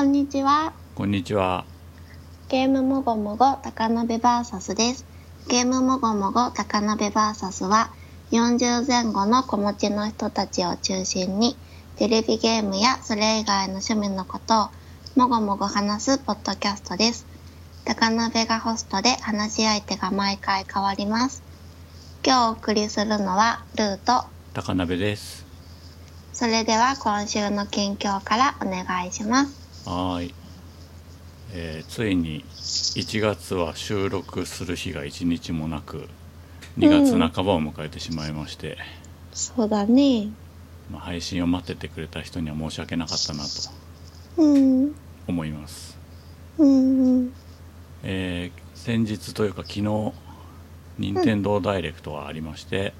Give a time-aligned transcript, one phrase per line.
[0.00, 0.72] こんにちは。
[0.94, 1.66] こんにちは。
[2.48, 5.04] ゲームもごもご高鍋バーサスです。
[5.46, 7.90] ゲームもごもご高鍋バーサスは、
[8.30, 11.54] 40前後の子持ちの人たちを中心に、
[11.96, 14.68] テレビゲームやそれ以外の趣味のことを
[15.16, 17.26] もごもご話すポッドキャストです。
[17.84, 21.42] 高鍋がホストで話し相手が毎回変わります。
[22.24, 24.24] 今日お送りするのはルート。
[24.54, 25.44] 高鍋です。
[26.32, 29.59] それでは今週の近況からお願いします。
[29.86, 30.34] はーい。
[31.52, 36.08] えーついに1月は収録する日が1日もなく、
[36.78, 38.78] 2月半ばを迎えてしまいまして、
[39.32, 40.28] そうだね。
[40.90, 44.94] まあ、配信を待っててくれた人には申し訳なかったなとうん。
[45.28, 45.96] 思います。
[46.58, 47.32] うん。
[48.02, 50.12] えー先日というか昨日、
[50.98, 52.94] 任天堂ダイレクトがありまして、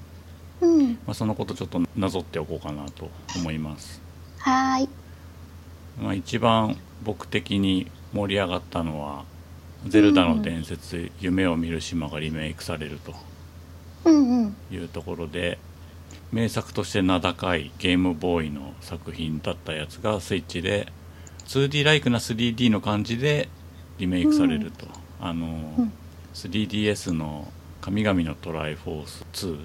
[0.59, 0.89] うん。
[0.93, 3.99] まあ、そのことちょっとなぞっておこうかなと思います。
[4.37, 4.89] はーい。
[5.99, 9.23] まあ、一番僕的に盛り上がったのは
[9.87, 12.99] 「ゼルダの伝説、夢を見る島」がリメイクされる
[14.05, 14.55] うんうん。
[14.69, 15.57] というところで
[16.31, 20.91] 名作として名高いゲームボーイの作品だったやつがスイッチで
[21.47, 23.49] 2D ライクな 3D の感じで
[23.97, 24.87] リメイクされると、
[25.19, 25.93] あの、うん
[26.33, 29.59] 3DS の「神々のトライフォース2」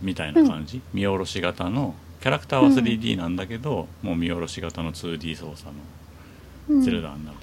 [0.00, 5.72] みたいな感じ、見下ろし型のキャラクターは 3D なんだけど、もう見下ろし型の 2D 操作の
[6.68, 6.82] うん。
[6.82, 7.36] ゼルダになる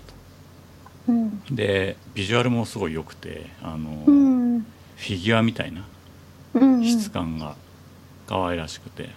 [1.09, 1.31] うん。
[1.31, 4.61] と、でビジュアルもすごい良くてあの、うん。
[4.61, 5.85] フィギュアみたいな
[6.53, 6.85] うん。
[6.85, 7.55] 質感が
[8.25, 9.09] 可愛らしくて、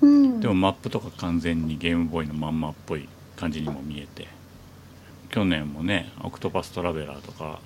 [0.00, 0.40] うん。
[0.40, 4.26] でもマップとか完全にゲームボーイのまんまっぽい感じにも見えて
[5.30, 7.60] 去年もね「オクトパストラベラー」とか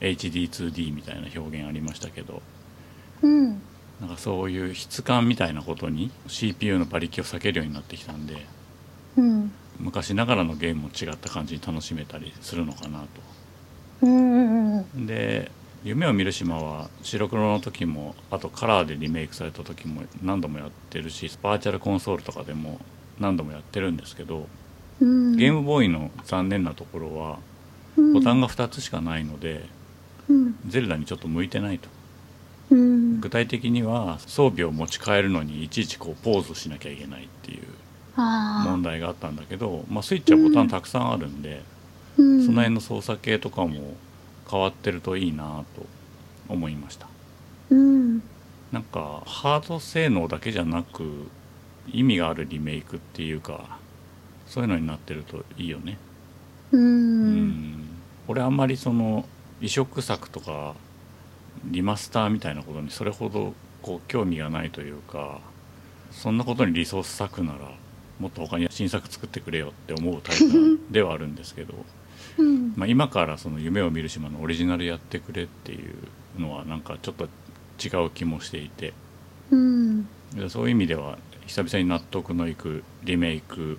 [0.00, 2.42] HD2D みたいな表現ありましたけど
[3.22, 3.60] うん。
[4.00, 8.46] なんかそういう質感みたいなことに CPU の馬力を避けるようになってきたんで
[9.16, 9.52] うん。
[9.78, 13.06] 昔ながらのゲームも違った感じに楽しめたりするのかなと
[14.02, 14.78] うん。
[14.78, 15.06] うん。
[15.06, 15.50] で
[15.84, 22.80] 「夢を見る島」は白黒の時もあとカラーでリメイクされた時も何度もやってるしバーチャルコンソールとかでも
[23.18, 24.46] 何度もやってるんですけど
[25.00, 25.36] うん。
[25.36, 27.38] ゲームボーイの残念なところは
[28.12, 29.64] ボタンが2つしかないので
[30.28, 30.56] うん。
[30.66, 31.95] ゼルダにちょっと向いてないとうん。
[32.70, 37.62] 具体的には装備を持ち帰るのにいちいちこうポーズしなきゃいけないっていう。
[38.16, 41.62] 問題があったんだけど、まあ、スイッチはボタンたくさんあるんで、
[42.16, 42.40] うん。
[42.46, 43.94] その辺の操作系とかも
[44.50, 45.86] 変わってるといいなと
[46.48, 47.06] 思いました
[47.70, 48.22] うん。
[48.72, 51.28] なんかハード性能だけじゃなく
[51.88, 53.78] 意味があるリメイクっていうか
[54.46, 55.98] そういうのになってるといいよね
[56.72, 56.78] う。
[56.78, 57.88] うんん
[58.28, 59.24] 俺あんまりその
[59.60, 60.74] 移植作とか
[61.66, 65.40] リマスターみたいなことにそれほどこう興味がないというか
[66.10, 67.70] そんなことにリソース割くなら
[68.18, 71.74] もっと他に新作作ってくれよって思うタイプではあるんですけど、
[72.38, 72.72] うん。
[72.74, 78.94] まあ、今からその夢を見る島のオリジナルやってくれっていうのはなんかちょっと違う気もしていて
[79.50, 80.08] うん。
[80.34, 83.78] でそういう意味では久々に納得のいくリメイク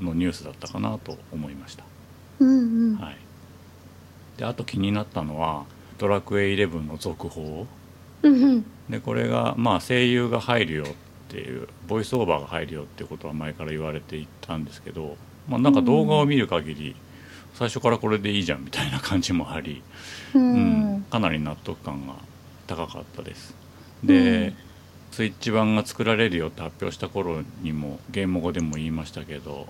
[0.00, 1.84] のニュースだったかなと思いました。
[2.40, 2.96] うん。
[2.96, 3.16] はい、
[4.36, 5.64] であと気になったのは
[5.98, 7.66] 「ドラクエ11」の続報
[8.22, 8.64] うん。
[8.88, 10.86] でこれがまあ声優が入るよっ
[11.28, 15.16] ていうボイスオーバーが入るよっていうことは前から言われていたんですけど、
[15.48, 16.96] まあ、なんか動画を見る限り
[17.54, 19.82] 最初からこれでいいじゃんみたいな感じもあり、
[20.34, 21.02] ううんん。
[21.10, 22.14] かなり納得感が
[22.66, 23.54] 高かったです
[24.04, 24.56] で、うん
[25.12, 29.66] スイッチ版が作られるよって発表した頃にもゲーム語でも言いましたけど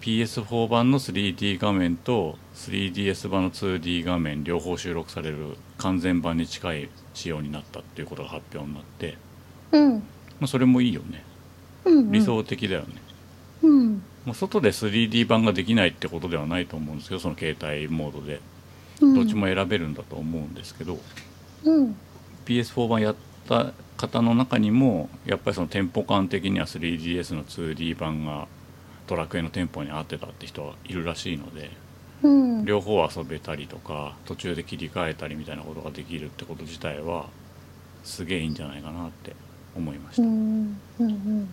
[0.00, 9.16] PS4 版の 3D 画面と 3DS 版の 2D 画面両方収録される完全版に近い仕様になったっていうことが発表になって、
[9.72, 9.94] うん。
[9.94, 10.00] ま
[10.42, 11.24] あ、それもいいよね
[11.84, 12.12] うん。
[12.12, 12.22] 理。
[12.22, 12.88] 想的だよね、
[13.62, 14.02] うん。
[14.24, 18.40] まあ、外で 3D 版ができないってことではないと思うんですけどその携帯モードで
[19.00, 19.14] うん。
[19.14, 20.98] どっちも選べるんだと思うんですけど、
[21.64, 21.96] うん。
[22.46, 23.16] PS4 版やっ
[23.48, 28.46] た方の中にもやっぱりそのテンポ感的には 3DS の 2D 版が
[29.06, 31.70] ドラクエのテンポに合ってたって人はいるらしいので
[32.22, 32.64] うん。
[32.64, 37.26] 両方遊べたりとか途中で切り替えたりみたいなことができるってこと自体は
[38.04, 39.34] すげえいいんじゃないかなって
[39.76, 40.80] 思いました、うん。
[40.98, 41.48] うん。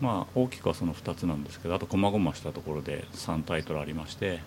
[0.00, 4.40] まあ大きくはその2つなんですけどあと細々したところで3タイトルありまして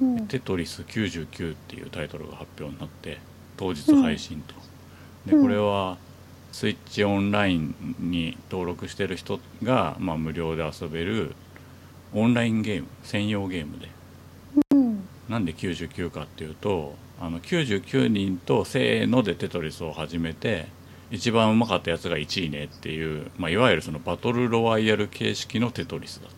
[0.00, 0.26] うん。
[0.28, 3.18] テトリス99っていうタイトルが発表になって
[3.56, 4.74] 当日配信と、うん
[5.24, 5.96] でこれは
[6.54, 11.34] スイッチオンラインに登録してる人が、まあ、無料で遊べる
[12.14, 13.88] オンラインゲーム専用ゲームで。
[14.70, 15.08] うん。
[15.28, 20.68] なんで99かっていうとあの99人とせーのでテトリスを始めて
[21.10, 26.34] 一番うまかったやつが1位ねっていう、まあ、いわゆるそのバトルロワイヤル形式のテトリスだと。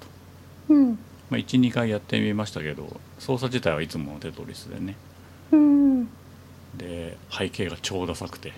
[0.70, 0.92] うん。
[1.28, 2.88] まあ、12回やってみましたけど
[3.18, 4.96] 操作自体はいつものテトリスでね。
[5.52, 6.04] うん。
[6.74, 8.54] で背景が超ダサくて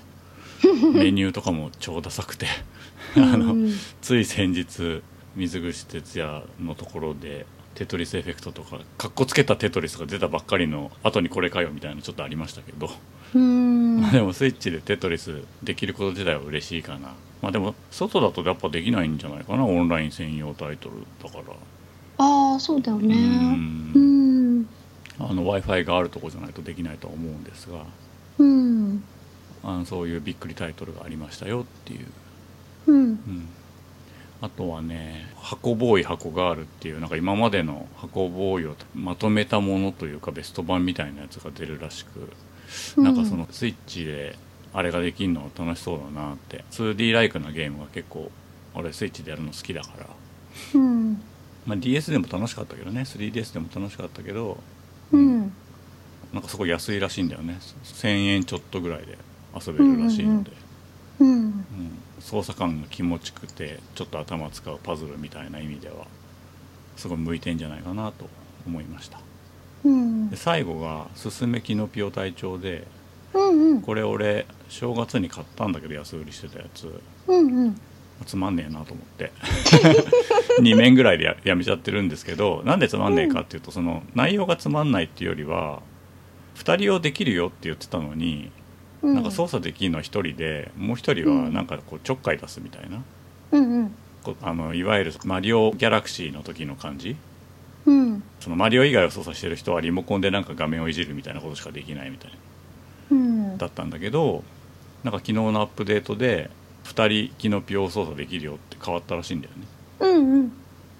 [0.94, 2.46] メニューとかも超ダサくて。
[3.16, 3.72] あのうん
[4.02, 5.02] つい先日
[5.36, 12.90] 水口哲也のところでテトリスエフェクトとかかっこつけたテトリスが出たばっかりの後にこれかよみたいなのちょっとありましたけど、
[13.34, 14.00] うん。
[14.00, 17.12] ま あでもスイッチでテトリスできること自体は嬉しいかな。
[17.40, 19.64] まあでも外だとやっぱできないんじゃないかな。
[19.64, 21.54] オンライン専用タイトルだから。
[22.18, 23.14] ああそうだよね。
[23.14, 23.92] うん。
[23.94, 23.98] う
[24.60, 24.66] ん。
[25.20, 27.84] あの w i f i があるとこじゃないとできないとは思うんですが。
[28.38, 29.04] うん
[29.64, 32.06] あのそういうびっくりタイトルがありましたよっていう、
[32.86, 32.96] うん。
[32.96, 33.48] うん、
[34.40, 44.36] あとはね「箱ボーイ箱ガール」っていうなんか今までの箱ボーイをまとめたものというかベスト版みたいなやつが出るらしく、なんかそのスイッチで
[44.72, 46.64] あれができるの楽しそうだなって。
[46.70, 48.30] 2D ライクなゲームが結構
[48.74, 50.06] 俺スイッチでやるの好きだから、
[50.74, 51.22] うん。
[51.66, 53.02] まあ、DS でも楽しかったけどね。
[53.02, 54.58] 3DS でも楽しかったけど
[55.12, 55.52] うん。
[56.32, 57.58] なんかそこ安いらしいんだよね。
[57.84, 59.18] 1000円ちょっとぐらいで
[59.64, 60.52] 遊べるらしいので、
[61.20, 61.30] うん。
[61.30, 61.64] うん。
[62.20, 66.06] 操作感が気持ちくてちょっと頭使うパズルみたいな意味では
[66.96, 67.58] すごい向いてん。
[67.58, 68.28] じゃないかなと
[68.66, 69.20] 思いました
[69.84, 70.30] うん。
[70.30, 72.86] で最後が「すすめキノピオ隊長で」
[73.34, 73.48] うん。
[73.48, 73.82] うん。
[73.82, 75.72] これ俺正月に買ったん。
[75.72, 77.46] だけど安売りしてたやつうん。
[77.46, 77.80] うん。
[78.26, 78.56] つまん。
[78.56, 79.30] ねえなと思って
[80.60, 82.08] 2面ぐらいでややめちゃってるん。
[82.08, 82.80] ですけどなん。
[82.80, 83.14] でつまん。
[83.14, 84.90] ねえかっていうとその内容がつまん。
[84.90, 85.82] ないっていうよりは
[86.56, 88.50] 2人用できるよって言ってたのに
[89.02, 89.14] うん。
[89.14, 93.02] なんか操作できるのは1人でもう1人はなんかこうちょっかい出すみたいな。
[93.52, 93.94] うんうん。
[94.22, 97.16] こあのいわゆるマリオギャラクシーの時の感じ？
[97.86, 98.22] うん。
[98.40, 102.32] そのマリオ以外を操作してる人はリモコンでなんか画面をいじるみたいなことしかできないみたい
[103.10, 103.58] うん。
[103.58, 104.42] だったんだけど
[105.04, 106.50] なんか昨日のアップデートで
[106.84, 109.66] 2人キノピオを操作できるよって変わったらしいんだよね。
[110.00, 110.52] うんうん。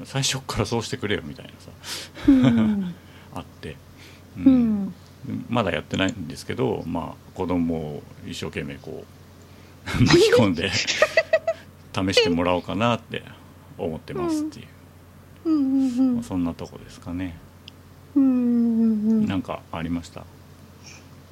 [0.05, 1.71] 最初っからそうしてくれよみたいなさ。
[2.29, 2.95] うん
[3.35, 3.77] あって、
[4.39, 4.95] ううんん
[5.49, 9.05] まだやってないんですけどまあ子供を一生懸命こ
[9.91, 10.70] う 巻き込んで
[11.94, 13.23] 試してもらおうかなって
[13.76, 15.55] 思ってますっていう、うん。
[15.55, 17.37] うんまあそんなとこですかね、
[18.15, 18.32] うんうんう
[19.25, 19.26] ん。
[19.26, 20.25] なんかありました？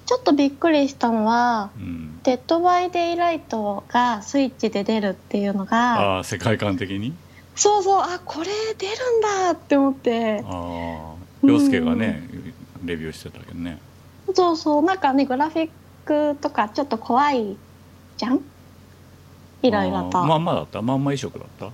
[0.07, 7.13] ちょっとびっくりしたのはうん「デッド・バイ・デイ・ライト」がスイッチで出るっていうのがああ世界観的に？
[7.57, 8.01] そうそう。
[8.03, 8.47] あこれ
[8.79, 10.43] 出るんだって思って。
[10.45, 12.29] ああ洋介がね
[12.87, 13.79] レビューしてたけどね。
[14.35, 15.71] そうそうなんかねグラフィッ
[16.05, 17.57] クとかちょっと怖い
[18.17, 18.41] じゃん？
[19.63, 20.83] いろいろと、まんまだった？
[20.83, 21.67] まんま移植だった？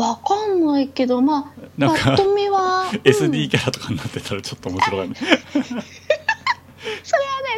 [0.00, 2.96] わかんないけどまあなんかと見は、 うん。
[3.00, 5.14] SD キャラとかになってたらちょっと面白いね
[5.52, 5.84] それはね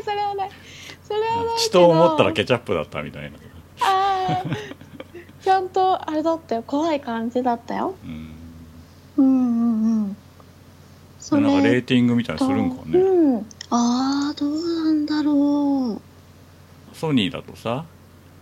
[0.05, 0.51] それはね
[1.07, 1.57] それはないけど。
[1.59, 3.39] 血と思ったらケチャップだったみたいな。
[3.83, 4.81] あー。
[5.45, 6.63] ちゃんとあれだったよ。
[6.67, 7.95] 怖い感じだったよ。
[8.05, 8.31] うん。
[9.17, 9.60] うん
[11.39, 12.99] なんかレれーティングみたいにするんかね。
[12.99, 13.47] うん。
[13.71, 16.01] ああどうなんだろ
[16.93, 17.85] ソニーだとさ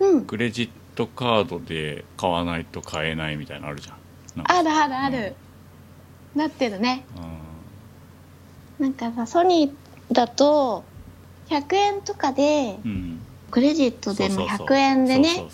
[0.00, 0.24] ううん。
[0.24, 3.96] クレジットカードで買わないと買えないみたいなのあるじゃん。
[4.44, 5.34] あるあるある、
[6.34, 7.04] なってるね。
[8.78, 10.84] うなんかさソニーだと
[11.48, 13.20] 100円とかでんうん。
[13.50, 14.66] クレジットでもそうそうそう。
[14.68, 15.44] 100円でね。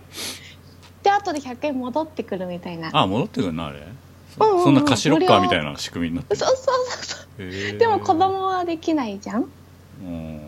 [1.02, 2.90] で後で100円戻ってくるみたいな。
[2.92, 3.86] あ戻ってくるのあれ？
[4.38, 6.36] そうんな貸しロッカーみたいな仕組みになってる。
[6.40, 7.78] そうそうそうそう。
[7.78, 9.50] でも子供はできないじゃん。
[10.02, 10.40] うん。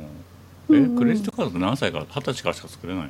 [0.69, 0.95] うんうん。
[0.95, 2.05] えクレジットカードって何歳から？
[2.07, 3.05] 二十歳からしか作れない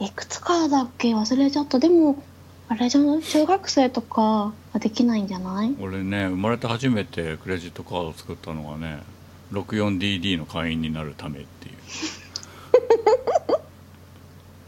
[0.00, 0.06] の？
[0.06, 1.78] いくつからだっけ忘れちゃった。
[1.78, 2.22] でも
[2.68, 5.74] あれじゃない中学生とかはできないんじゃない？
[5.80, 9.02] 俺ね生まれて初めてクレジットカード作ったのがね
[9.52, 11.74] 64DD の会員になるためっていう。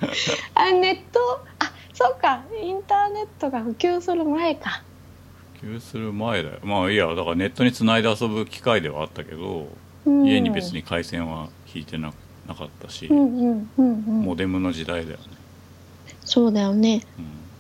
[0.55, 1.21] あネット？
[1.61, 1.73] あ
[2.03, 2.43] そうか。
[2.61, 4.83] インターネットが普及する前か。
[5.61, 6.59] 普及する前だよ。
[6.65, 9.69] まあいいやだからネットにつないで遊ぶ機会ではあったけど、
[10.05, 10.27] うん。
[10.27, 12.13] 家に別に回線は引いてな
[12.49, 15.25] なかったし、うんうんモデムの時代だよね、
[16.25, 17.07] そうだよね。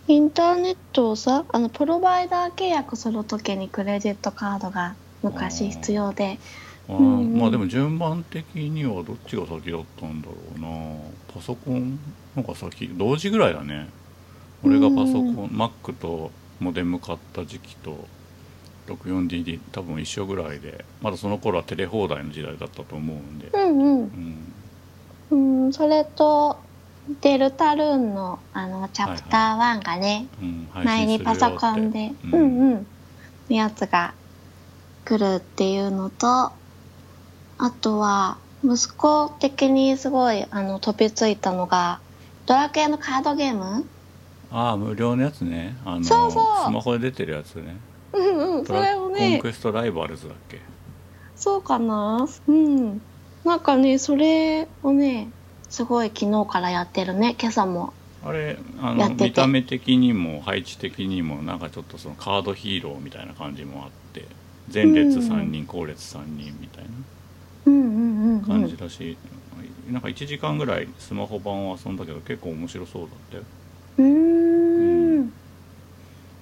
[0.09, 0.17] うん。
[0.17, 6.41] インターネットをさあのプロバイダー契約するときにクレジットカードが昔必要で。
[6.89, 6.97] あー。
[6.99, 7.39] うんうん。
[7.39, 10.97] まあでも順番的にはどっちが先だったんだろうな。
[11.33, 11.97] パソコン
[12.37, 12.89] のが先。
[12.89, 13.89] 同時ぐらいだね
[14.64, 18.07] 俺がパソコン、うん Mac とモデム買った時期と
[18.87, 23.66] 64DD 多分一緒ぐらいでまだその頃はテレ放題の時代だったと思うんで、うんう
[24.04, 24.47] ん。
[25.31, 26.59] うん、うんそれと
[27.21, 31.35] デルタルーンのあのチャプター1がね、うん、配前信するよって。
[31.35, 32.87] にパソコンでううんんうん
[33.50, 34.14] のやつが
[35.04, 36.52] 来るっていうのとあ
[37.81, 42.00] とは息子的にすごいあの飛びついたのが
[42.47, 43.85] ドラクエのカードゲーム
[44.53, 45.77] ああ無料のやつね。
[45.85, 46.45] あのそうそう。
[46.67, 47.77] スマホで出てるやつね。
[48.13, 50.61] うんうんそれをコンねクエストライバルズだっけ？
[51.37, 52.29] そうかな。
[52.47, 53.01] うん。
[53.45, 55.29] なんかねそれをね
[55.69, 57.35] すごい昨日からやってるね。
[57.41, 57.93] 今朝も。
[58.25, 64.27] あれあの見た目的にも配置的にもなんかちょっとそのカードヒーローみたいな感じもあって
[64.73, 66.85] 前列3人後列3人みたい
[67.67, 68.61] うんうんうんなうん。
[68.63, 69.17] 感じだし、
[69.91, 73.43] なんか1時間ぐらいスマホ版を遊んだけど結構面白そうだったよ、
[73.99, 74.05] うー
[75.21, 75.33] ん。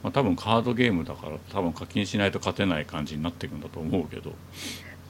[0.03, 4.33] まあ、多分カードゲームだから多分課金しないと勝てない感じになっていくんだと思うけど。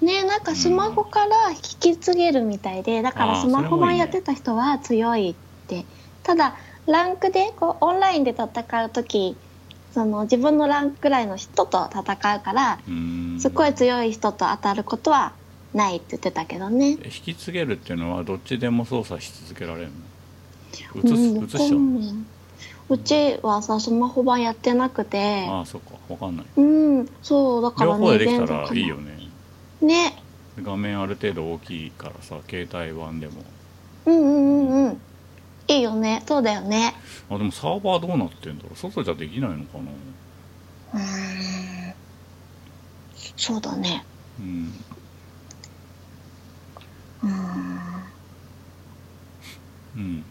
[0.02, 5.34] ねなんかスマホから引き継げるみたいでだからスマホ版やってた人は強いっ
[5.68, 5.84] て。
[6.22, 6.56] ただ
[6.86, 8.48] ランクでこうオンラインで戦
[8.84, 9.36] う時
[9.92, 12.02] その自分のランクぐらいの人と戦
[12.36, 12.78] うから
[13.38, 15.34] すっごい強い人と当たることは
[15.74, 16.90] ないって言ってたけどね。
[16.90, 19.90] 引き継げるっていうのはどっちでも操作し続けられる
[20.94, 21.48] の？
[21.48, 22.00] す移しちゃうの？
[22.90, 25.46] うちはさスマホ版やってなくて。
[25.48, 26.46] ああそっかわかんない。
[26.56, 26.62] う
[27.02, 29.16] んそうだからね両方でできたらいいよね。
[29.80, 30.22] ね。
[30.60, 33.44] 画面ある程度大きいからさ携帯版でも。
[34.06, 35.00] うんうんうんうん。
[35.68, 36.24] いいよね。
[36.26, 36.94] そうだよね。
[37.30, 38.76] あでもサーバーどうなってんだろう。
[38.76, 39.84] 外じゃできないのかな。
[40.94, 41.94] うーん。
[43.36, 44.04] そうだね。
[44.40, 44.74] うん。
[47.22, 47.80] うーん。
[49.94, 50.24] うん。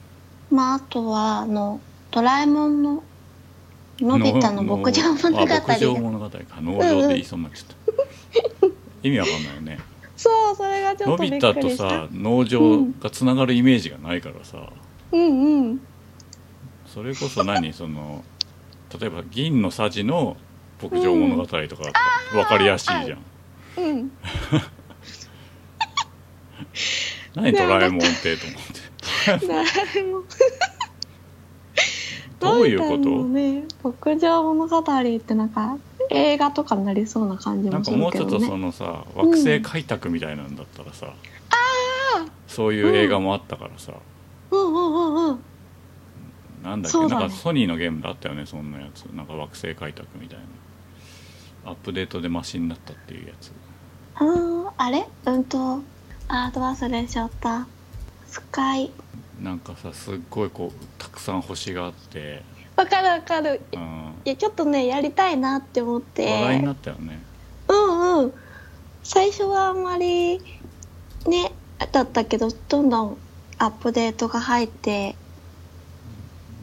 [0.52, 1.80] まああとはあの
[2.12, 3.04] ドラえもんの
[4.00, 5.46] のび太の牧場物語。
[5.46, 6.38] 牧場物語か。
[6.62, 7.76] 農場で言いそうになっちゃっ
[8.62, 8.68] た、
[9.04, 9.80] 意味わかんないよね。
[10.16, 14.72] そうそれがちょのっとびっび太とさ農場がつながるイメージがないからさ、
[15.12, 15.82] うんうん。
[16.88, 17.74] それこそ何？
[17.74, 18.24] その
[19.00, 20.38] 例えば銀のさじの
[20.82, 21.66] 牧場物語とか
[22.32, 23.20] 分かりやすいじゃん、
[23.78, 24.12] うん。
[27.36, 27.52] 何？
[27.54, 28.60] ドラえもんってと思っ
[29.40, 29.40] て。
[29.48, 29.64] ドラ
[29.96, 30.24] えもん
[32.40, 33.24] どういうこと？
[33.26, 35.78] ね牧場物語ってなんか
[36.10, 41.14] 映画とかになりそうな感じなんもするかもうちょっとけどねそのさ惑星開拓みたいなんだったらさ、
[42.48, 43.94] そういう映画もあったからさ、
[44.52, 45.40] うんうんうんうん。
[46.64, 47.08] なんだっけ、ね。
[47.08, 49.04] なんかソニーのゲームであったよねそんなやつ。
[49.06, 51.72] なんか惑星開拓みたいな。
[51.72, 53.52] アップデートでマシになったっていうやつ。
[54.16, 55.08] あーあれ？
[55.26, 55.82] うんと
[56.28, 57.68] あーど忘れしちゃった。
[58.28, 58.92] スカイ
[59.42, 62.44] なんかさすっごいこうたくさん星があって、
[62.80, 63.62] わかるわかる。
[63.74, 66.26] うん、いやちょっとねやりたいなって思って。
[66.26, 67.22] 話題になったよね。
[67.68, 68.34] うんうん。
[69.04, 70.40] 最初はあんまり
[71.28, 71.52] ね
[71.92, 73.18] だったけどどんどん
[73.58, 75.16] アップデートが入って。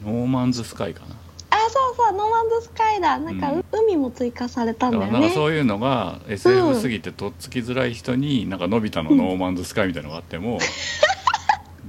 [0.03, 1.15] ノーマンズスカイかな。
[1.49, 3.19] あそうそうノーマンズスカイだ。
[3.19, 3.65] なんか、うん。
[3.71, 5.11] 海も追加されたんだよね。
[5.11, 10.59] なんかそういうのが SF すぎてとっつきづらい人になんかのび太のノーマンズスカイみたいなのがあっても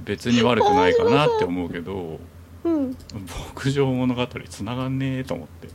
[0.09, 2.19] 別に悪くないかなって思うけど
[2.63, 2.97] うん。
[3.55, 5.67] 牧場物語つながんねえと思って、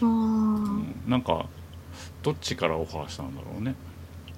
[0.00, 0.94] うん。
[1.06, 1.46] なんか
[2.22, 3.74] どっちからオファーしたんだろうね。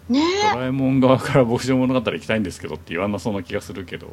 [0.09, 0.21] ね
[0.53, 4.09] ドラえもん側から牧場物語行きたいんですけどって言わなそうな気がするけど。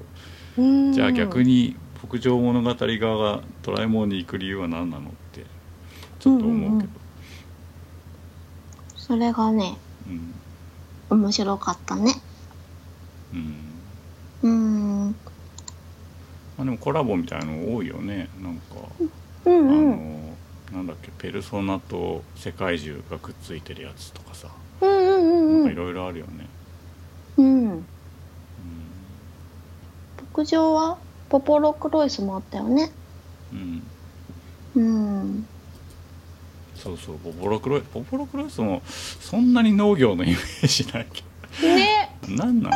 [0.94, 5.44] じゃあ逆に牧場物語側がドラえもんに行く理由は何なのって
[6.20, 6.92] ちょっと思うけど。
[8.96, 9.76] それがね
[10.08, 11.20] うん。
[11.20, 12.14] 面白かったね。
[13.34, 13.65] うん
[14.44, 14.52] うん。
[14.52, 15.16] うん
[16.58, 18.30] まあ、でもコラボみたいなの多いよね。
[18.42, 18.62] なんか、
[19.46, 19.92] あうん。
[19.92, 20.36] の
[20.74, 24.48] なんだっけペルソナと世界中がくっついてるやつとかさ。
[24.82, 26.48] うんうんうんなんかいろいろあるよね、
[27.38, 27.46] うん。
[27.72, 27.86] うん。
[30.36, 30.98] 牧場は
[31.30, 32.92] ポポロクロイスもあったよね。
[33.54, 33.84] うん、
[34.76, 35.48] うん。
[36.76, 41.24] そうそうポポロクロイポポロクロイスもそんなに農業のイメージないけ
[41.68, 42.34] ねど。
[42.36, 42.76] なんなの？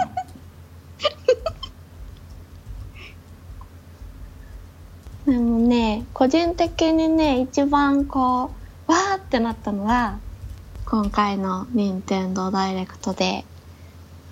[5.25, 8.51] でもね個人的にね一番こ
[8.87, 10.19] うわーってなったのは
[10.85, 13.45] 今回の任天堂ダイレクトで。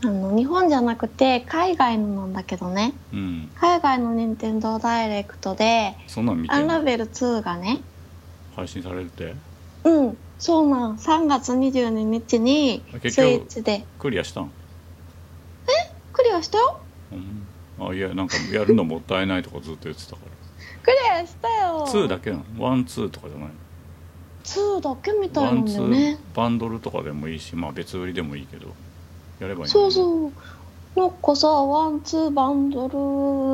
[0.04, 2.94] あの日本じゃなくて海外のなんだけどね。
[3.12, 3.50] うん。
[3.56, 7.82] 海外の任天堂ダイレクトでそんなん見てアンラベル2がね
[8.56, 9.34] 配信されるって？
[9.86, 10.98] うんそうなん。
[10.98, 13.86] 3月22日にスイッチで。
[13.98, 14.52] クリアしたん、
[16.18, 16.58] クリアした？
[16.58, 16.80] よ
[17.80, 20.18] うん、あいやなんかやるのもったいないとかずっと言ってたか
[20.84, 21.80] クリアしたよ。
[21.86, 22.44] ら2だけなの。
[22.58, 23.50] ワンツーとかじゃない
[24.44, 26.18] 2だけみたいなんだよね。
[26.34, 28.68] バンドルとかでもいいしまあ別売りでもいいけど
[29.40, 30.32] やればいいそううそう。
[31.00, 32.88] なんかさワンツーバンド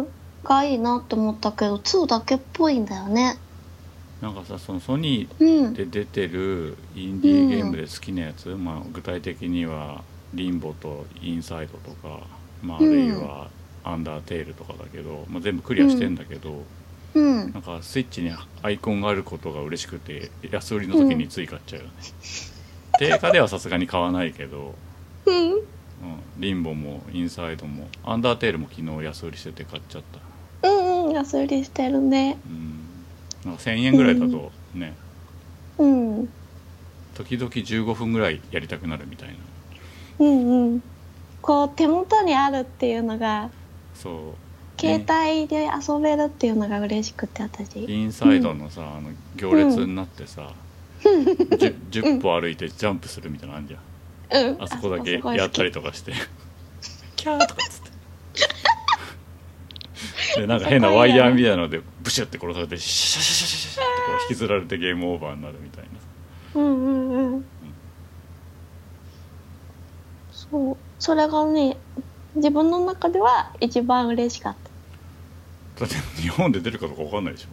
[0.03, 0.08] ル
[0.43, 3.38] がいいなって思ったけど2だけっぽいんだよね。
[4.22, 5.48] なんかさそのソニうん。
[5.48, 10.01] ーで出てるインディーゲームで好きなやつ、まあ、具体的には
[10.34, 12.22] 「リンボ」と「インサイド」とか、
[12.63, 13.50] まあ、あうんるいは
[13.84, 16.63] 「アンダーテール」とかだけど、まあ、全部クリアしてんだけど、
[17.13, 17.51] うん。
[17.51, 21.91] なんかスイッチにアイコンがあることが嬉しくて安売りの時につい買っちゃうよね、
[23.00, 24.75] 定価ではさすがに買わないけど、
[25.25, 25.51] うん。
[25.53, 25.62] うん、
[26.38, 30.01] リンボもインサイドもアンダーテールも昨日安売りしてて買っちゃっ
[30.62, 30.67] た。
[30.67, 32.38] うんうん安売りしてるね。
[32.46, 33.51] うん。
[33.51, 34.96] なんか1000円ぐらいだとね、
[35.77, 36.29] うん。
[37.13, 39.36] 時々15分ぐらいやりたくなるみたいな。
[40.20, 40.84] うんうん
[41.43, 43.51] こう手元にあるっていうのが
[43.93, 44.43] そう。
[44.79, 47.85] 携帯で遊べるっていうのが嬉しくて私。
[47.85, 50.51] インサイドのさ、あの行列になってさ、
[51.03, 54.47] 10, 10歩歩いてジャンプするみたいなのあんじゃん。
[54.47, 54.63] うん。
[54.63, 56.13] あそこだけやったり好とかして。
[57.15, 57.91] キャーとかっつって。
[60.41, 65.89] でなんか変なワイヤーみたいなのでブシュって殺されてシャシャシャシャシャってこう引きずられてゲームオーバーになるみたいな。
[65.91, 67.45] きうんうんうん
[70.53, 70.77] そう。
[71.00, 71.77] それがね
[72.36, 74.55] 自分の中では一番嬉しかっ
[75.75, 75.86] た。
[75.86, 77.48] だって日本で出るかどうか分かんないでしょ、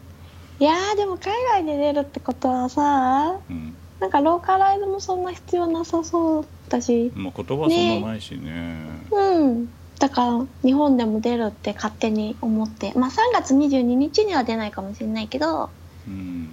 [0.62, 3.74] いやーでも海外で出るってことはさうん。
[3.98, 7.10] なんかローカライズもそんな必要なさそうだし。
[7.14, 8.76] まあ、言葉そんなないしね。
[9.10, 9.72] うん。
[9.98, 12.92] だから日本でも出るって勝手に思って。
[12.94, 15.70] まあ3月22日には出ないかもしれないけど。
[16.06, 16.50] うん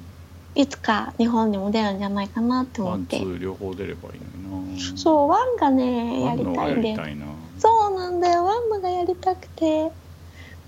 [0.58, 4.98] いつか日本にも出るんじゃないかなってワンツ思ってー両方出ればいいのにな。
[4.98, 6.76] そうワンがねやりたいんだよ。
[6.76, 7.26] りたいな。
[7.60, 8.44] そうなんだよ。
[8.44, 9.92] ワンのがやりたくて。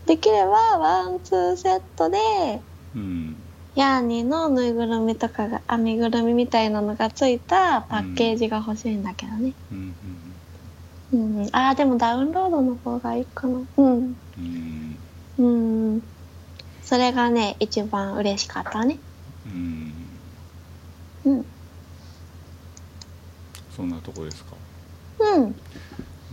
[0.05, 2.17] できればワンツーセットで
[2.95, 3.35] うん。
[3.75, 9.95] ヤーニーのぬいぐるみとかが編みぐるみみたいなのがついたパッケージが欲しいんだけどね、うん
[11.11, 13.59] うんああでもダウンロードの方がいいかな。
[13.77, 14.15] うんうん。
[15.39, 15.93] うん。
[15.93, 16.01] うん。
[16.83, 18.99] それがね一番嬉しかったね
[19.53, 19.93] うん。
[21.25, 21.45] うん。
[23.75, 24.55] そんなとこですか？
[25.19, 25.55] うん。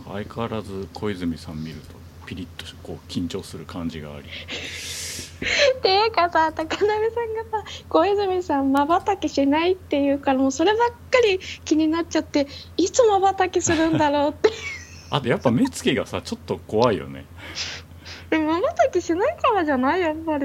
[0.05, 1.95] 相変わらず小泉さん見ると
[2.27, 4.23] ピリッとこう緊張する感じがあり。
[4.23, 14.51] っ ていうかさ高鍋さんがさ小泉さんまばたきしないっていうからもうそればっかり気になっちゃっていつまばたきするんだろうって。
[15.11, 17.27] あとやっぱ目つきがさちょっと怖いよね。
[18.31, 20.45] まばたきしないからじゃないやっぱり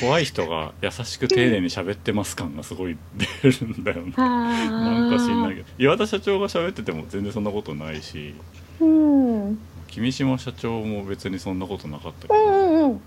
[0.00, 2.96] 怖い人が優しく丁寧に喋ってます感がすごい
[3.42, 5.66] 出るんだよななんか知んないけど。
[5.78, 8.34] 岩田社長が喋ってても全然そんなことないし。
[8.80, 9.44] うん。
[9.48, 9.58] うん
[9.88, 13.00] 君島社長も別にそんなことなかったけうど、んうん。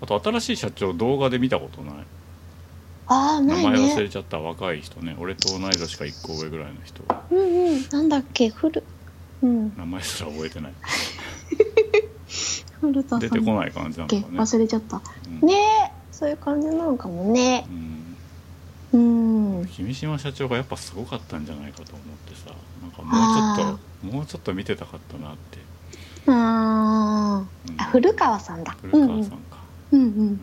[0.00, 1.94] あと新しい社長動画で見たことない。
[3.06, 5.16] ああない名前忘ねれちゃった若い人ね。
[5.18, 7.02] 俺と同い年か1個上ぐらいの人。
[7.30, 7.88] うんうん。
[7.90, 8.48] なんだっけ？
[8.48, 8.82] フル
[9.42, 9.72] うん。
[9.76, 10.72] 名前すら覚えてない
[12.80, 13.20] 古田さん。
[13.20, 14.24] 出てこない感じなのかね。
[14.38, 15.00] 忘れちゃった。
[15.42, 15.48] うん。
[15.48, 17.66] ねえそういう感じなのかもね。
[18.92, 19.58] うん。
[19.60, 19.66] うん。
[19.66, 22.54] 君島社長がやっぱすごかったんじゃないかと思ってさ。
[22.82, 25.58] なんかもうちょっともうちょっと見てたかったなって、
[26.26, 27.72] あー。
[27.72, 27.80] うん。
[27.80, 28.76] あ古川さんだ。
[28.82, 29.38] 古川さんか、
[29.92, 30.40] うんうん。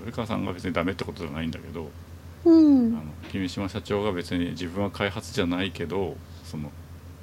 [0.00, 1.90] 古川さんが別にダメってことじゃないんだけど、
[2.44, 2.54] うん。
[2.54, 6.72] うんあの君島社長が別に自分は開発じゃないけどその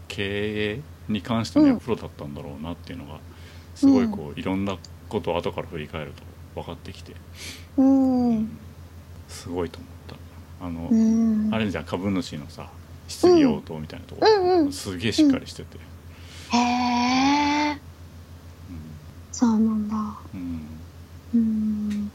[0.07, 3.19] 経営に関してのプロだったんだろうなっていうのが
[3.77, 4.75] すごいこういろんな
[5.07, 6.11] ことを後から振り返る
[6.55, 7.13] と分かってきて、
[7.77, 8.49] うん。
[9.27, 9.89] すごいと思っ
[10.59, 10.65] た。
[10.65, 11.53] あの、うん。
[11.53, 12.71] あれじゃん株主のさ
[13.07, 14.25] 質疑応答みたいなとこ。
[14.25, 17.77] ろ、うんうんすげえしっかりしてて、へえ
[19.31, 19.95] そうなんだ。
[20.33, 22.11] うん。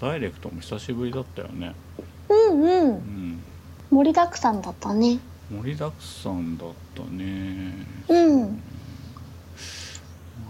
[0.00, 1.74] ダイレクトも久しぶりだったよね、
[2.30, 2.92] うんううん。
[2.94, 3.42] ん、
[3.90, 5.18] 盛りだくさんだったね。
[5.50, 7.74] 盛りだくさんだったね。
[8.08, 8.40] うん。
[8.40, 8.48] まあ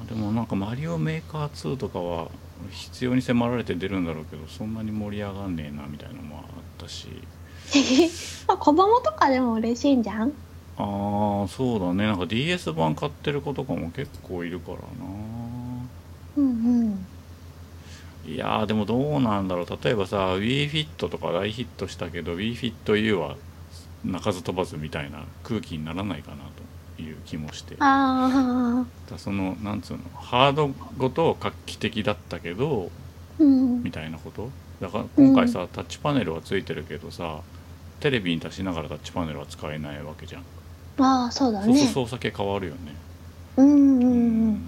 [0.08, 2.28] でもなんかマリオメーカー2とかは
[2.70, 6.44] 必要に迫られて出るんだろうけどそんなに盛り上がんねえなみたいなのもあっ
[6.78, 7.08] たし。
[8.48, 10.32] まあ子供とかでも嬉しいんじゃん。
[10.78, 12.06] ああそうだね。
[12.06, 14.82] なんか DS 版買ってる子とかも結構いるからな。
[16.36, 17.06] うん
[18.26, 19.66] いやーでもどうなんだろう。
[19.82, 23.36] 例えばさ WeFit とか大ヒットしたけど WeFitU は
[24.04, 26.67] 鳴かず飛ばずみたいな空気にならないかなと
[27.02, 27.74] いう気もして。
[27.74, 28.84] うんあ
[29.16, 32.90] そのなんつうのハードごと画期的だったけど
[33.38, 33.82] うん。
[33.82, 34.50] みたいなこと？
[34.80, 37.40] だから今回さ、タッチパネルはついてるけどさ
[38.00, 40.42] テレビに出しながらタッチパネルは使えないわけじゃん、
[41.04, 42.78] ああそうだそうねすると操作系変わるよね
[43.56, 44.60] うんうんううん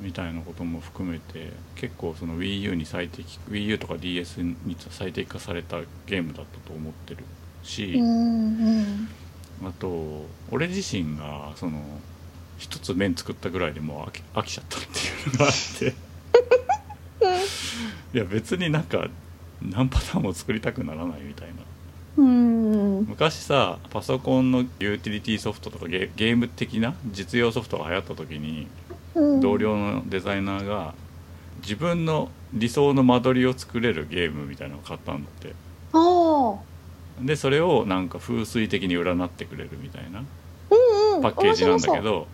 [0.00, 4.56] みたいなことも含めて結構その WiiU に最適 WiiU とか DS に
[4.90, 7.24] 最適化されたゲームだったと思ってる
[7.62, 9.08] し、うんうん
[9.64, 11.80] あと俺自身がその
[12.58, 15.94] 一つ麺作ったぐらいでもう飽き飽きちゃったっていうのがあって。
[18.14, 19.08] いや別になんか
[19.62, 21.54] 何パターンも作りたくならないみたいな。
[22.16, 28.66] 昔さパソコンのユーティリティソフトとかゲゲーム的な実用ソフトが流行った時に
[29.14, 29.40] うん。
[29.40, 30.94] 同僚のデザイナーが
[31.62, 35.54] 自分の理想の間取りを作れるゲームみたいなのを買ったんだって
[37.20, 40.24] でそれをなんか風水的に占ってくれるみたいな
[41.20, 42.26] パッケージなんだけど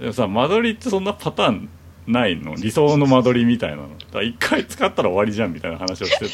[0.00, 1.68] でもさ間取りってそんなパターン
[2.06, 2.54] ないの？
[2.56, 3.82] 理想の間取りみたいなの。
[3.98, 6.32] だから一回使ったら終わりじゃんみたいな話をしてて。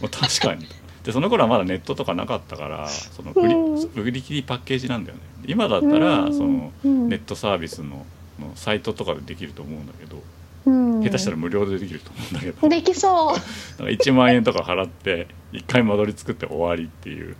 [0.00, 0.66] もう確かに
[1.02, 4.02] でその頃はまだネットとかなかったからその売りうん。
[4.02, 5.22] 売り切りパッケージなんだよね。
[5.46, 7.08] 今だったらうんそのうん。
[7.08, 8.04] ネットサービスの
[8.38, 10.16] のサイトとかでできると思うんだけど。
[10.16, 10.22] うん
[10.66, 12.68] 下手したら無料でできると思うんだけど。
[12.68, 13.34] できそう。
[13.34, 13.44] だか
[13.84, 17.36] ら1万円とか払って1回間取り作って終わりっていう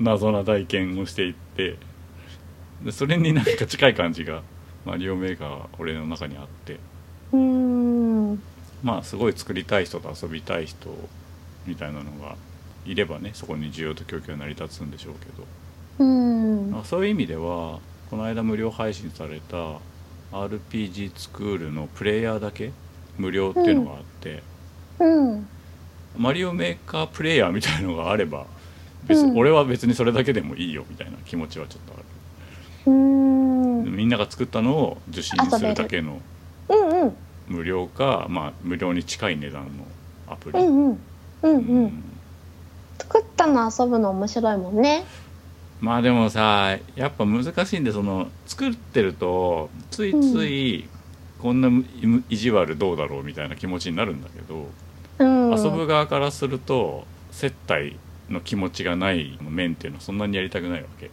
[0.00, 1.76] 謎な体験をしていって
[2.82, 4.42] でそれになんか近い感じが
[4.84, 6.78] マリオメーカーは俺の中にあって。
[7.32, 8.42] うーん。
[8.82, 10.88] まあすごい作りたい人と遊びたい人
[11.66, 12.36] みたいなのが
[12.84, 15.46] いればねそこに需要と供給が成り立つんでしょうけど。
[15.98, 16.70] うん。
[16.70, 19.78] まあそういう意味ではこの間無料配信された
[20.32, 22.72] RPG スクールのプレイヤーだけ？
[23.18, 24.42] 無料っていうのがあって、
[24.98, 25.46] うん。
[26.16, 28.46] マリオメーカープレイヤーみたいのがあれば
[29.04, 29.38] 別、うん。
[29.38, 32.04] 俺は別にそれだけでもいいよみたいな気持ちはちょっとある、
[33.90, 36.20] みんなが作ったのを受信するだけの
[36.68, 37.16] うん
[37.48, 39.70] 無料か、まあ、無料に近い値段の
[40.28, 40.98] アプリ、うんうん。
[41.42, 42.02] うんううんん。
[42.98, 45.04] 作ったの遊ぶの面白いもんね
[45.82, 50.88] まあでもさやっぱ難しいんでその作ってるとついつい
[51.40, 51.68] こんな
[52.30, 54.68] 意地悪どうだろうみたいな気持ちになるんだけど、
[55.18, 55.60] うん。
[55.60, 57.96] 遊ぶ側からすると接待
[58.30, 61.10] の気持ちがない面っていうのはそんなにやりたくないわけ。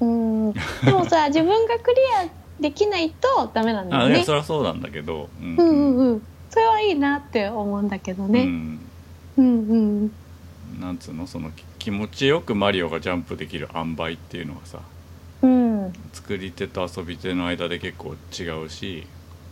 [0.00, 0.52] うん。
[0.52, 0.60] で
[0.90, 4.24] もさ 自分がクリアできないとダメなんだよね。
[4.24, 5.68] そりゃそうなんだけど、うんうん。
[5.68, 8.42] うんうんそれはいいなって思うんだけどね。
[8.42, 8.80] うん。
[9.36, 10.12] うんうん。
[10.80, 11.26] なんつうの？
[11.26, 14.78] そのき気持ちよくマリオがジャンプできる塩梅っていうのがさ
[15.42, 15.92] うん。
[16.12, 19.04] 作り手と遊び手の間で結構違うし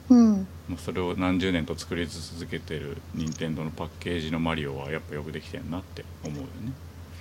[0.08, 0.46] うん。
[0.68, 6.72] もうそれを何十年と作り続けてる任天堂のパッケージのマリオはやっぱよくできてんなって思うよね。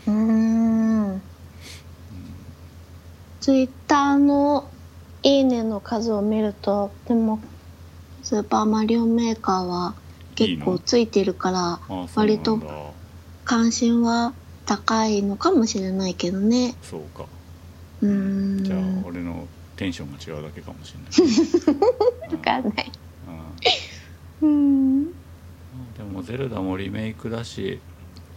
[0.06, 1.22] うーん。
[3.39, 4.69] ツイッターの
[5.24, 7.39] 「いいね」の数を見るとでも
[8.22, 9.95] スーパーマリオメーカーは
[10.36, 11.80] 結構ついてるから
[12.13, 12.67] 割とだ
[13.43, 14.34] 関心は
[14.70, 16.76] 高いのかもしれないけどね。
[16.84, 17.26] そうか。
[18.04, 18.64] うーん。
[18.64, 22.30] じゃあ俺のテンションが違うだけかもしれない。
[22.32, 22.92] わかんない。
[24.44, 24.48] うん。
[24.48, 25.06] うん。
[25.98, 27.80] でも「ゼルダ」もリメイクだし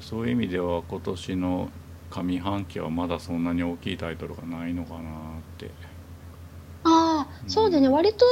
[0.00, 1.68] そういう意味では今年の
[2.10, 5.02] 上半期はまだそんなに大きいタイトルがないのかなっ
[5.58, 5.70] て。
[6.84, 7.88] ああそうだね。
[7.88, 7.92] うん。
[7.92, 8.24] 割と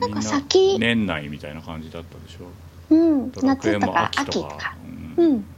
[0.00, 2.46] なんか先年内みたいな感じだったでしょ。
[2.88, 3.32] うん。
[3.42, 4.76] 夏とか秋とか。
[5.18, 5.36] ううん。
[5.36, 5.53] ん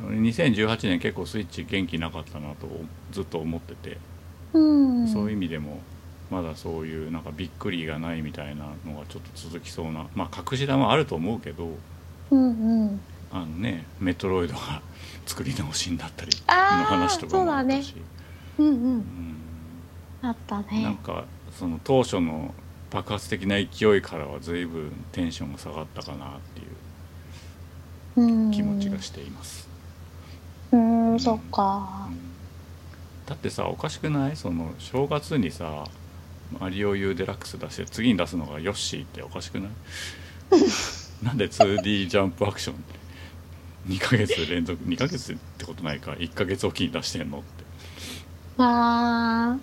[0.00, 2.68] 2018年結構スイッチ元気なかったなと
[3.12, 3.98] ずっと思ってて、
[4.52, 4.58] う
[5.04, 5.08] ん。
[5.08, 5.80] そういう意味でも
[6.30, 11.70] まだそういうなんかびっくりがないみたいなのがちょっと続きそうなまあ隠し玉あると思うけど
[12.30, 13.00] うんうん。
[13.32, 14.82] あのねメトロイドが
[15.26, 16.52] 作り直しになったりの
[16.84, 17.94] 話とかもあったし。
[18.58, 18.98] うんううん。
[18.98, 19.04] ん。
[20.22, 22.54] あったなんねかその当初の
[22.90, 28.50] 爆発的な勢いからは随分テンションが下がったかなっていううん。
[28.50, 29.65] 気持ちがしています、
[30.72, 32.06] うんそっか。
[32.08, 32.16] うん
[33.26, 34.36] だってさおかしくない？
[34.36, 35.84] その正月にさ
[36.60, 39.68] 「マリオ U デラックス」出して次に出すのがヨッシーっておかしくない？
[41.26, 42.84] なんで 2D ジャンプアクション
[43.88, 47.46] ？2ヶ月連続？2ヶ月ってことないか？1ヶ月おきに出してんのって。
[48.58, 49.56] あ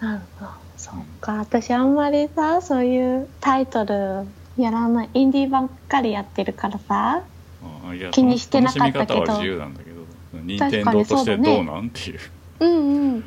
[0.00, 0.50] あなるほど。
[0.76, 1.32] そっか。
[1.38, 4.28] 私あんまりさそういうタイトル
[4.62, 7.22] やらないインディーばっかりやってるからさ
[7.88, 9.20] あいや気にしてなかったけど。
[9.24, 9.95] 楽しみ方は自由なんだけど
[10.42, 11.88] 任天堂としてどうなん？
[11.88, 12.20] っていう。
[12.60, 13.24] うんうん。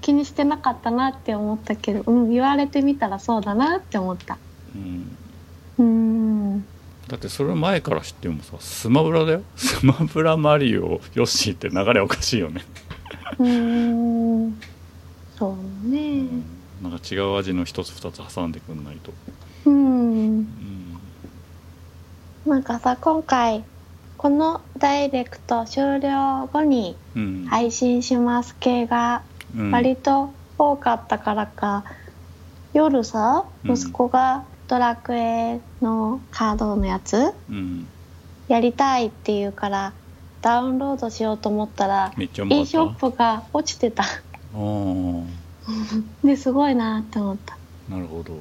[0.00, 4.38] 気にしてなかったなって思ったけど、うん、言われてみたらそうだなって思った。
[4.74, 5.16] うん。
[5.78, 6.64] うん。
[7.08, 9.42] だってそれ前から知ってもさスマブラだよ。
[9.56, 12.62] スマブラマリオヨッシーって流れおかしいよね、
[13.38, 14.60] うん。
[15.36, 15.98] そうね。
[15.98, 16.44] うん。
[16.82, 19.12] なんか違う味の一つ二つ挟んでくんないと、
[19.66, 19.76] うん。
[19.76, 20.46] うん。
[22.46, 23.62] なんかさ今回
[24.22, 27.46] このダイレクト終了後にうん。
[27.50, 29.22] 配信します系が
[29.56, 29.70] うん。
[29.72, 31.84] 割と多かったからか、
[32.72, 33.74] 夜さうん。
[33.74, 37.88] 息子がドラクエのカードのやつうん、
[38.46, 39.92] やりたいって言うから
[40.40, 44.04] ダウンロードしようと思ったら e ショップが落ちてた。
[46.22, 47.58] ですごいなって思った。
[47.88, 48.34] なるほど。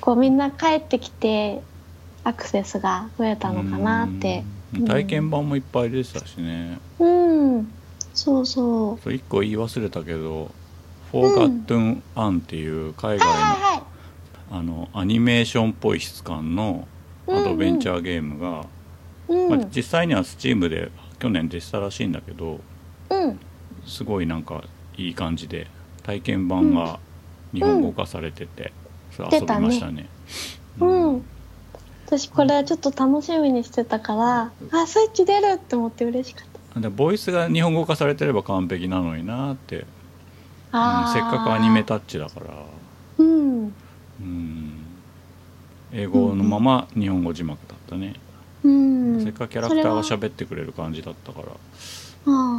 [0.00, 1.62] こうみんな帰ってきて
[2.24, 7.72] アクセスが増えたのかなってうん体験版もいっぱい出てたしね、うん。
[8.14, 8.98] そうそう。
[9.02, 10.50] そう一個言い忘れたけど
[11.10, 13.82] 「フォーガットゥン・アン」っていう海外の、はいはいはい。
[14.52, 16.86] あのアニメーションっぽい質感の
[17.28, 18.66] アドベンチャーゲームが、
[19.28, 19.48] うん。
[19.48, 22.60] まあ、実際には Steam で去年出てたらしいんだけど
[23.10, 23.40] うん。
[23.86, 24.62] すごいなんか
[24.96, 25.66] いい感じで
[26.02, 26.98] 体験版が
[27.52, 28.72] 日本語化されてて、
[29.10, 30.08] それ遊びましたね。
[30.80, 30.84] う
[31.16, 31.24] ん
[32.10, 36.44] 私これちょっと楽しみにしてたからあスイッチ出るって思って嬉しかっ
[36.74, 36.80] た。
[36.80, 39.84] でボイスが日本語化されてれば完璧なのになって、うん
[40.72, 42.46] せっかくアニメタッチだから。
[43.18, 43.74] うん。
[44.20, 44.72] うん。
[45.92, 48.14] 英語のまま日本語字幕だったね、
[48.62, 49.24] うん。
[49.24, 51.46] せっかくキャラクターが喋ってくれる感じだったから。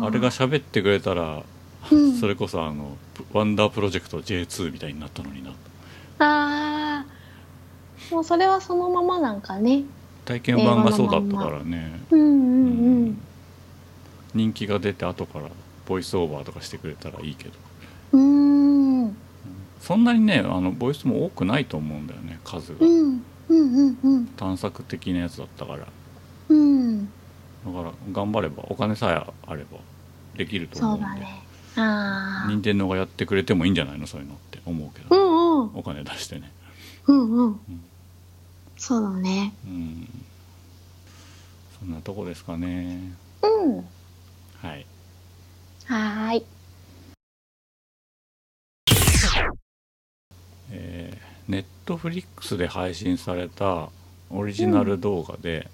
[0.05, 1.43] あれが喋ってくれたら、
[1.89, 2.15] うん。
[2.19, 2.97] それこそあの
[3.31, 5.51] ワンダープロジェクト J2 みたいになったのにな。
[6.19, 7.20] あー
[8.11, 9.83] もうそれはそのままなんかね。
[10.25, 11.99] 体験版がそうだったからね。
[12.11, 13.21] うんうんうん
[14.33, 15.49] 人気が出て後から
[15.85, 17.51] ボイスオーバーとかしてくれたらいいけど。
[18.13, 19.03] うーん。
[19.03, 19.17] うん
[19.81, 25.79] そんなにねあのボイスも多くないと思うんだよね数が、うんうんうん探索的なやつだったから。
[25.79, 25.91] だか
[26.49, 27.09] うん
[27.65, 29.79] ら頑張ればお金さえあれば
[30.37, 31.21] できると思そううんで。
[31.21, 31.43] だね。
[31.77, 34.05] ああ任天堂がやってくれてもいいんじゃないの？
[34.05, 35.79] そういうのって思うけうど、んうん。
[35.79, 36.51] お金出してね。
[37.07, 37.31] うん。
[37.31, 37.59] うん
[38.81, 39.53] そうだね。
[39.63, 40.09] うん。
[41.79, 43.13] そんなとこですかね。
[43.43, 43.75] うん。
[44.57, 44.85] はい。
[45.85, 46.45] はーい。
[50.71, 53.89] えー、ネットフリックスで配信された
[54.31, 55.69] オリジナル動画で、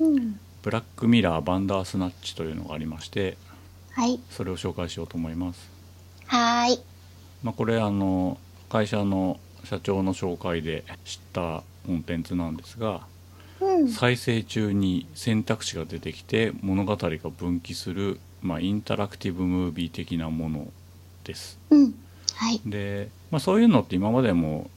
[0.00, 0.40] うん。
[0.62, 3.36] ブラックミラーバンダースナッチというのがありまして
[3.92, 4.18] はい。
[4.30, 5.68] それを紹介しようと思います、
[6.26, 6.80] はーい。
[7.42, 8.38] まあ、これあの
[8.70, 13.06] 会社の社長の紹介で知ったコンテンツなんですが
[13.60, 13.88] うん。
[13.88, 20.68] 再生中に選択肢が出てきて物語が分岐する、まあ、インタラクティブムービー的なもの
[21.24, 21.58] です。
[21.70, 21.94] うん。
[22.34, 22.60] はい。
[22.66, 24.70] で、まあ、そういうのって今までも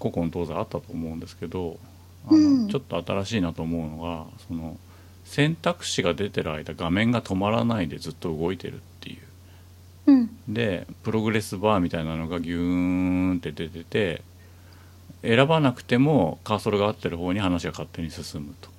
[0.00, 1.78] 古今東西あったと思うんですけど
[2.26, 2.68] あの、うん。
[2.68, 4.78] ちょっと新しいなと思うのがその
[5.24, 9.18] 選択肢が出てる間画面が止まらないでずっと動いてるっていう。
[10.06, 10.30] うん。
[10.48, 14.22] でプログレスバーみたいなのがギューンって出てて
[15.22, 18.70] 選ばなくてもカーソルが合ってる方に話が勝手に進むと。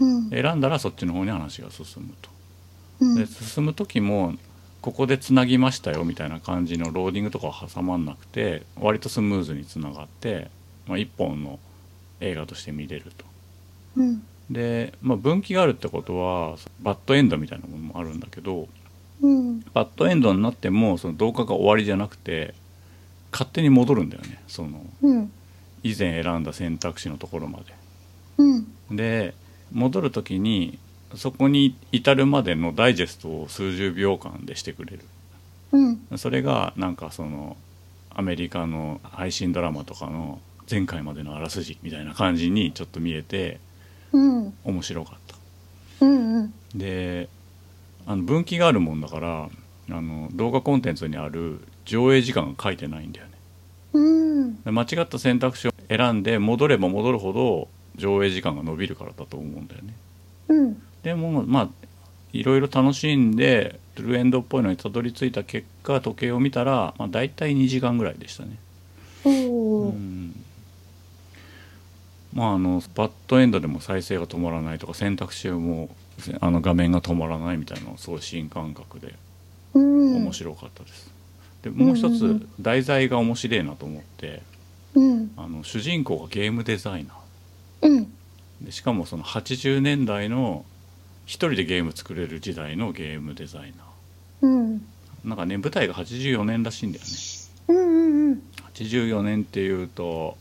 [0.00, 0.30] うん。
[0.30, 2.30] 選んだらそっちの方に話が進むと。
[3.00, 3.14] うん。
[3.16, 4.34] で進む時も
[4.80, 10.50] ここでつなぎましたよみたいな感じのローディングとかは挟まんなくて割とスムーズにつながって、
[10.86, 11.58] まあ、一本の
[12.20, 13.24] 映画として見れると。
[13.96, 14.22] うん。
[14.50, 18.68] で、まあ、分岐があるってことはバッドエンドみたいなものもあるんだけど
[19.22, 19.60] うん。
[19.72, 22.54] バッドエンドになってもその動画が終わりじゃなくて
[23.30, 25.32] 勝手に戻るんだよねそのうん
[25.82, 27.74] 以前選んだ選択肢のところまで。
[28.38, 28.66] うん。
[28.96, 29.34] で
[29.72, 30.78] 戻る時に
[31.14, 35.00] そこに至るまでのダイジェストを数十秒間でしてくれる。
[35.72, 36.00] うん。
[36.16, 37.56] それがなんかその
[38.10, 40.40] アメリカの配信ドラマとかの
[40.70, 43.58] 前回までのあらすじみたいな感じにちょっと見えて
[44.12, 44.54] うん。
[44.64, 46.06] 面白かった。
[46.06, 46.54] うんうん。
[46.74, 47.28] で
[48.06, 49.48] あの分岐があるもんだから
[49.90, 53.32] あの動画コンテンツにある上映時間が書いてないんだよね。
[53.92, 54.62] うん。
[54.62, 59.94] で間違った選択肢を選んで戻れば戻るほど上映時間が伸びるからだと思うんだよね。
[60.48, 60.82] うん。
[61.02, 61.68] でもまあ
[62.32, 68.56] いろいろ楽しんでトゥルーエンドっぽいのにたどり着いた結果時計を見たら、まあ、大体2時間ぐらいでしたね。
[69.24, 70.34] おうおん。
[72.32, 75.94] まああのバッドエンドでも再生が止まらないとか選択肢も
[76.40, 79.14] あの画面が止まらないみたいなのがすごい新感覚で
[79.74, 80.16] うん。
[80.16, 81.10] 面白かったです、
[81.62, 84.42] でもう一つ題材が面白いなと思って
[84.94, 85.30] うん。
[85.36, 87.14] あの主人公がゲームデザイナ
[87.82, 88.02] うん。
[88.02, 88.06] ー
[88.66, 90.64] でしかもその80年代の
[91.26, 93.84] 一人でゲーム作れる時代のゲームデザイナ
[94.42, 94.76] うん。
[94.76, 94.80] ー
[95.24, 97.10] なんかね舞台が84年らしいんだよね。
[97.68, 98.42] うんうんうん。
[98.74, 100.36] 84年っていうと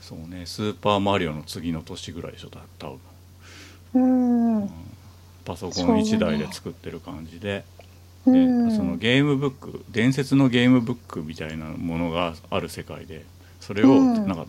[0.00, 2.96] そうねスーパーマリオの次の年ぐらいでしょた多
[3.94, 4.60] 分。
[4.62, 4.70] うん。
[5.44, 7.64] パソコン1台で作ってる感じで、
[8.24, 13.24] でうんそのゲームブック伝説のゲームブックみたいなものがある世界で
[13.62, 14.26] それをうん。
[14.26, 14.46] なんか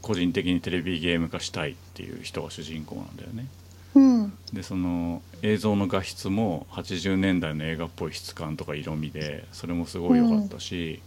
[0.00, 3.46] 個人的にテレビゲーム化したいっていう人が主人公なんだよね。
[3.94, 4.32] うん。
[4.52, 11.00] でその映像の画質も80年代の映画っぽい質感とか色味でそれもすごい良かったし、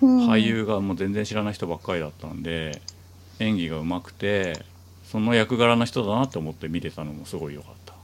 [0.00, 0.28] うん。
[0.28, 2.80] 俳優がもう全然知らない人ばっかりだったんで
[3.38, 4.64] 演技が上手くて
[5.04, 7.94] その役柄の人だなって思って見てたのもすごい良かった。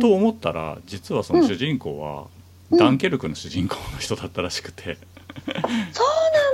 [0.00, 2.44] と思ったら実はその主人公は、うん
[2.76, 4.96] ダンケルクの主人公の人だったらしくて、
[5.92, 6.06] そう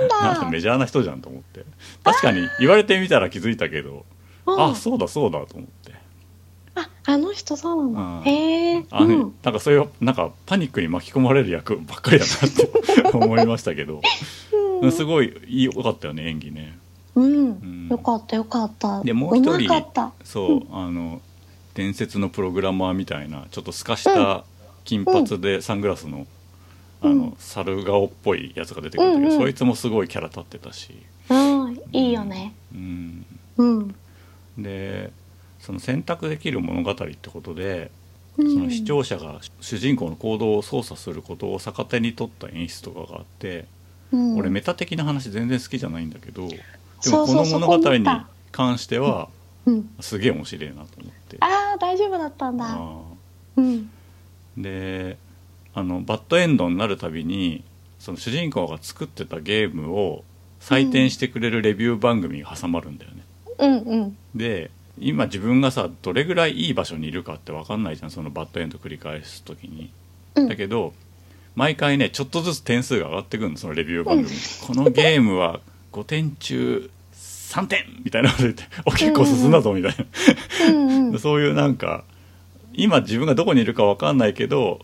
[0.07, 1.65] ななんかメジャーな人じゃんと思って。
[2.03, 4.05] 確かに言われてみたら気づいたけど
[4.45, 4.61] うん。
[4.61, 5.93] あそうだそうだと思って。
[6.75, 7.93] ああの人そううん。
[7.93, 9.35] なんだへえうん。
[9.43, 14.01] なんかそういうなんかパニックに巻き込まれる役ばっかりだなって 思いましたけど、
[14.53, 14.79] うん。
[14.81, 16.77] うんすごい良かったよね演技ね。
[17.15, 17.87] うん、ん。
[17.89, 19.01] よかったよかった。
[19.03, 19.69] でもう一人
[20.23, 21.21] そう、あの
[21.73, 24.43] 伝説のプログラマーみたいなちょっと透かした
[24.83, 26.25] 金髪でサングラスの,、
[27.03, 29.39] あの猿顔っぽいやつが出てくるんだけど、うんうん。
[29.39, 30.95] そいつもすごいキャラ立ってたし、
[31.29, 32.53] うんいいよね。
[32.73, 33.25] うん、
[33.57, 33.95] うん。
[34.57, 35.11] で
[35.59, 37.91] その選択できる物語ってことで、
[38.37, 38.53] うん。
[38.53, 43.65] その視聴者が主人公の行動を操作することを逆手に取った演出とかがあって、
[44.11, 44.37] うん。
[44.37, 46.55] 俺メタ的な話全然好きじゃないんだけどで
[47.09, 48.05] もこの物語に
[48.51, 49.29] 関しては
[49.65, 49.89] うん。
[49.99, 51.37] すげえ面白いなと思って。
[51.39, 52.65] ああ大丈夫だったんだ。
[52.67, 53.01] あ
[53.57, 53.65] うん。
[53.65, 53.87] ー
[54.57, 55.17] で
[55.73, 57.63] あのバッドエンドになるたびに
[57.99, 60.23] その主人公が作ってたゲームを
[60.59, 63.23] 採点してくれるレビュー番組が挟まるんだよね。
[63.59, 69.91] うんうんで今自分がさどれぐらいいい場所にいるかって分かんないじゃんそのバッドエンド繰り返す時に。
[70.35, 70.93] うんだけど
[71.55, 74.29] 毎回ねちょっとずつ点数が上がってくるのそのレビュー番組、
[74.65, 75.59] このゲームは
[75.91, 80.05] 5点中3点みたいなこと言って「お結構進んだぞ」みたいな。
[80.67, 82.05] うんうん そういうなんか
[82.73, 84.79] 今自分がどこにいるか分かんないけど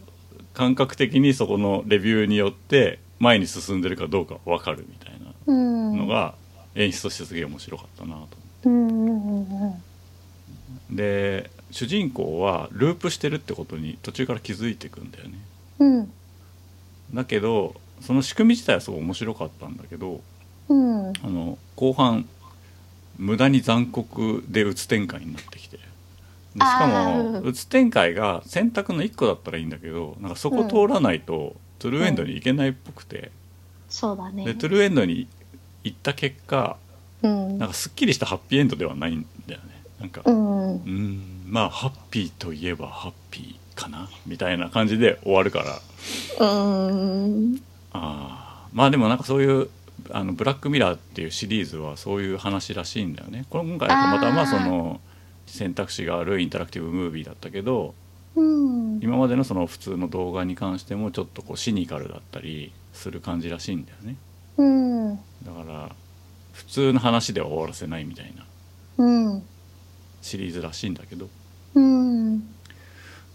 [0.57, 5.95] 感覚的にそこのレビューによって前に進んでるかどうか分かるみたいなうん。
[5.95, 6.33] のが
[6.73, 8.27] 演出としてすげえ面白かったなと。
[8.63, 9.71] うんうんうん
[10.89, 10.95] うん。
[10.95, 15.37] で主人公はループしてるってことに途中から気づいていくんだよね。
[15.77, 16.11] うん。
[17.13, 20.21] だけどその仕組み自体はすごい面白かったんだけど
[20.69, 21.09] うん。
[21.09, 22.27] あの後半
[23.19, 25.77] 無駄に残酷でうつ展開になってきて
[26.57, 33.31] でしかあもーうつ展開が選択の1個だったらいいんだけどなんかそこ通らないとトゥルーエンドに行けないっぽくて、
[33.89, 34.43] そうだね。
[34.45, 35.27] でトゥルーエンドに
[35.83, 36.77] 行った結果
[37.21, 37.57] うん。
[37.59, 39.81] なんかすっきりしたハッピーエンドではないんだよね。
[39.99, 45.59] なんかううんまあハッピーといえばハッピーかなみたいな感じで終わるか
[46.39, 46.45] ら。
[46.47, 47.61] うん。
[47.93, 49.69] あーまあでもなんかそういう
[50.11, 53.45] あのブラックミラーっていうシリーズはそういう話らしいんだよね。
[53.49, 54.99] 今回たまたまあーその
[55.47, 57.95] 選択肢があるインタラクティブムービーだったけど
[58.35, 58.99] うん。
[59.01, 64.15] 今までのその普通の動画に関してもちょっとこうシニカルだったりする感じらしいんだよね。
[64.57, 65.15] うん。
[65.15, 65.95] だから
[66.53, 68.45] 普通の話では終わらせないみたいな
[68.97, 69.43] うん。
[70.21, 71.29] シリーズらしいんだけど。
[71.73, 72.43] うん。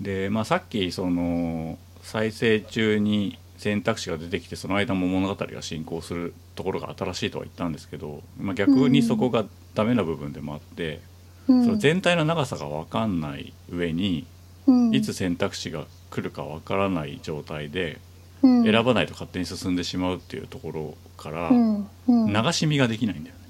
[0.00, 9.44] で、まあ、さっきその再生中に選択肢が出てきてその間も物語が進行するところが新しいとは言ったんですけど、まあ、逆にそこが
[9.74, 11.11] ダメな部分でもあって、うん
[11.46, 14.26] その全体の長さが分かんない上に
[14.66, 14.94] うん。
[14.94, 17.98] いつ選択肢が来るか分からない状態で
[18.42, 18.64] うん。
[18.64, 23.42] 選ばないと勝手に進んでしまうっていうところから流し見ができないんだよね。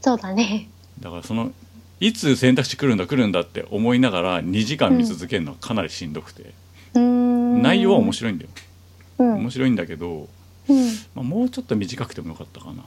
[0.00, 0.68] そうだね。
[1.00, 1.52] だからその
[2.00, 6.52] いつ選択肢来るんだ来るんだって思いながら2時間見続けるのはかなりしんどくて、
[6.94, 7.62] うん。
[7.62, 8.50] 内容は面白いんだよ。
[9.18, 9.34] うん。
[9.34, 10.28] 面白いんだけど、
[10.68, 10.86] うん。
[11.14, 12.82] まあ、もうちょっと短くてもよかったかな。
[12.82, 12.84] っ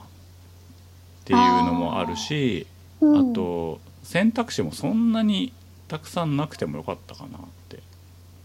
[1.24, 2.66] ていうのもあるし
[3.00, 3.32] あ,、うん。
[3.32, 5.52] と選択肢もそんなに
[5.88, 7.80] たくさんなくてもよかったかなって、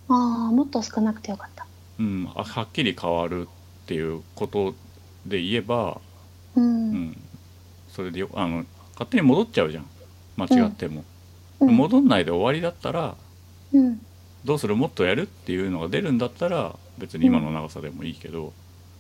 [0.09, 1.67] ああもっと少なくてよかった。
[1.99, 4.73] うん、あはっきり変わるっていうこと
[5.25, 6.01] で言えば、
[6.55, 6.91] ううん。
[7.09, 7.17] ん、
[7.89, 9.85] それでよあの勝手に戻っちゃうじゃん。
[10.35, 11.03] 間違っても、
[11.59, 11.77] うん。
[11.77, 13.15] 戻んないで終わりだったら
[13.71, 14.01] うん。
[14.43, 14.75] どうする？
[14.75, 18.51] もっとやるっていうのが出るんだったら別に今の長さでもいいけど、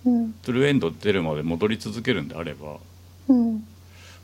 [0.05, 0.33] うん。
[0.33, 2.77] トゥルーエンド出るまで戻り続けるんであれば
[3.27, 3.67] うん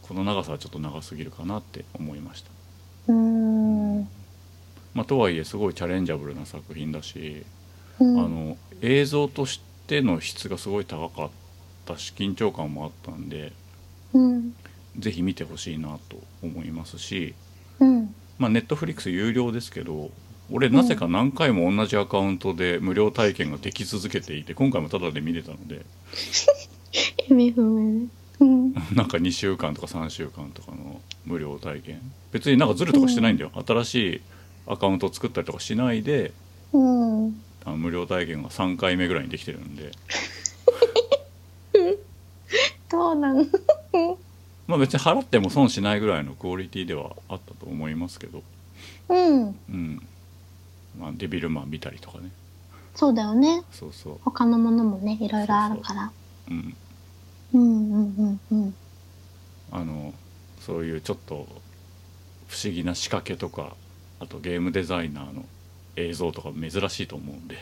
[0.08, 2.50] この長さはちょっと長すぎるかなって思いました、
[3.10, 4.02] うん。
[4.94, 7.46] まあ、とはいえすごいチャレンジャブルな作品だし、
[8.00, 8.20] うん。
[8.20, 11.30] あの映像としての質がすごい高かっ
[11.86, 13.52] たし緊張感もあったんで
[14.14, 14.56] うん。
[14.98, 17.36] ぜひ見てほしいなと思いますし
[17.80, 18.16] うん。
[18.38, 20.12] まあネットフリックス有料ですけど
[20.52, 25.86] 俺なぜか何回も同じアカウントで無料体験ができ続けていて今回もタダで見れたので。
[27.30, 27.82] 意味不明。
[28.02, 28.08] ね
[28.40, 28.74] うん。
[28.94, 32.02] なんか2週間とか3週間とかの無料体験。
[32.32, 34.22] 別になんかズルとかしてないんだよ、新しい
[34.68, 36.32] アカウントを作ったりとかしないで
[36.74, 37.42] うん。
[37.66, 39.92] あの無料体験が3回目ぐらいにできてるんで。
[42.90, 43.38] どうなん？
[44.68, 48.44] まあ別に払っても損しないぐらいのクオリティではあったと思いますけど。
[49.10, 49.44] うん。
[49.70, 50.02] うん、
[51.00, 52.32] まあ、デビルマン見たりとかね。
[52.96, 53.64] そうだよね。
[53.72, 54.18] そうそう。
[54.24, 56.12] 他のものもねいろいろあるから。
[56.50, 56.76] うん
[57.54, 58.76] うんうんうんうん。
[59.72, 60.14] あの
[60.60, 61.48] そういうちょっと
[62.48, 63.76] 不思議な仕掛けとか
[64.20, 65.46] あとゲームデザイナーの
[65.96, 67.58] 映像とか珍しいと思うんで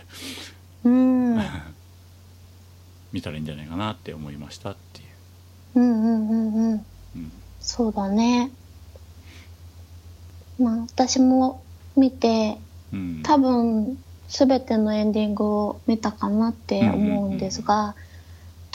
[0.84, 1.42] うん。
[3.12, 5.04] 見たらいいんじゃないかなって思いましたってい
[5.76, 5.80] う。
[5.80, 6.74] んうんうんうん。
[6.74, 7.32] う、うん、
[7.62, 8.52] そうだね。
[10.60, 11.62] まあ私も
[11.96, 12.58] 見て
[12.94, 13.22] うん。
[13.24, 17.96] 多分全てのエンディングを見たかなって思うんですが、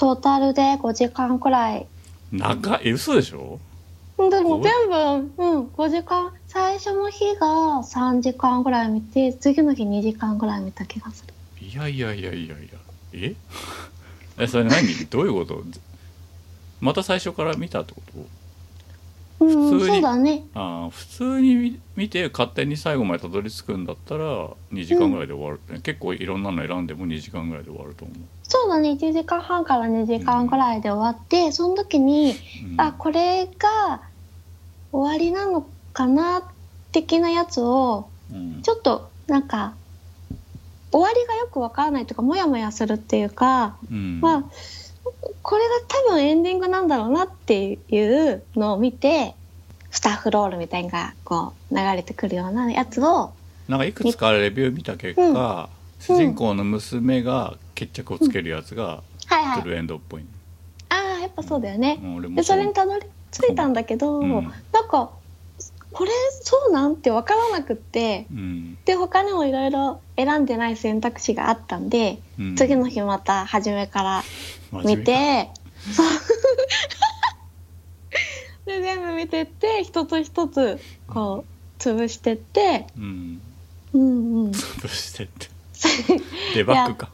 [0.01, 1.87] トータルで5時間くらい。
[2.33, 2.81] 長い。
[2.89, 3.59] え嘘でしょ？
[4.17, 4.73] でもご全
[5.37, 7.47] 部、うん、5時間、最初の日が
[7.83, 11.35] 3時間ぐらい見て、次の日2時間ぐらい見た気がする。
[11.67, 12.79] いやいやいやいやいや。
[13.13, 13.35] え？
[14.39, 15.07] えそれ何？
[15.11, 15.63] どういうこと？
[16.81, 18.19] また最初から見たってこと？
[18.19, 18.27] うん、
[19.41, 20.23] 普通に。
[20.23, 20.45] ね。
[20.55, 25.57] ああ普通に見見て勝手に最後までたどり着くんだったら2時間ぐらいで終わる。
[25.57, 32.35] ってね、結構いろんなの選んでも2時間ぐらいで終わると思う、そうだね、1時間半から2時間ぐらいで終わって、その時に、
[32.73, 32.81] うん。
[32.81, 34.03] あ、これが
[34.93, 36.43] 終わりなのかな、
[36.93, 38.63] 的なやつを、うん。
[38.63, 39.75] ちょっと、なんか、
[40.91, 44.21] 終わりがよくわからないとか、もやもやするっていうか、うん。
[44.21, 44.45] まあ、
[45.43, 49.35] これが多分エンディングなんだろうなっていうのを見て、
[49.91, 53.33] スタッフロールみたいなのがこう流れてくるようなやつを、
[53.69, 55.71] なんかいくつかレビュー見た結果、
[56.03, 56.17] うん。
[56.17, 59.63] 主人公の娘が決着をつけるやつがはいはい。
[59.63, 60.25] トゥルーエンドっぽい、
[60.89, 62.01] ああ、やっぱそうだよね。
[62.03, 62.35] うん。
[62.35, 64.31] で、それにたどり着いたんだけど、うん。
[64.33, 65.11] なんか、
[65.93, 66.11] これ
[66.43, 68.79] そうなんてわからなくって、うん。
[68.85, 72.57] で、他にもいろいろ選んでない選択肢があったんで、うん。
[72.57, 74.23] 次の日また初めから
[74.73, 75.51] 見て、
[75.95, 76.07] そう。
[78.67, 81.45] で、全部見てって、一つ一つ、こ
[81.79, 83.41] う、潰してって、うん。
[83.93, 84.51] うんうん。
[84.51, 85.49] 潰してって。
[86.55, 87.11] デバッグか。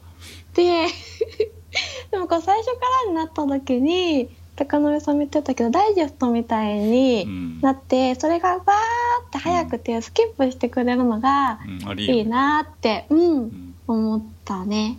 [0.53, 0.87] で、
[2.11, 2.73] でもこう最初か
[3.05, 7.61] らになった時に、高野さんも言ってたけど、ダイジェストみたいにうん。
[7.61, 11.59] なって、それがバーって早くてスキップしてくれるのが
[11.97, 13.75] いいなって、うん、うん。
[13.87, 14.97] 思ったね。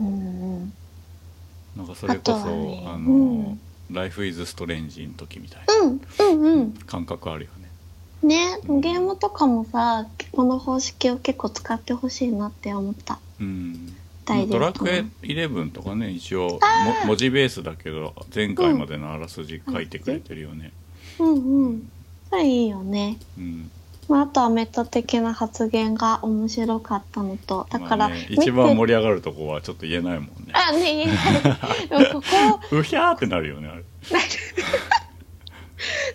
[0.00, 0.10] うんう
[0.64, 0.72] ん。
[1.76, 3.60] なんかそれこそあ,、ねの、うん。
[3.90, 6.72] ライフイズストレンジの時みたいなうん、うん、うん。
[6.72, 7.62] 感覚あるよね。
[8.22, 13.18] ね、ゲームとかもさ、この方式を結構使ってほしいなって思った。
[13.40, 13.96] うん。
[14.24, 16.60] ドラェストのクエ11とかね一応
[17.06, 20.72] 文字ベースだけど前回までのあらすじ書いてくれてるよね。
[21.18, 21.34] うん。
[21.34, 21.90] うん。
[22.30, 23.18] それいいよね。
[23.36, 23.70] うん
[24.12, 30.52] まあ、あとはメタ的な発言が面白かったのと、だから、まあね、一番盛り上がるとこはちょっと言えないもんね。
[30.52, 32.12] あ、ね、言えない。
[32.12, 33.84] ここ、 うひゃーってなるよねあれ。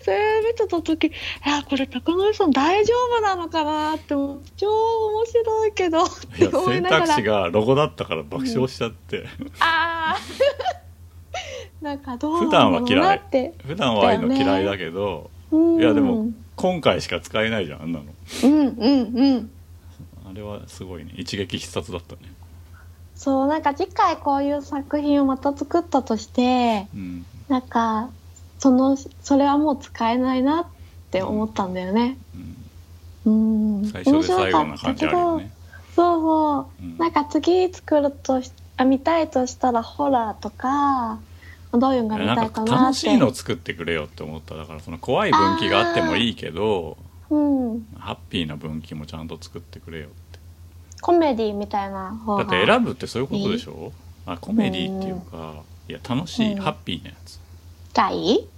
[0.04, 1.10] それ見てた時、い
[1.44, 4.28] や、これ高野さん大丈夫なのかなって超
[4.68, 7.06] 面白いけど、って思い選ながら。
[7.08, 9.26] 択肢がロゴだったから爆笑しちゃって、
[9.58, 10.18] ああ
[11.82, 13.16] なんかどう普段はなんだろうな嫌い。
[13.26, 13.54] って。
[13.66, 15.80] 普段はああいうの嫌いだけどうん。
[15.80, 16.28] いやでも
[16.58, 18.04] 今回しか使えないじゃんあんなの
[18.44, 19.50] うんうんうん。
[20.28, 22.20] あれはすごいね一撃必殺だったね
[23.14, 28.10] そう、なんか次回こういう作品をまた作ったとして、うんなんか、
[28.58, 30.66] その、それはもう使えないなっ
[31.10, 32.18] て思ったんだよね。
[33.24, 33.86] うんうん。
[33.86, 35.50] 最初で最後な感じあるよね
[35.96, 36.84] そうそう。
[36.84, 41.18] うんなんか次作るとし、あ、見たいとしたらホラーとか、
[41.72, 42.82] どういうのが見たいかかな。
[42.84, 44.54] 楽しいの作ってくれよって思った。
[44.54, 46.96] だからその怖い分岐があってもいいけど
[47.30, 47.86] うん。
[47.98, 50.38] ハッピーな分岐もちゃんと作ってくれよって。
[51.00, 52.62] コメディみたいな方だが。
[52.62, 53.92] って選ぶってそういうことでしょ？
[54.26, 56.60] あコメディっていうかいや楽しい、うん。
[56.60, 57.38] ハッピーなやつ、
[57.94, 58.48] がいい？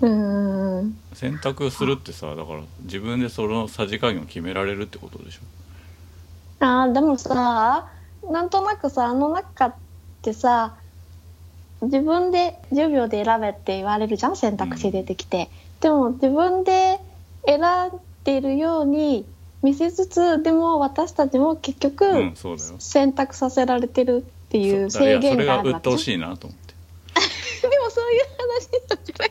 [0.00, 0.78] うん。
[0.78, 0.98] うん。
[1.12, 5.40] 選択するってさだから自分でそのさじ加減を決められるってことでしょ？
[6.60, 7.88] あーでもさ、
[8.30, 9.74] なんとなくさ、あの中っ
[10.22, 10.76] てさ、
[11.84, 15.48] 自分で10秒で選べって言われるじゃん選択肢出てきて。
[15.80, 16.98] でも自分で
[17.46, 19.26] 選んでるように
[19.62, 22.34] 見せつつ、でも私たちも結局、うん
[22.78, 26.74] 選択させられてるっていう制限があそれが鬱るわけじゃん陶しいなと思って、
[27.68, 29.30] でもそういう話なんじゃない。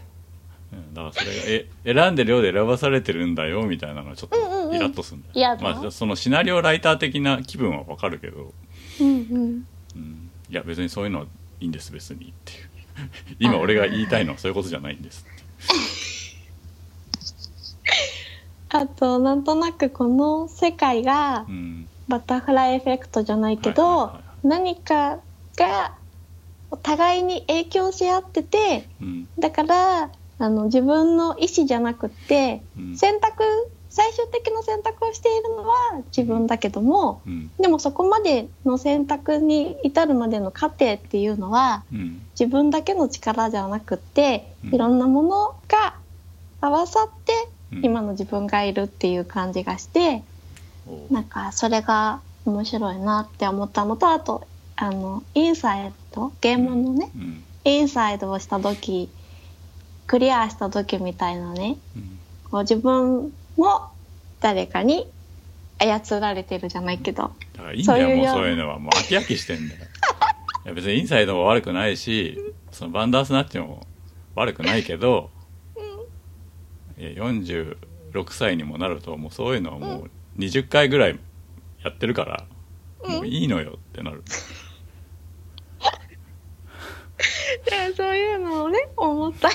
[0.73, 1.41] うん、だからそれが
[1.85, 4.69] え選んでるようで選ばされてるんだよみたいなのがちょっうんうんうん。
[4.71, 8.53] とイラッとするんだよ、嫌だまあ、そのシナリオライター的な気分はわかるけど、
[9.01, 9.67] うんうん。
[9.95, 11.25] うん、いや別にそういうのは
[11.63, 12.69] いいんです別にっていう。
[13.39, 15.25] 今俺が言いたいのはそういうことじゃないんです
[18.69, 21.87] あと、なんとなくこの世界がうん。
[22.05, 24.11] バタフライエフェクトじゃないけど、
[24.43, 25.19] 何か
[25.55, 25.93] が
[26.69, 29.29] お互いに影響し合ってて、うん。
[29.39, 32.97] だから、あの、自分の意思じゃなくって、うん。
[32.97, 33.41] 選択、
[33.93, 37.51] 最終的な選択をしているのは自分だけども、うん。
[37.59, 42.25] でもそこまでの選択に至るまでの過程っていうのは、うん。
[42.31, 44.73] 自分だけの力じゃなくって、うん。
[44.73, 45.93] いろんなものが
[46.59, 47.33] 合わさって、
[47.71, 47.85] うん。
[47.85, 50.23] 今の自分がいるっていう感じがして、
[50.87, 51.13] おう。
[51.13, 57.43] なんかそれが面白いなって思ったのと、あと、あの、インサイド、ゲームのね、うん。
[57.63, 59.07] インサイドをした時、
[60.07, 62.19] クリアした時みたいなね、うん。
[62.49, 63.89] こう自分も
[64.39, 65.09] 誰かに
[65.79, 69.85] 操られてるじゃないけど、だからいいんだよもうそういうのはもう飽き飽きしてんだよ。
[70.65, 72.39] いや別にインサイドも悪くないし
[72.71, 73.85] そのバンダースナッチも
[74.35, 75.29] 悪くないけど、
[76.97, 77.75] いや46
[78.29, 81.19] 歳にもなるともうそういうのはもう20回ぐらい
[81.83, 82.45] やってるから、
[83.07, 84.23] もういいのよってなる。
[87.65, 89.53] でそういうのをね思ったよ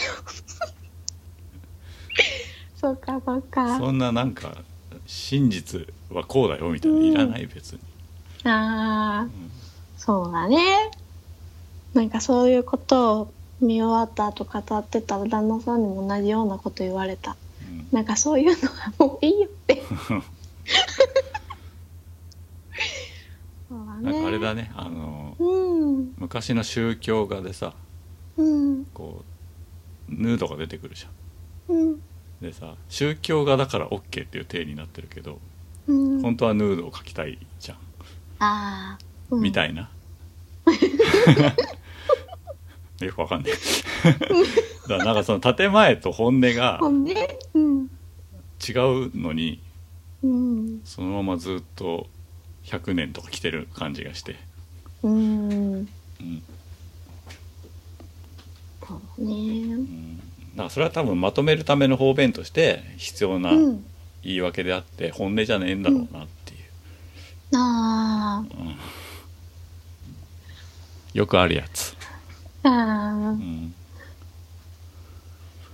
[2.89, 3.79] そっかそっか。
[3.79, 4.57] そんななんか
[5.07, 7.81] 真実はこうだよみたいなのいらない別に、
[8.45, 9.31] ああ、ん
[9.99, 10.91] そうだね。
[11.93, 17.37] なんかそういうことを見終わった後語ってたら旦那さんにも同じようなこと言われた。
[17.71, 17.89] うん。
[17.93, 19.83] なんかそういうのはもういいよって。
[23.69, 24.73] そうだねなんかあれだね。
[24.75, 26.15] あのうん。
[26.17, 27.75] 昔の宗教画でさ
[28.39, 28.87] うん。
[28.95, 29.25] こ
[30.09, 31.09] うヌードが出てくるじゃ
[31.73, 31.77] ん。
[31.77, 32.01] うん
[32.41, 35.39] でさ宗教画だから OK っていう体になってるけど
[35.87, 36.23] うん。
[36.23, 37.79] 本当はヌードを描きたいじゃん、
[38.39, 39.91] ああ、うん、みたいな。
[43.01, 43.53] よくわかんない。
[44.03, 44.25] だか
[44.89, 49.63] らなんかその建前と本音が違うのに
[50.23, 50.81] うん。
[50.85, 52.07] そのままずっと
[52.65, 54.37] 100年とか来てる感じがして、
[55.03, 55.73] うん。
[55.73, 56.43] うん。
[58.87, 59.33] そうね。
[59.35, 60.25] うん、だ
[60.71, 63.85] それは多分まとめるための方便として必要なうん。
[64.23, 66.61] 言い訳であって本音じゃねえんだろうなっていう、
[67.55, 68.45] あ
[71.15, 71.97] よくあるやつ、
[72.65, 72.73] ああ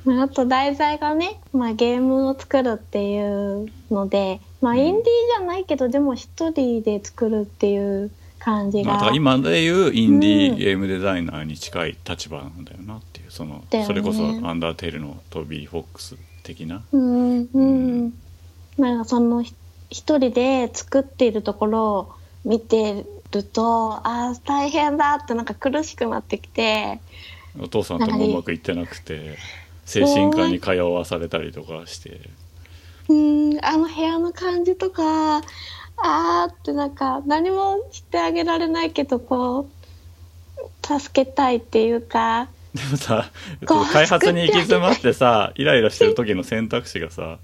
[0.07, 4.79] うん、ああと題材がね、まあ、ゲームを作るっていうので、まあ、うん。
[4.79, 5.05] インディー
[5.39, 12.99] じゃないけど、でも一人で作るっていう感じが、まあ、今でいうインディーゲームデザイナーに近い立場なんだよな。
[12.99, 13.01] っ
[13.35, 16.83] そのそれこそ「アンダーテール」のトビー・フォックス的な？
[16.93, 18.07] うんううん。
[18.07, 18.13] ん
[18.79, 19.55] なんかそのひ
[19.91, 22.13] 一人で作っているところを
[22.45, 27.01] 見てるとああ大変だってなんか苦しくなってきて。
[27.61, 29.37] お父さんともうまくいってなくて
[29.85, 32.21] 精神科に通わされたりとかして。
[33.09, 43.31] うんあの部屋の感じとかあーってなんか何もしてあげられないけどこう助けたいっていうかでもさ
[43.93, 47.39] 開発に行き詰まってさイライラしてる時の選択肢がさ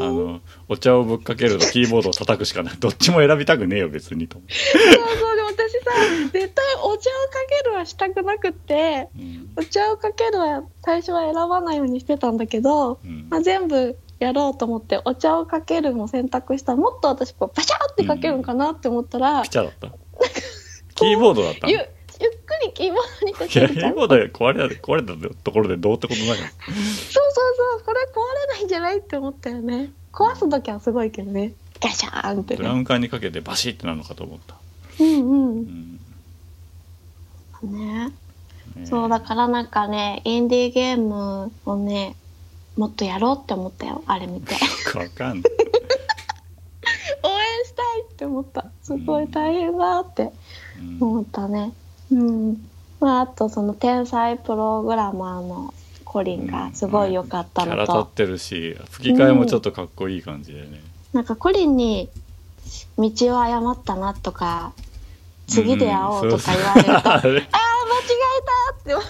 [0.00, 2.74] あのお茶をぶっかけるとキーボードを叩くしかない。
[2.78, 5.90] どっちも選びたくねえよ別にと思そうそうでも私さ
[6.32, 9.50] 絶対お茶をかけるはしたくなくってう、うん。
[9.56, 13.26] お茶をかけるは最初は選ばないようにしてたんだけど、うん。
[13.28, 19.88] まあ、全部やろうと思ってお茶をかけるも選択したらもっと私こうパシャーってかけるんかなって思ったら、ピチャだった。
[20.94, 21.72] キーボードだったの？
[22.22, 23.92] ゆゆっくりキーボードにかけるじゃん。
[23.92, 28.14] ーボードで壊れた壊れたところでどうってことないそうそうそうこれ壊
[28.48, 29.90] れないんじゃないって思ったよね。
[30.12, 31.52] 壊す時はすごいけどね。
[31.80, 32.58] ガシャーンってね。
[32.58, 34.54] ブラウン管にかけてバシッてなるのかと思った、
[35.00, 36.00] うんううんん。
[37.62, 38.12] ね。
[38.76, 38.86] ね。
[38.86, 42.14] そうだからなんかねインディーゲームをね
[42.76, 44.02] もっとやろうって思ったよ。
[44.06, 44.52] あれ見て。
[44.54, 45.52] よくわかんない。
[47.24, 48.66] 応援したいって思った。
[48.82, 50.32] すごい大変だって
[50.78, 50.98] うん。
[51.00, 51.72] 思ったね
[52.12, 52.68] うん。
[53.00, 60.80] まああとその天才プログラマーのコリンがすごい良かったのと、キャラ立ってるし吹き替えもちょっとかっこいい感じでね、
[61.12, 62.08] なんかコリンに
[62.98, 64.72] 道を誤ったなとか
[65.46, 67.42] 次で会おうとか言われると、ああ間違え
[68.84, 69.06] たって。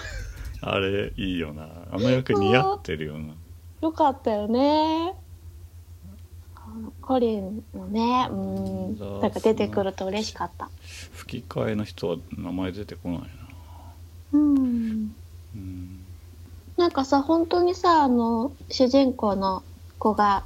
[0.61, 1.67] あれいいよな。
[1.91, 3.33] あの役似合ってるよな。
[3.81, 5.13] よかったよね。
[7.01, 9.19] コリンのねうん。
[9.21, 10.69] なんか出てくると嬉しかった
[11.23, 13.27] 吹き替えの人は名前出てこないな。
[14.33, 15.15] うん。
[15.55, 15.99] うん。
[16.75, 19.63] なんかさ本当にさあの主人公の
[19.99, 20.43] 子が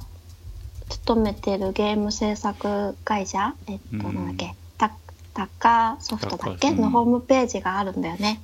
[0.88, 3.54] 勤めてるゲーム制作会社？
[3.66, 4.54] えっと、うんなんだっけ？
[4.78, 4.92] タ
[5.34, 8.40] タッカーソフトだっけ、のホームページがあるんだよね。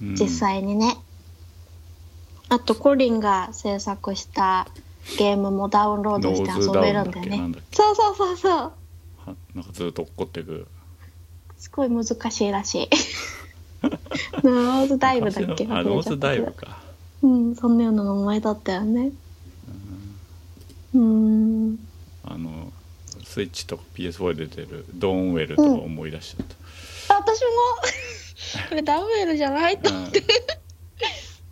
[0.00, 0.14] うん。
[0.14, 0.96] 実際にね、
[2.48, 4.68] あとコリンが制作した
[5.18, 7.58] ゲームもダウンロードして遊べるんだよね。
[7.72, 8.52] そうそうそうそう。
[8.52, 8.72] は
[9.54, 10.68] なんかずっと怒ってく
[11.58, 12.88] すごい難しいらしい。
[14.44, 15.66] ノーズダイブだっけ？
[15.70, 16.78] あノーズダイブか。
[17.22, 19.10] どうんそんなような名前だったよね。
[20.94, 21.78] うん。
[22.24, 22.72] あの
[23.24, 26.46] スイッチとか PS4 で出てるドーンウェルとか思い出しちゃっ
[27.08, 27.48] た、あ私も。
[28.70, 30.04] これダウエルじゃないとうん。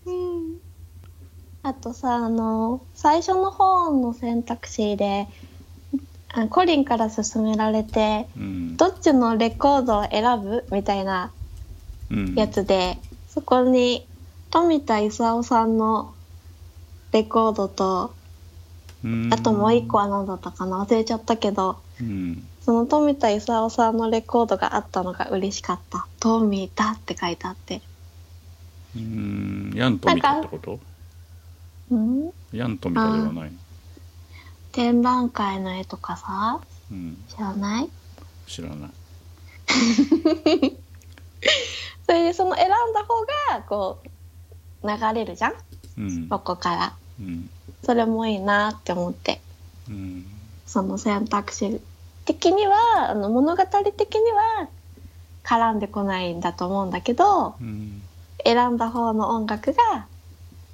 [0.07, 0.61] うん。
[1.63, 5.46] あとさあの最初の方の選択肢であ
[6.51, 8.77] コリンから勧められてうん。
[8.77, 10.65] どっちのレコードを選ぶ？
[10.71, 11.33] みたいな
[12.11, 12.35] うん。
[12.35, 14.07] やつで、そこに
[14.51, 16.15] 富田勲さんの
[17.13, 18.15] レコードと
[19.03, 19.31] うん。
[19.33, 20.85] あともう一個は何だったかな？
[20.85, 22.47] 忘れちゃったけどうん。
[22.61, 27.81] その富田勲さんのレコードがあったのが嬉しかった「トミタ」って書いてあって。
[28.97, 29.73] うん。
[29.75, 30.81] ヤントミタってこと？
[31.91, 32.31] うん？
[32.53, 33.51] ヤントミタではないの？
[34.77, 36.61] 展覧会の絵とかさ
[36.93, 37.17] うん。
[37.29, 37.89] 知らない？
[38.47, 38.91] 知らない。
[42.07, 43.21] それでその選んだ方
[43.57, 43.99] がこ
[44.83, 45.55] う流れるじゃん？
[45.97, 46.29] うん。
[46.29, 46.93] ここから。
[47.19, 47.49] うん。
[47.85, 49.41] それもいいなって思って。
[49.89, 50.27] うん。
[50.67, 51.81] その選択肢
[52.27, 54.69] 的にはあの物語的には
[55.43, 58.03] 絡んでこないんだと思うんだけどうん。
[58.45, 60.07] 選んだ方の音楽が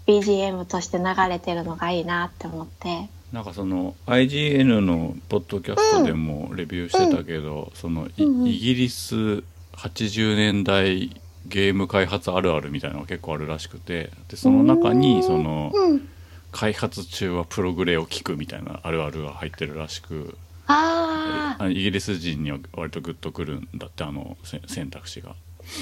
[0.09, 8.47] BGM として流れてるのがいいなって思ってなんかその IGN のポッドキャストでもレビューしてたけど、そのいうんうん。
[8.49, 16.09] イギリス80年代ゲーム開発あるあるみたいなのが結構あるらしくてでその中にそのうん。
[16.53, 25.35] 開発中はプログレを聞くみたいなあるあるが入ってるらしくあイギリス人には割とグッとくるんだってあのせ選択肢が。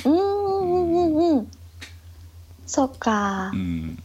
[0.04, 1.38] うんうんうん。
[1.38, 1.48] うん。
[2.66, 3.50] そっか。
[3.52, 4.00] うん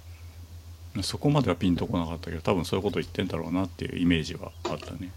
[1.04, 5.12] そこまではピンとこなかったけど多分そういうこと言ってんだろうなっていうイメージはあったね。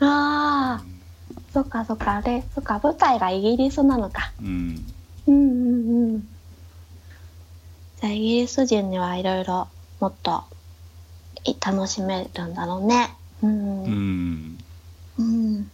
[0.00, 0.84] ああ
[1.52, 2.16] そっかそっか。
[2.16, 2.80] あれそっか。
[2.82, 4.32] 舞台がイギリスなのか。
[4.40, 4.84] うん。
[5.26, 6.20] うんうんうん。
[8.00, 9.68] じゃあイギリス人にはいろいろ
[10.00, 10.44] もっと
[11.44, 13.14] い楽しめるんだろうね。
[13.42, 13.84] うん。
[13.84, 14.58] ううん、ん
[15.18, 15.70] うん、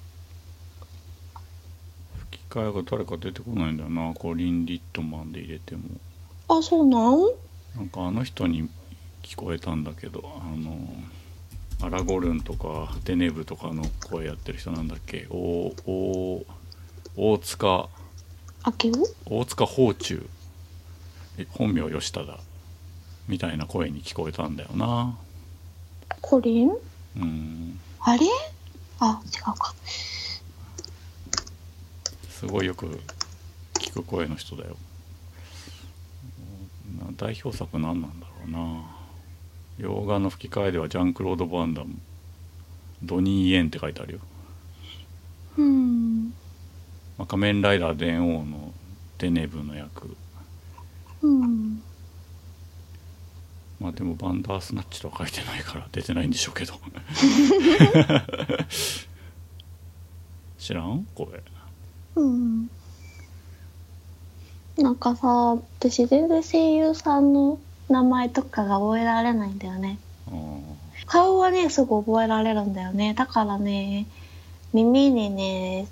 [2.31, 4.13] 吹き替えが誰か出てこないんだよな。
[4.15, 5.83] コリン・リットマンで入れても。
[6.49, 7.21] あそうなん？
[7.77, 8.69] なんかあの人に
[9.31, 10.77] 聞こえたんだけどあの
[11.83, 15.29] アラゴルンとかデネブとかの声やってる人なんだっけ？
[15.31, 16.45] おお
[17.17, 17.89] 大塚。
[18.65, 18.95] あける
[19.27, 20.29] 大塚宝中。
[21.39, 22.41] え本名吉忠。
[23.29, 25.17] みたいな声に聞こえたんだよな。
[26.21, 26.73] コリン？
[27.17, 27.81] うん。
[28.01, 28.27] あれ？
[28.99, 29.75] あ違うか。
[32.29, 33.01] すごいよく
[33.75, 34.77] 聞く声の人だよ。
[36.99, 38.90] な代表作何なんだろうな
[39.81, 41.95] 洋画の吹き替えではジャンクロード・バンダム。
[43.03, 44.19] ドニー・イエンって書いてあるよ、
[45.57, 46.35] うん。
[47.17, 48.75] まあ、仮面ライダー電王の
[49.17, 50.15] デネブの役。
[51.23, 51.83] うん。
[53.81, 56.75] まあでもバンダースナッチとは書いてないから出てないんでしょうけど。
[60.59, 61.07] 知らん？
[61.15, 61.43] これ。
[62.17, 62.69] うん。
[64.77, 67.59] なんかさ私全然声優さんの
[67.91, 69.99] 名前とかが覚えられないんだよね。
[71.07, 73.15] 顔はねすぐ覚えられるんだよね。
[73.15, 74.07] だからね
[74.73, 75.89] 耳にね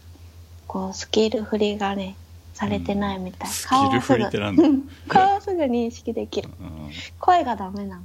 [0.67, 2.15] こうスキル振りがね
[2.55, 4.63] されてないみたい、スキ顔はすぐル振りってなんだ？
[4.65, 6.49] うん 顔はすぐ認識できる。
[6.63, 6.69] あ
[7.19, 8.03] 声がダメなの。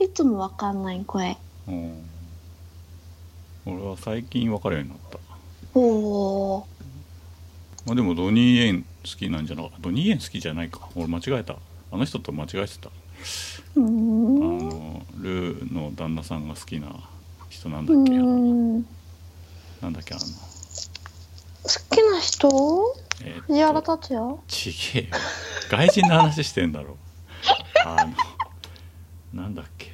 [0.00, 1.36] いつもわかんない声。
[1.68, 2.10] ーうん。
[3.66, 5.18] 俺は最近分かるようになった。
[5.74, 5.80] お
[6.56, 6.66] お
[7.86, 8.86] まあでもドニー・エン好
[9.18, 9.78] きなんじゃなかった。
[9.80, 10.88] ドニー・エン好きじゃないか。
[10.94, 11.56] 俺間違えた
[11.94, 12.90] あの人と間違えてた、う
[13.78, 16.88] あのルーの旦那さんが好きな
[17.48, 22.96] 人なんうだっけ、なんだっけあの、好きな人？
[23.22, 23.86] え藤原竜
[24.16, 25.08] 也ちげえよ。
[25.70, 26.96] 外人の話してんだろ。
[27.86, 28.06] あ
[29.32, 29.92] のなんだっけ？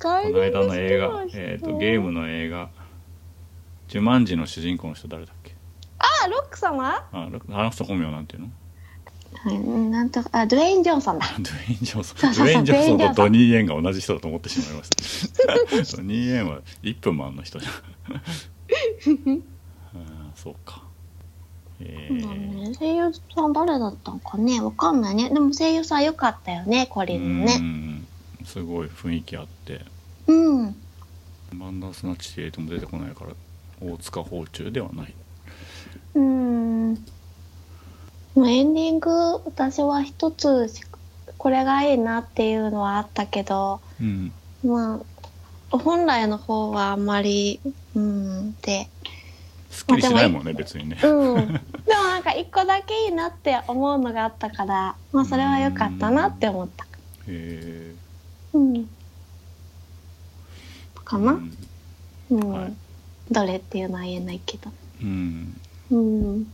[0.00, 2.70] ここの間の映画、えー、とゲームの映画
[3.88, 5.56] 「ジュマンジ」の主人公の人誰だっけ？
[5.98, 7.04] あロック様？
[7.10, 8.50] あロあの人本名なんていうの？
[9.34, 9.58] はい。
[9.58, 11.26] なんとかあドゥエイン・ジョンソンだ。
[11.38, 12.18] ドゥエイン・ジョンソン。
[12.20, 14.90] ドゥエイン・ジョンソンとドニー・エンが同じ人だと思ってしまいまし
[15.90, 15.96] た。
[15.96, 17.72] ドニー・エンは1分マンの人じゃん。
[17.72, 19.42] あー
[20.34, 20.82] そうか。
[21.80, 22.70] えー。
[22.70, 24.60] ね声優さん誰だったのかね？
[24.60, 25.28] わかんないね。
[25.30, 28.06] でも声優さん良かったよねコリンのうねん。
[28.44, 29.84] すごい雰囲気あって。
[30.26, 30.76] うん。
[31.54, 33.32] バンダースナッチって入れても出てこないから
[33.80, 35.14] 大塚宝中ではない。
[36.14, 36.94] うん
[38.44, 39.10] エンディング
[39.46, 40.82] 私は一つし
[41.38, 44.32] これがいいなっていうのはあったけどうん。
[44.62, 45.00] ま
[45.70, 47.60] あ本来の方はあんまり
[47.94, 48.88] うんで。
[49.70, 50.98] すっきりしないもんね別にね。
[51.02, 51.46] うん。
[51.46, 51.58] でも
[52.04, 56.84] なんか一個だけいいなって思うのがあったからまあそれは良かったなって思った。
[56.84, 56.88] へ
[57.28, 57.94] え。
[58.52, 58.88] うん。
[61.04, 61.56] かな、うん。
[62.30, 62.50] うん。
[62.50, 62.72] はい。
[63.30, 64.70] どれっていうのは言えないけど。
[65.02, 65.60] うん。
[65.90, 66.46] うん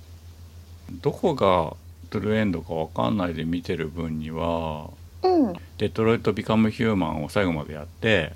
[1.00, 1.74] どこが
[2.10, 4.90] トゥルーエンドか分かんないで見てる分には
[5.22, 8.32] うん「デトロイト・ビカム・ヒューマン」を最後までやって、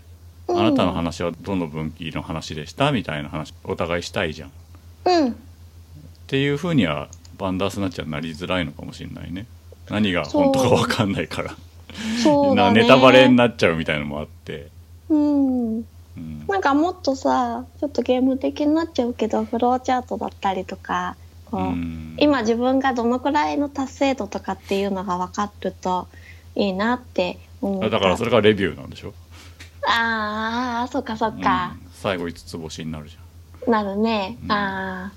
[0.49, 4.49] あなたの話はどの分岐の話でしたみたいな話お互いしたいじゃん。
[4.49, 4.53] っ
[5.07, 5.37] うん。
[6.27, 9.47] ていうふうにはバンダースナッチはなりづらいのかもしれないね。
[9.89, 11.55] 何が本当か分かんないから、
[12.55, 14.69] なネタバレになっちゃうみたいのもあって。
[15.09, 15.77] うん。
[15.79, 16.47] うん。
[16.49, 21.17] なんかもっとさちょっとゲーム的になっちゃうけどフローチャートだったりとか
[21.51, 22.17] こう、うん。
[22.19, 26.09] 今自分がどのくらいの達成度とかっていうのが分かると
[26.55, 27.87] いいなって思った。
[27.87, 29.15] あだからそれがレビューなんでしょ？
[29.87, 31.91] ああそっかそっか、うん。
[31.93, 33.17] 最後5つ星になるじ
[33.69, 34.53] なるね、うん。
[34.53, 35.13] ああ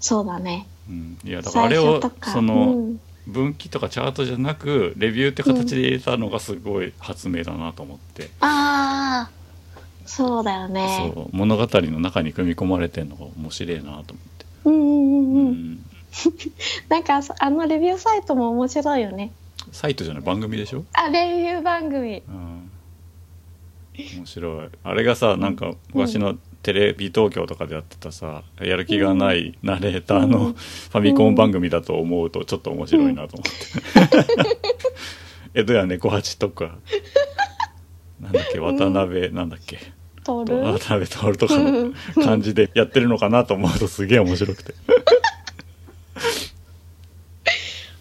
[0.00, 0.66] そうだね。
[0.88, 3.00] ゃん、うん、いやだからあれをその、うん。
[3.28, 9.30] 分岐とかチャートじゃなくレビューって形で入れたのがすごい発明だなと思って、ああ
[10.06, 11.12] そうだよね。
[11.14, 11.28] そう。
[11.32, 14.04] 物語の中に組み込まれてんのが面白いなと思っ
[14.37, 15.84] て、うんうんうんうん、うん。
[16.88, 19.32] なんかそあのレビューサイトも面白いよね。
[19.72, 22.22] サイトじゃない番組でしょ、あレビュー番組。
[22.28, 22.70] うん、
[24.16, 24.68] 面白い。
[24.82, 30.52] あれがさなんか昔のテレビ東京とかでやってたさやる気がないナレーターのうん。
[30.54, 34.26] ファミコン番組だと思うとちょっと面白いなと思って、
[35.60, 36.78] 江戸や猫八とか。
[38.20, 39.78] なんだっけ渡辺、なんだっけ
[40.34, 41.92] 渡辺徹とかの
[42.24, 44.74] 感じでやってるのかなと思うとすげえ面白くて。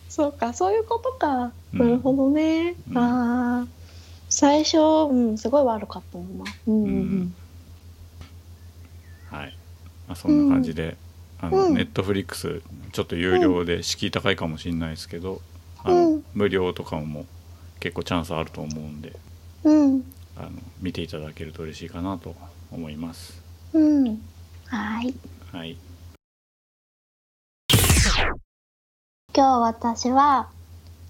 [0.09, 1.79] そうかそういうことか、うん。
[1.79, 2.97] なるほどね、うん。
[2.97, 3.67] ああ
[4.29, 4.77] 最初
[5.09, 6.45] うんすごい悪かったもんな。
[6.67, 7.35] うんうんうん。
[9.29, 9.57] はい、
[10.07, 10.97] まあ、そんな感じで、
[11.39, 11.73] あのうん。
[11.75, 12.61] ネットフリックス
[12.93, 15.41] ちょっと有料で敷居高いかもしれないですけど、
[15.83, 16.25] あのうん。
[16.33, 17.25] 無料とかも
[17.79, 19.13] 結構チャンスあると思うんで。
[19.63, 20.03] うん
[20.39, 22.35] あの見ていただけると嬉しいかなと
[22.71, 23.41] 思います。
[23.73, 24.21] うん。
[24.67, 25.13] はい。
[25.51, 25.77] はい。
[29.33, 30.49] 今日私は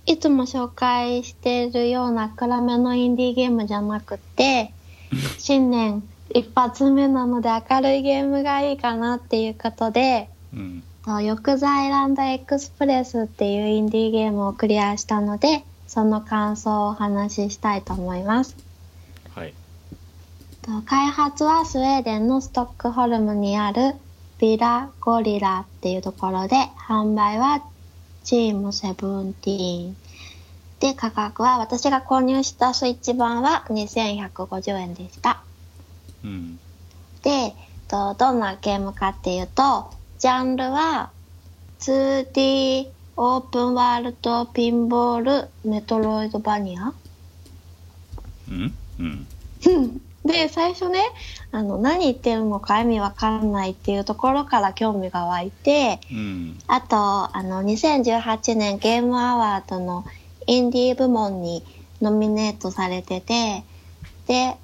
[0.05, 4.73] いつも紹介しているような暗めのインディーゲームじゃなくて
[5.39, 6.03] 新年
[6.33, 10.83] 一発目なので明るいゲームがいいかなっていうことでうん。
[11.07, 18.66] と浴剤アイランドエクスプレスっていうインディーゲームをクリアしたのでその感想をお話ししたいと思います
[20.85, 23.93] 開発はスウェーデンのストックホルムにある
[24.39, 26.55] ビラゴリラっていうところで
[26.87, 27.63] 販売は
[28.23, 29.97] チームセブンティーン。
[30.79, 35.41] で価格は私が購入したスイッチ版は2150円でした。
[36.23, 36.59] うん
[37.23, 37.53] で
[37.87, 39.89] とどんなゲームかっていうと
[40.19, 41.09] ジャンルは
[41.79, 46.93] 2D オープンワールドピンボールメトロイドバニア。
[48.49, 48.73] うん？
[48.99, 49.27] うん
[50.27, 50.99] で最初ね
[51.51, 56.59] あの何言ってるのか意味わかんないっていうところから興味が湧いてうん。
[56.67, 60.05] あとあの2018年ゲームアワードの
[60.45, 61.63] インディー部門に
[62.01, 63.63] ノミネートされてて
[64.27, 64.55] で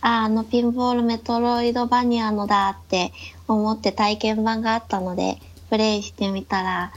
[0.00, 3.12] ああのピンボールメトロイドバニアのだって
[3.48, 5.38] 思って体験版があったので
[5.70, 6.92] プレイしてみたら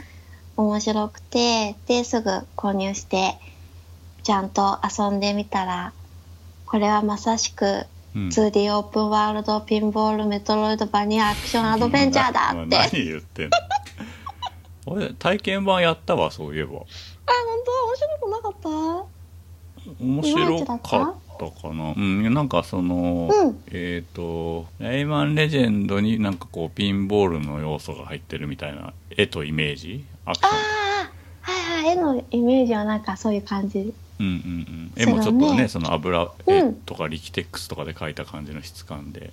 [0.58, 3.36] 面白くてですぐ購入して
[4.24, 5.93] ちゃんと遊んでみたら
[6.70, 8.28] これはまさしくうん。
[8.30, 12.76] 2D オープンワールドピンボールメトロイドバニアアクションアドベンチャーだなって。
[12.78, 13.57] 何言ってんの？
[14.93, 16.78] 俺体験版やったわそういえば。
[16.78, 16.86] あ、本
[17.65, 17.72] 当？
[17.86, 18.53] 面白くなかっ
[19.99, 20.80] 面白かっ
[21.39, 21.93] たかな？
[21.95, 23.63] うんなんかその、うん。
[23.72, 30.03] えっ、とライマンレジェンドになんかこうピンボールの要素が入ってるみたいな絵とイメージ？
[30.26, 30.53] アクシたョン。
[30.53, 30.57] あ
[31.43, 33.93] あ、はいはい、絵のイメージはなんかそういう感じ。
[34.20, 34.91] うんうんうん。
[34.95, 36.30] 絵もちょっとねその油うん。
[36.47, 39.32] 絵とかリキテックスとかで描いた感じの質感で、うんうん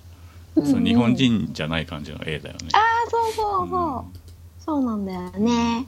[0.65, 2.69] その日本人じゃない感じの絵だよね。
[2.73, 2.81] ああ、
[3.11, 4.17] そうそうそう。
[4.59, 5.85] そうなんだよね。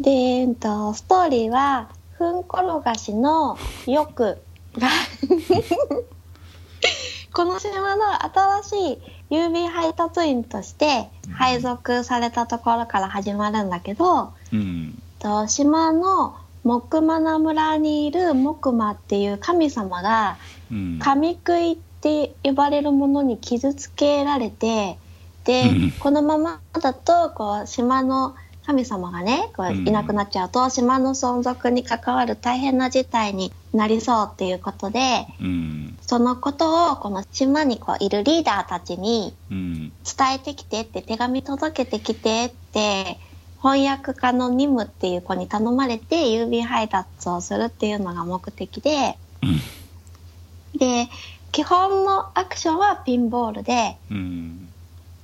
[0.00, 4.38] で、えっと、ストーリーは、ふんころがしの欲
[4.78, 4.88] が、
[7.34, 8.98] この島の新しい
[9.30, 15.02] 郵便配達員として配属されたところから始まるんだけど、うん。
[15.18, 20.38] と島の木マナ村にいる木馬っていう神様が
[20.70, 20.98] うん。
[21.00, 24.98] 神食いって呼ばれるものに傷つけられて
[25.44, 25.92] でうん。
[25.98, 28.34] このままだとこう島の
[28.66, 29.88] 神様がねこううん。
[29.88, 35.98] いなくなっちゃうと島の存続に関わる大変な事態になりそうっていうことでうん。
[36.02, 39.92] そのことをこの島にこういるリーダーたちにうん。
[40.04, 43.18] 伝えてきてって手紙届けてきてって
[43.62, 50.78] 翻訳家のニムっていう子に頼まれて郵便配達をするっていうのが目的でうん。
[50.78, 51.08] で
[51.50, 54.68] 基本のアクションはピンボールでうん。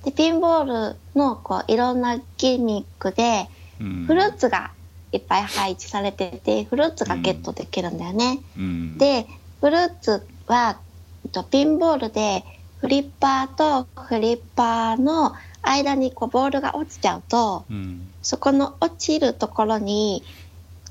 [0.03, 4.05] でピンボールのこういろんなギミックでうん。
[4.05, 4.71] フルーツが
[5.11, 8.39] いっぱい配置されててフルーツがゲットできるんだよね。
[8.57, 8.97] うん。
[8.97, 9.27] で
[9.61, 10.77] フルーツは
[11.23, 12.43] えっとピンボールで
[12.79, 20.23] フリッパーとフリッパーの間にこうボールが落ちちゃうとうんそこの落ちるところに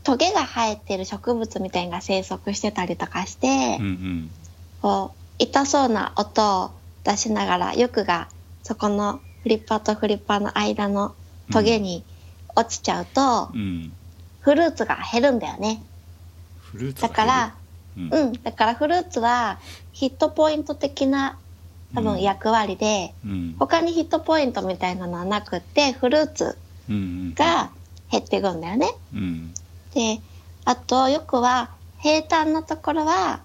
[0.04, 4.30] トゲが生えてる植物みたいなのが生息してたりとかして、うんうん。
[4.80, 6.70] こう痛そうな音を
[7.02, 8.28] 出しながら、よくが
[8.62, 11.12] そこのフリッパーとフリッパーの間の
[11.52, 12.04] トゲに
[12.54, 13.92] 落ちちゃうと、うん。
[14.38, 15.82] フルーツが減るんだよね。
[17.00, 17.54] だから、
[17.96, 18.14] うん。
[18.14, 19.58] うん、だからフルーツは
[19.90, 21.36] ヒットポイント的な
[21.96, 22.06] 多うん。
[22.06, 23.56] 分役割で、うん。
[23.58, 26.58] 他にヒットポイントみたいなのはなくって、フルーツ
[26.88, 27.70] が
[28.10, 28.92] 減っていくんだよね。
[29.14, 29.54] うん。
[29.94, 30.20] で、
[30.64, 33.42] あとよくは平坦なところは、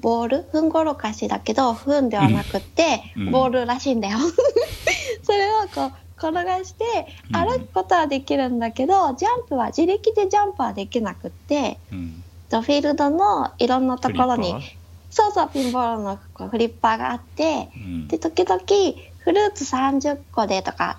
[0.00, 3.30] ボール、ふんごろかしだけど、ふんではなくって、うん。
[3.30, 4.18] ボールらしいんだよ。
[5.22, 6.84] それをこう、転がして
[7.30, 7.36] うん。
[7.36, 12.22] 歩くことはできるんだけど、ジャンプは自力でジャンプはできなくって、うん。
[12.52, 14.54] とフィールドのいろんなところに
[15.08, 18.08] そうそうピンボールのこうフリッパーがあってうん。
[18.08, 18.60] で時々
[19.18, 20.98] フルーツ30個でとか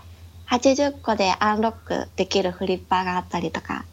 [0.53, 3.85] 80個でアンロックできるフリッパーがあったりとか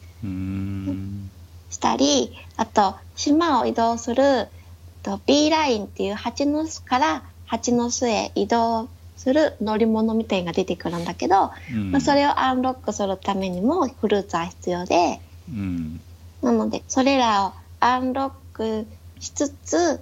[1.70, 4.48] したりあと島を移動する
[5.02, 11.90] と B ラインっていう蜂の巣から蜂の巣へ移動する乗り物みたいなのが出てくるんだけど、うん。
[11.90, 15.20] まあ、それをアンロックするためにもフルーツは必要で。
[15.50, 16.00] うん。
[16.40, 18.86] なので、それらをアンロック
[19.18, 20.00] しつつ、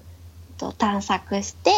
[0.56, 1.70] と探索して、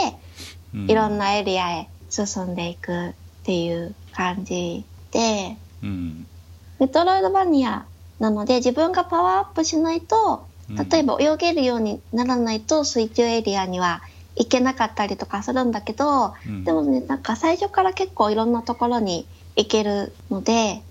[0.74, 0.90] うん。
[0.90, 3.12] いろんなエリアへ進んでいくっ
[3.44, 6.26] ていう感じで、うん。
[6.78, 7.84] メトロイドバニア
[8.18, 10.88] なので自分がパワーアップしないと、うん。
[10.88, 14.02] 例えば泳げるようにならないと水中エリアには
[14.36, 16.64] 行けなかったりとかするんだけど、うん。
[16.64, 20.82] でもね、なんか最初から結構いろんなところに行けるので、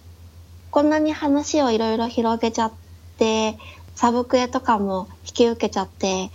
[0.71, 2.71] こんなに話をいろいろ広げちゃっ
[3.17, 3.57] て、
[3.95, 6.29] サブクエとかも引き受けちゃって、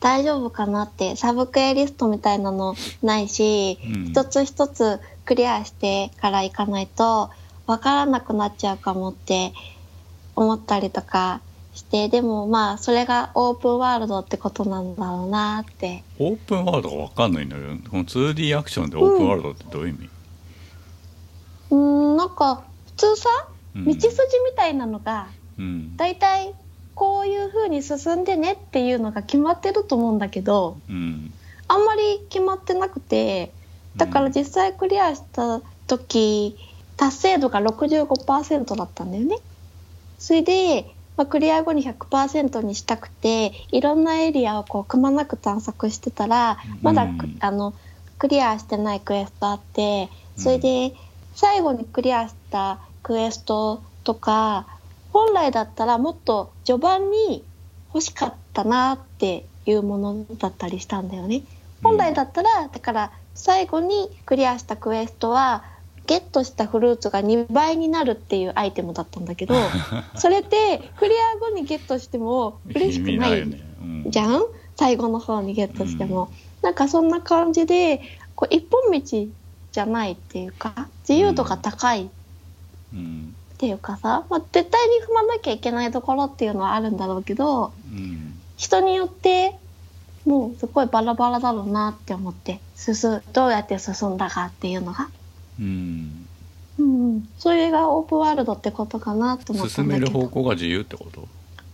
[0.00, 4.04] 大丈夫かなって、サブクエリストみたいなのないし、うん。
[4.06, 4.98] 一つ一つ
[5.30, 7.30] クリアしてから行かないと、
[7.64, 9.52] わからなくなっちゃうかもって
[10.34, 11.40] 思ったりとか
[11.72, 16.02] して、でもまあ、それがオープンワールドってことなんだろうなって。
[16.18, 20.10] オープンワールドが分かんないんだけどこの 2D アクションでオープンワールドってどういう意味、
[21.70, 23.28] うーん、なんか、普通さ、
[23.76, 23.84] うん。
[23.84, 24.16] 道筋み
[24.56, 25.96] たいなのが、うん。
[25.96, 26.52] だいたい
[26.96, 31.32] こういう風に進んでねっていうのが決まってると思うんだけど、うん。
[31.68, 33.54] あんまり決まってなくて、
[33.96, 36.56] だから実際クリアした時、
[36.96, 39.38] 達成度が65%だったんだよね。
[40.18, 47.74] それで、まあ、クリア後に100%にしたくて、いろんなエリアをこうくまなく探索してたら、まだく、うんあの、
[48.18, 50.94] クリアしてないクエストあって、それで、
[51.34, 54.66] 最後にクリアしたクエストとか、
[55.12, 57.42] 本来だったらもっと序盤に
[57.92, 61.42] 欲しかったなっていうものだったりしたんだよね。
[61.82, 65.64] 本来だったら、だから最後にクリアしたクエストは、
[66.06, 69.54] ゲットしたフルーツが2倍になるっていうアイテムだったんだけど、
[70.16, 74.42] それってクリア後にゲットしても嬉しくない意味よね、うん、じゃん
[74.76, 76.30] 最後の方にゲットしても。
[76.62, 78.02] なんかそんな感じで、
[78.34, 82.04] こう一本道じゃないっていうか、自由度が高い。
[82.04, 82.08] っ
[82.92, 88.40] うんていうかさ、まあ、絶対に踏まなきゃいけないところっていうのはあるんだろうけど、うん。
[88.56, 89.58] 人によって
[90.24, 95.08] もうすごいバラバラだろうなって思って、進、どうやって進んだかっていうのが。
[95.58, 96.26] うん
[96.78, 97.28] うんうん。
[97.38, 99.98] それがオープンワールドってことかなと思った進め。
[99.98, 101.28] る方向が自由ってこと？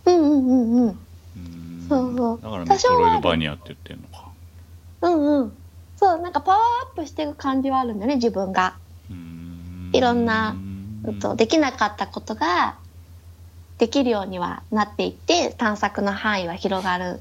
[0.07, 0.89] うんうんうんうん。
[0.89, 4.29] うんそうそうだからメトロイドバニアって言ってるのか
[5.03, 5.53] うんうん。
[5.97, 8.75] そう、なんかパワーアップしていく感じはあるんだよね、自分が。
[9.11, 10.57] うんいろんな
[11.05, 12.75] ううんとできなかったことが
[13.79, 17.21] できるようにはなっていって探索の範囲は広がる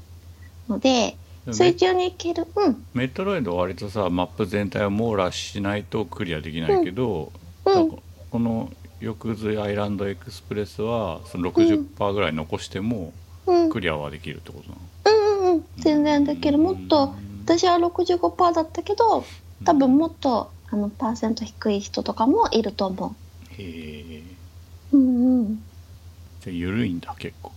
[0.68, 2.84] ので水中に行けるうん。
[2.94, 7.32] メトロイドは割とさマップ全体を網羅しないとクリアできないけど、
[7.64, 7.90] うん。
[8.30, 13.12] この翼髄アイランドエクスプレスはその60%ぐらい残しても
[13.46, 13.70] うん。
[13.70, 14.76] クリアはできるってことな
[15.12, 15.64] の、うんうんうん。
[15.76, 16.58] 全然できる。
[16.58, 17.14] もっと
[17.44, 19.24] 私は65%だったけど
[19.64, 23.14] 多分もっとあのパーセント低い人とかもいると思
[23.56, 24.22] へえ
[24.92, 25.62] ううんうん。
[26.40, 27.52] じゃあ緩いんだ結構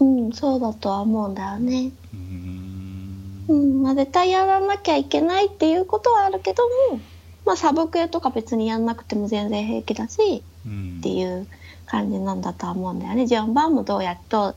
[0.00, 7.00] うんそうだとは思うんだよねうーんうんまあ絶対やらなきゃいけないっていうことはあるけども
[7.44, 11.46] まあサブクエとか別にやんなくても全然平気だしうんっていう
[11.86, 13.26] 感じなんだとは思うんだよね。
[13.26, 14.56] 順番もどうやっと、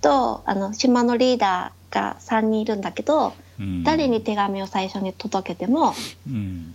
[0.00, 5.92] と、あの、島のリーダーが3人いるんだけど、うん誰に手紙を最初に届けても
[6.26, 6.74] うん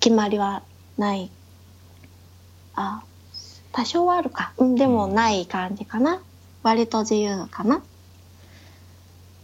[0.00, 0.62] 決まりは
[0.98, 1.30] ない。
[2.74, 3.02] あ、
[3.72, 4.52] 多少はあるか。
[4.58, 6.20] うん、でもない感じかな。
[6.64, 7.82] 割と自由かな。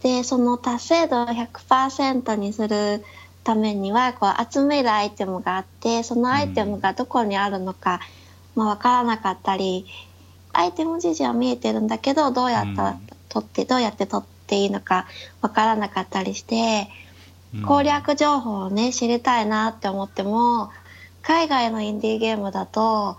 [0.01, 3.05] で、その達成度を100%にする
[3.43, 8.01] ためには、こう集めるアイテムがあって、そのアイテムがどこにあるのか、
[8.55, 9.85] まあわからなかったり、
[10.51, 15.05] アイテム事情は見えてるんだけど、どうやったらうん取って、どうやって取っていいのか
[15.41, 16.89] わからなかったりして、
[17.53, 20.71] うん攻略情報をね、知りたいなって思っても、
[21.21, 23.17] 海外のインディーゲームだと、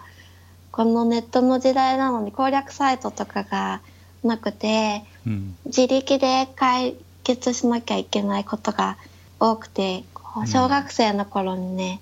[0.73, 3.83] このネットの時代なのに攻略サイトとかが
[4.23, 5.57] なくて、うん。
[5.67, 6.95] 自力で解
[7.25, 8.97] 決しなきゃいけないことが
[9.41, 10.05] 多くて、
[10.47, 12.01] 小学生の頃にね、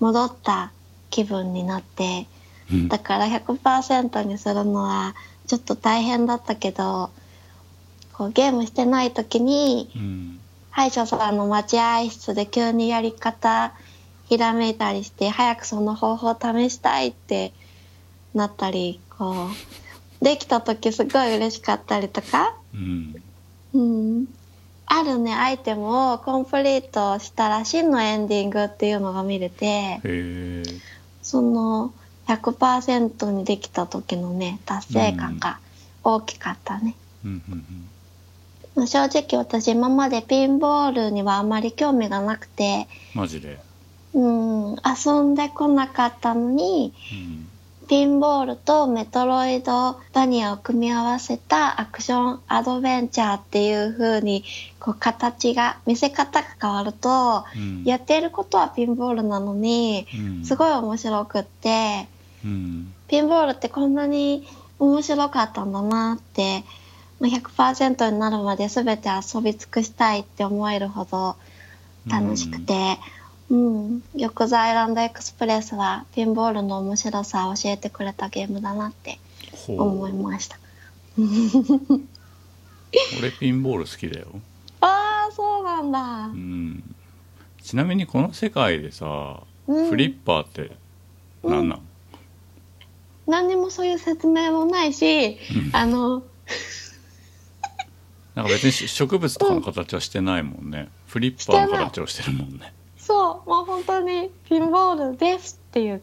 [0.00, 0.72] 戻った
[1.10, 2.26] 気分になって、
[2.72, 2.88] うん。
[2.88, 5.14] だから100%にするのは
[5.46, 7.10] ちょっと大変だったけど、
[8.12, 10.40] こうゲームしてない時に、うん。
[10.70, 13.72] 歯医者さんの待合室で急にやり方
[14.28, 17.52] ひらめいたりして、早くその方法を試したいって
[18.32, 19.48] なったり、こう、
[20.22, 23.22] できた時すごい嬉しかったりとか、うん。
[23.72, 24.26] うん。
[24.86, 30.62] あるね、アイテムをコンプリートしたら真のエンディングっていうのが見れて、へえ
[31.22, 31.92] その
[32.26, 35.58] 100%にできた時のね、達成感が
[36.02, 36.96] 大きかったね。
[37.24, 37.64] うんうん
[38.76, 43.58] まあ正直私今までピンボールにはあまり興味がなくて、マジで。
[44.12, 47.49] うん、遊んでこなかったのに、うん
[47.90, 54.44] ピンボールとメトロイドバニアを組み合わせたアクションアドベンチャーっていう風に、
[54.78, 57.82] こう形が、見せ方が変わると、うん。
[57.82, 60.06] やっていることはピンボールなのに、
[60.38, 60.44] うん。
[60.44, 62.06] すごい面白くって、
[62.44, 62.94] うん。
[63.08, 64.46] ピンボールってこんなに
[64.78, 66.62] 面白かったんだなって、
[67.18, 71.34] まあ100%になるまで全て遊び尽くしたいって思えるほど
[72.08, 73.19] 楽しくて、うん、
[73.50, 79.18] よくザアイランドエクスプレスはピンボールの面白さを教えてくれたゲームだなって
[79.66, 80.56] ほ思いうました。
[83.18, 84.28] 俺ピンボール好きだよ。
[84.80, 86.26] ああ、そうなんだ。
[86.26, 86.36] う。
[86.36, 86.94] ん。
[87.60, 89.88] ちなみにこの世界でさうん。
[89.88, 90.70] フリッパーって
[91.42, 91.80] 何なん
[93.26, 95.38] 何にもそういう説明もないし、
[95.72, 96.22] あの、
[98.34, 100.88] なんか別にし植物とかの形はしてないもんね。
[101.06, 102.72] フリッパーの形をしてるもんね
[103.10, 106.02] そう、もう本当にピンボールですっていう。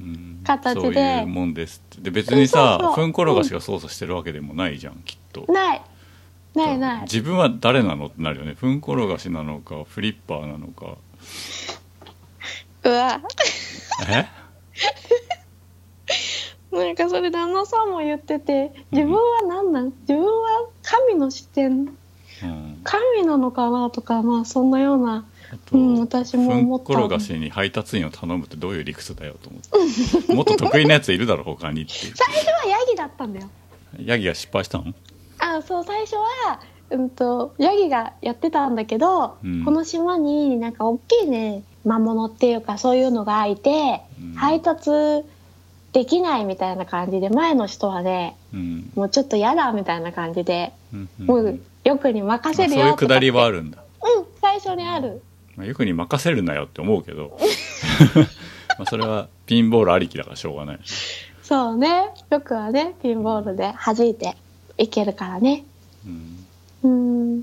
[0.00, 2.02] うん形でそういうもんですって。
[2.02, 4.78] で別にさそうそうふんころがしが操作してるわけでもない。
[4.78, 5.82] じゃんきっとない。
[6.54, 6.78] ない。
[6.78, 7.02] ない。
[7.02, 8.54] 自分は誰なのってなるよね。
[8.54, 8.80] ふん。
[8.80, 10.96] ころがしなのかフリッパーなのか。
[12.84, 13.20] うわ。
[14.08, 14.26] え？
[16.76, 19.92] なんかそれ旦那さんも言ってて、自分は何なん？
[20.02, 21.96] 自分は神の視点、
[22.42, 22.80] うん。
[22.84, 23.90] 神なのかな？
[23.90, 25.24] とか、まあそんなような、
[25.72, 26.86] うん、私も思った。
[26.86, 30.32] ころがしに配達員を頼むってどういう理屈だよと思って。
[30.34, 33.48] もっと得意なやついるだろ他にって最初はヤギだったんだよ。
[34.04, 34.92] ヤギが失敗したの？
[35.38, 39.64] あ、そう、最初は、うんと、ヤギがやってたんだけど、うん。
[39.64, 44.34] この島になんか大きいね、魔物っていうかそういうのがいて、うん。
[44.34, 44.90] 配達
[45.92, 48.90] できないみたいな感じで、前の人はね、うん。
[48.94, 53.04] もうちょっと嫌だみたいな感じで、うんうんもう、よくに任せるよとかって。
[53.04, 55.22] いうくだりはあるんだ、うん、最初にある。
[55.58, 57.36] まあ、よくに任せるなよって思うけど
[58.78, 60.78] まあそれはピンボールありきだからしょうがない
[61.42, 62.10] そうね。
[62.30, 64.36] よくはね、ピンボールで弾いて
[64.76, 65.64] いけるからね。
[66.06, 66.46] うん
[66.82, 67.42] うん。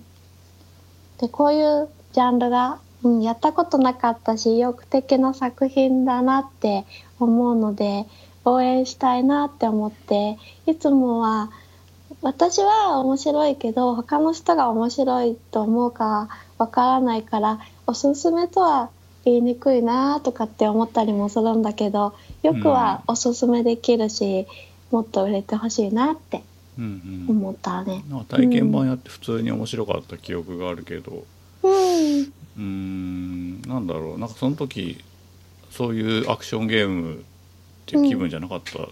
[1.20, 6.86] で、こういうジャンルが、うん、やったことなかったし、意欲的な作品だなって
[7.20, 8.06] 思うので、
[8.46, 10.38] 応援したいなって思って、
[10.68, 11.50] いつもは、
[12.22, 18.90] 私は面白いけど、他の人が面白いと思うかわからないから、おすすめとは
[19.26, 22.14] 言いにくいなとかって思ったりもするんだけど、
[22.44, 24.48] よくはおすすめできるし、
[24.92, 26.44] もっと売れてほしいなって
[26.78, 28.04] うんうん思ったね。
[28.10, 31.24] なんか体験版やって普通に面白かった記憶があるけど
[31.64, 31.72] うん。
[31.72, 35.04] うーんなんだろうなんかその時
[35.72, 37.18] そういうアクションゲームっ
[37.86, 38.88] ていう気分じゃなかった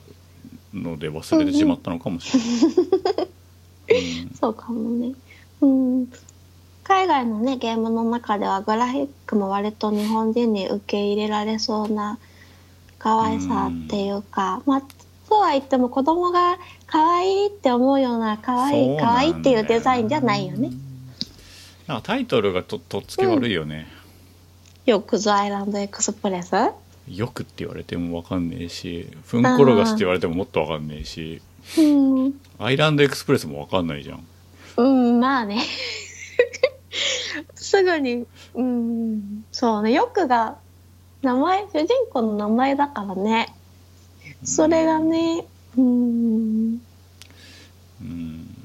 [0.74, 5.14] ので忘れてしまったのかもしれない、そうかもね。
[5.62, 6.12] うん。
[6.84, 12.20] 海外のね、ゲームの中ではグラフィックも割と日本人に受け入れられそうな
[13.00, 14.82] 可愛さっていうか、まあ、
[15.28, 20.72] そうは言っても子供が可愛いって思うような可うん愛い可愛いっていうデザインじゃないよね。
[21.88, 23.88] なんかタイトルがととっつき悪いよね、
[24.86, 26.54] よくズアイランドエクスプレス？
[27.08, 31.42] よくって言われてもわかんねえしふんころがしって言われてももっとわかんねえし。
[31.78, 32.34] うん。
[32.60, 34.26] アイランドエクスプレスもわかんないじゃん。
[34.78, 35.62] うん、まあね。
[37.56, 40.58] すぐに、うん、そうね、よくが、
[41.22, 43.56] 名前、主人公の名前だからね。
[44.44, 45.46] それがね、
[45.78, 46.82] うん、
[48.02, 48.56] うん。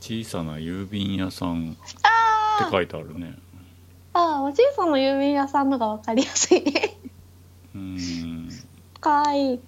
[0.00, 3.34] 小さな郵便屋さんってあ書いてあるね。
[4.12, 6.96] あ、ああ、おじいさんの郵便屋さんのがわかりやすいね。
[7.74, 8.48] うん。
[9.00, 9.60] かわいい。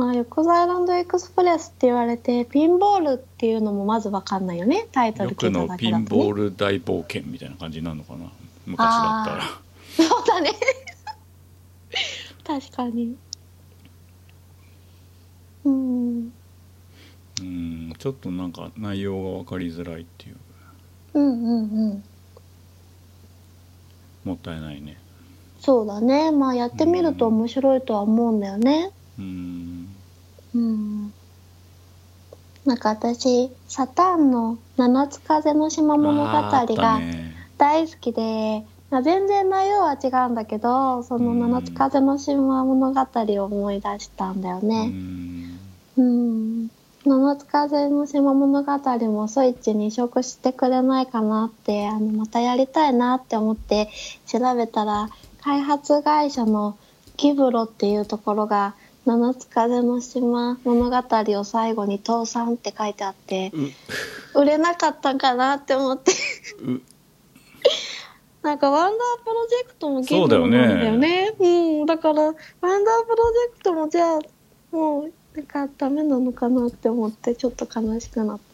[0.00, 4.88] まあ、横澤ランドエクスプレスって言われて、ピンボールっていうのもまずわかんないよね。
[4.92, 6.06] タイトル聞いただけだと、ね。
[6.08, 8.30] ピンボール大冒険みたいな感じになるのかな
[8.64, 9.42] 昔だったら
[9.94, 10.52] そうだね。
[12.46, 13.14] 確かに。
[15.64, 16.32] うん。
[17.42, 20.36] うんちょっとなんか内容が分かりづらいっていう
[21.12, 22.04] うんうんうん。
[24.24, 24.96] もったいないね
[25.58, 26.30] そうだね。
[26.30, 28.92] まあやってみると面白いとは思うんだよね。
[29.18, 29.89] うん
[30.54, 31.12] うん。
[32.64, 44.86] なんか私、サターンの七つ風の島物語がね大好きで、まあ全然内容は違うんだけど、その七つ風の島物語を思い出したんだようね。
[44.86, 45.58] ん
[45.96, 46.68] うん。
[47.04, 53.88] 七つ風の島物語もソイッチに移植してくれないかなって、あの、またやりたいなって思って
[54.26, 55.08] 調べたら、
[55.42, 56.76] 開発会社の
[57.16, 58.74] ギブロっていうところが、
[59.06, 60.96] 七つ風の島物語
[61.38, 63.52] を最後に倒産って書いてあって、
[64.34, 66.12] 売れなかったんかなって思って。
[68.42, 71.34] なんかワンダープロジェクトもギブロなんだよね。
[71.38, 71.86] うん。
[71.86, 74.20] だから、ワンダープロジェクトもじゃあ、
[74.72, 78.50] もう、なんかダメなのかなって思って、ちょっと悲しくなった。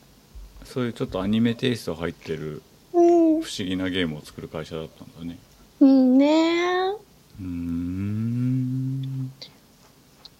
[0.66, 3.42] そういうちょっとアニメテイスト入ってるうん。
[3.42, 5.38] 不思議なゲームを作る会社だったんだね
[5.80, 6.94] うんね
[7.38, 9.03] うーん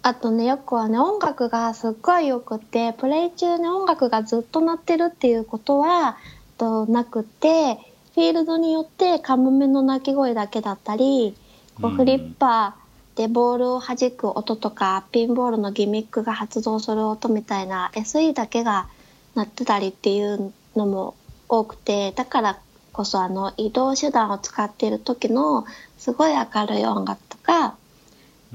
[0.07, 6.17] あとね、よくはね、音楽がすっごいよくって、プレイ中に音楽がずっと鳴ってるっていうことは、
[6.57, 7.75] となくて、
[8.15, 11.35] フィールドによってカモメの鳴き声だけだったり、
[11.81, 11.97] こううん。
[11.97, 18.87] フリッパーでボールを弾く音とか、ピンボールのギミックが発動する音みたいな SE だけが
[19.35, 21.15] 鳴ってたりっていうのも
[21.49, 22.59] 多くて、だから
[22.93, 25.65] こそあの移動手段を使っている時の
[25.97, 27.75] すごい明るい音楽とか、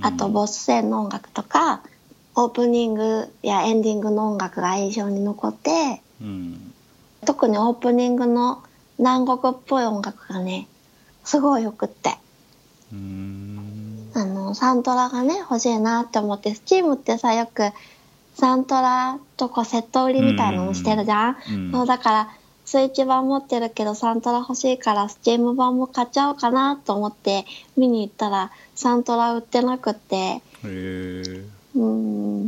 [0.01, 1.83] あとボス戦の音楽とか、
[2.35, 6.73] オープニングやエンディングの音楽が印象に残って、うん。
[7.27, 8.63] 特にオープニングの
[8.99, 10.67] 南国っぽい音楽がね、
[11.25, 12.17] すごいよくって。
[14.15, 17.71] あの、サントラがね、欲しいなって思って、スチームってさ、よく、
[18.35, 21.73] サントラとこうセット売りみたいなのしてるじゃん、うん。
[21.73, 22.37] そう、だから、
[22.73, 27.45] スイッチ版持ってるけど、サントラ欲しいから、スチーム版も買っちゃおうかなと思って、
[27.77, 31.45] 見に行ったら、サントラ売ってなくって、うー。
[31.79, 32.45] ん、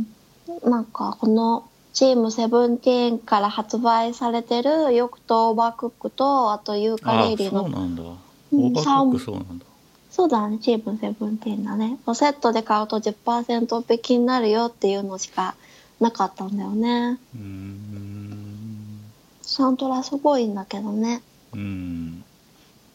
[0.63, 8.01] なんか、この、チームセブンティーンから発売されてる、ヨクとオーバークックと、あとユーカレイリーの、そうなんだ。
[8.01, 8.09] うん
[8.51, 9.65] オーバークックそうなんだ。
[10.09, 11.99] そうだね、チームセブンティーンだね。
[12.15, 15.53] セットで買うと10%引きになるよっていうのしか
[15.99, 17.19] なかったんだよね。
[17.35, 18.44] うーん
[19.55, 21.21] サントラすごいんだけどね。
[21.53, 22.25] うん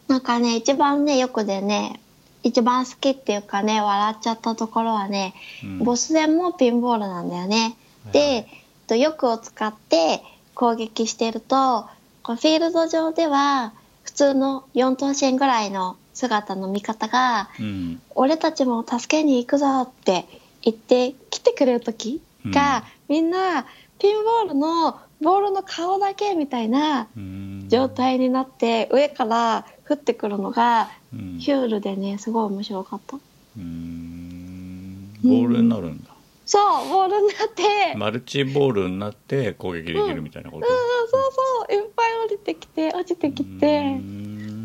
[0.09, 2.01] なんかね、一番ね、よくでね、
[2.43, 5.33] 一番好きっていうかね、笑っちゃったところはね、
[5.65, 7.77] うんボス戦もピンボールなんだよね。
[8.05, 8.47] はいで、
[8.87, 10.23] と翼を使って
[10.55, 11.87] 攻撃してると、
[12.23, 20.27] こうフィールド上では普通の4等身ぐらいの姿の味方が、うん俺たちも助けに行くぞって
[20.61, 23.65] 言って来てくれる時が、みんな
[23.99, 31.39] ピンボールのボールの顔だけみたいなうん状態になって上から降ってくるのがうん。
[31.39, 33.17] ヒュールでねすごい面白かった。
[33.17, 35.13] うーん。
[35.23, 36.11] ボールになるんだ。
[36.47, 40.67] そうボールになって、マルチボールになって攻撃できるみたいなこと？
[40.67, 40.73] うん、
[41.09, 41.21] そう
[41.69, 41.77] そう。
[41.77, 44.01] いっぱい降りてきて落ちてきて。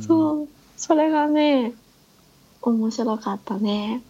[0.01, 0.47] そう。
[0.77, 1.73] それがね
[2.61, 4.01] 面白かったね、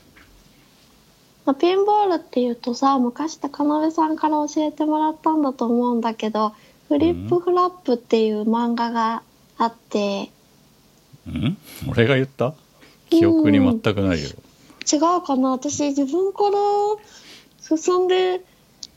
[1.45, 6.53] まあ、ピンボールっていうとさ昔高鍋さんから教えてもらったんだと思うんだけど
[6.89, 9.21] 「フリップフラップ」っていう漫画が
[9.57, 10.31] あって。
[11.27, 11.57] うん？
[11.89, 12.53] 俺が言った？
[13.09, 14.29] 記憶に全くないよ。
[14.91, 15.51] 違うかな？
[15.51, 18.41] 私自分から進んで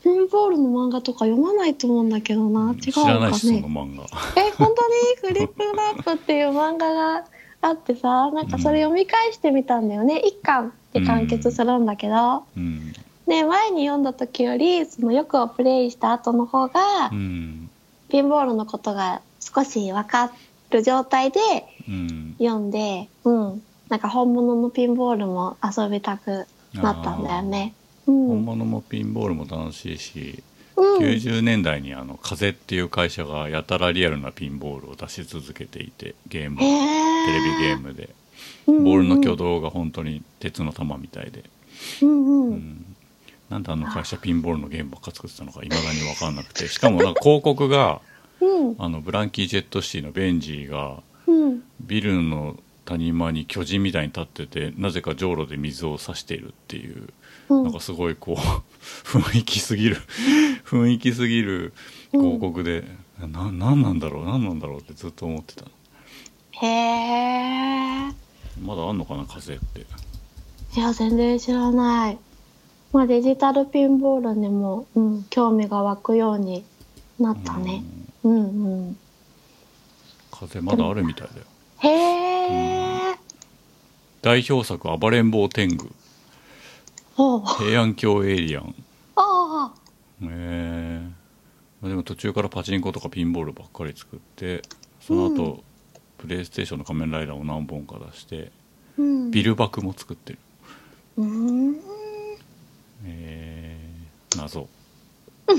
[0.03, 2.73] ピンボールの漫画とか読まないと思うんだけどな。
[2.73, 4.05] 違う知らないかね漫画。
[4.41, 5.33] え本当に？
[5.33, 7.25] フリップフラップっていう漫画が
[7.61, 12.93] あってさなんかそれ読み返してみたんだよね、一巻で完結するんだけど、うん。
[13.27, 17.69] ね前に読んだ時よりそのよくをプレイした後の方が、うん。
[18.09, 20.31] ピンボールのことが少し分か
[20.71, 21.39] る状態で
[21.87, 22.35] うん。
[22.39, 23.63] 読んでうん。
[23.89, 27.73] なんか本物のピンボールも遊びたくなったんだよね。
[28.07, 28.27] うん。
[28.27, 30.43] 本物もピンボールも楽しいし、
[30.75, 38.09] うん、90年代にあの風っていう会社がやたらリアルなピンボールを出し続けていてゲームへーテレビゲームで。
[38.67, 38.83] うんうん。
[38.83, 41.43] ボールの挙動が本当に鉄の玉みたいで、
[42.01, 42.49] うんうん。
[42.49, 42.95] うん。
[43.49, 46.67] なんであの会社ピンボールのゲームばっか作ってたのかいまだに分かんなくて。
[46.67, 48.01] しかもなんか広告が
[48.41, 48.75] うん。
[48.77, 51.63] あのブランキー・ジェット・シティのベンジーがうん。
[51.81, 57.09] ビルの谷間に巨人みたいに立っててなぜかじょうろで水を差しているっていう、
[57.49, 57.63] うん。
[57.63, 58.37] なんかすごいこう
[59.05, 59.97] 雰囲気すぎる
[60.65, 61.73] 雰囲気すぎる
[62.11, 62.85] 広告で、
[63.19, 65.65] な何なんだろう何なんだろうってずっと思ってた
[66.61, 68.13] へえ。
[68.61, 72.17] まだあんのかな風っていや、全然知らない。
[72.91, 76.63] まあ、デジタルピンボールにも、うん、興味が湧くように
[77.19, 77.83] なったね。
[78.23, 78.97] うんうんうん。
[80.31, 81.45] 風まだあるみたいだよ
[81.79, 83.15] へえ。
[84.21, 85.89] 代表作「暴れん坊天狗
[87.57, 88.75] 平安京エイリアン」
[89.15, 89.73] ああ。
[90.23, 91.09] ええ
[91.81, 94.61] まあでも途中からパチンコとかピンボールばっかり作って
[95.01, 95.63] その後、
[96.19, 98.51] プレイステーションの仮面ライダーを何本か出して
[98.97, 99.31] うん。
[99.31, 100.39] ビルバクも作ってる
[101.17, 101.79] うーん。
[103.05, 104.67] えー、謎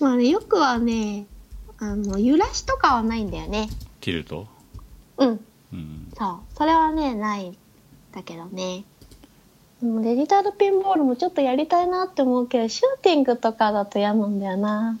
[0.00, 1.26] まあね、よくはね、
[1.78, 3.68] あの、揺らしとかはないんだよね。
[4.00, 4.46] ティルト
[5.18, 5.40] うん。
[5.72, 6.38] うんそう。
[6.56, 7.56] それはね、ないん
[8.12, 8.84] だけどね。
[9.80, 14.98] でもデジタルピンボールもちょっとやりたいなって思うけど、シューティングとかだと嫌なんだよな。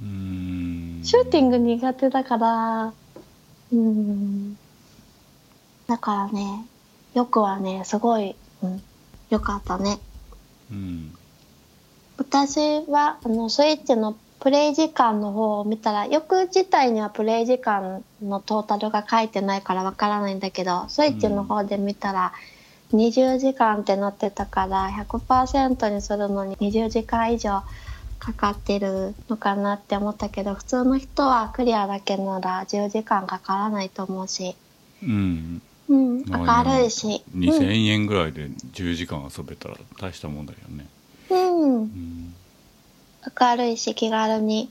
[0.00, 0.65] うーん
[1.06, 2.92] シューティング苦手だから、
[3.72, 4.56] うん。
[5.86, 6.66] だからね、
[7.14, 8.34] よくはね、すごい、
[8.64, 8.82] うん、
[9.30, 10.00] よかったね。
[10.68, 11.14] うん
[12.18, 12.58] 私
[12.88, 22.32] は、あの、スイッチのプレイ時間の方を見たら、よ自体にはプレイ時間のトータルが書いてないからわからないんだけど、スイッチの方で見たら、
[22.92, 27.62] 20時間ってなってたから、100%にするのに20時間以上
[28.18, 34.56] かかってるのかなって思ったけど、普通の人はクリアだけなら10時間かからないと思うし、
[35.02, 35.62] うん。
[35.88, 40.86] うん、まあ明るいし、2000円ぐらいで10時間遊べたら大したもんだよね。
[41.30, 41.74] うん、うん。
[41.74, 42.34] うん
[43.40, 44.70] 明るいし気軽に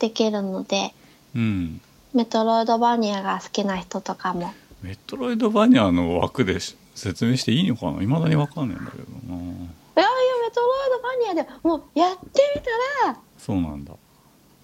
[0.00, 0.92] できるので、
[1.36, 1.80] うん。
[2.12, 4.52] メトロイドバニアが好きな人とかも。
[4.82, 8.02] メトロイドバニアの枠でし説明していいのかな？
[8.02, 9.40] いまだにわかんないんだけどな
[9.96, 10.10] いやいや、
[10.48, 11.50] メトロイドバニアで。
[11.62, 12.62] もうやってみ
[13.04, 13.94] たら、そうなんだ。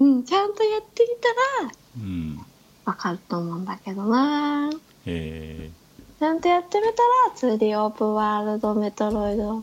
[0.00, 2.46] うん、ちゃんとやってみたら、うん。
[2.84, 4.70] わかると思うんだけどな。
[5.04, 5.70] え。
[6.18, 6.84] ちゃんとやってみ
[7.36, 9.62] たら、2D オープンワールドメトロイド、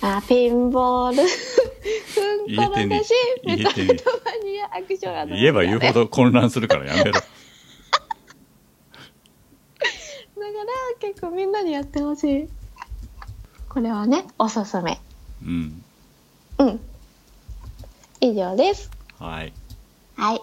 [0.00, 3.12] あ、ピンボール、ふんころだし、
[3.44, 7.12] 言えてねメトロイドバニアアクションアドベンチャー言えば言うほど混乱するからやめろ。
[7.12, 7.26] だか
[10.44, 12.48] ら結構みんなにやってほしい。
[13.74, 15.00] これはね、おすすめ。
[15.44, 15.82] うん
[16.58, 16.80] うん。
[18.20, 18.88] 以上です。
[19.18, 19.52] はい
[20.14, 20.40] はい。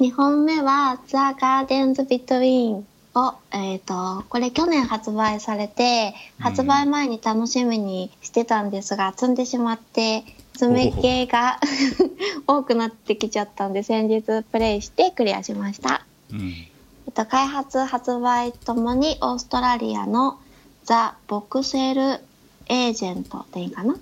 [0.00, 2.84] 2本目は The Gardens Between
[3.14, 11.58] を、えっ、と、これ去年発売されて、発売前に楽しみにしてたんですが、積んでしまって、詰め系が
[12.46, 16.04] 多くなってきちゃったんで、先日プレイしてクリアしました。
[16.30, 16.73] うん
[17.14, 20.38] と、開発発売ともにオーストラリアの
[20.84, 22.20] ザ・ボクセル
[22.66, 23.96] エージェントでいいかな？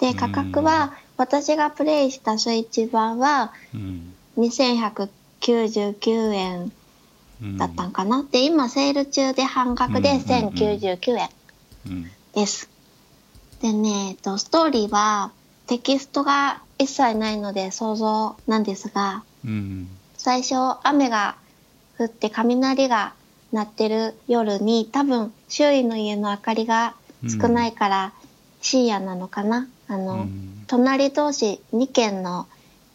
[0.00, 4.14] で価格は私がプレイしたスイッチ版はうん。
[4.36, 6.72] 2199円
[7.40, 11.28] うんだったんかな、で今セール中で半額でうんうんうん1099円
[11.86, 12.68] うんです、
[13.60, 15.30] でね、えっと、ストーリーは
[15.68, 19.88] テキストが一切ないので想像なんですがうん。
[20.16, 21.36] 最初雨が
[21.98, 23.14] 降って雷が
[23.52, 26.94] 鳴ってる夜に多分周囲の家の明かりが
[27.28, 28.12] 少ないから
[28.60, 30.64] 深夜なのかな、あの、うん。
[30.66, 32.46] 隣同士2軒の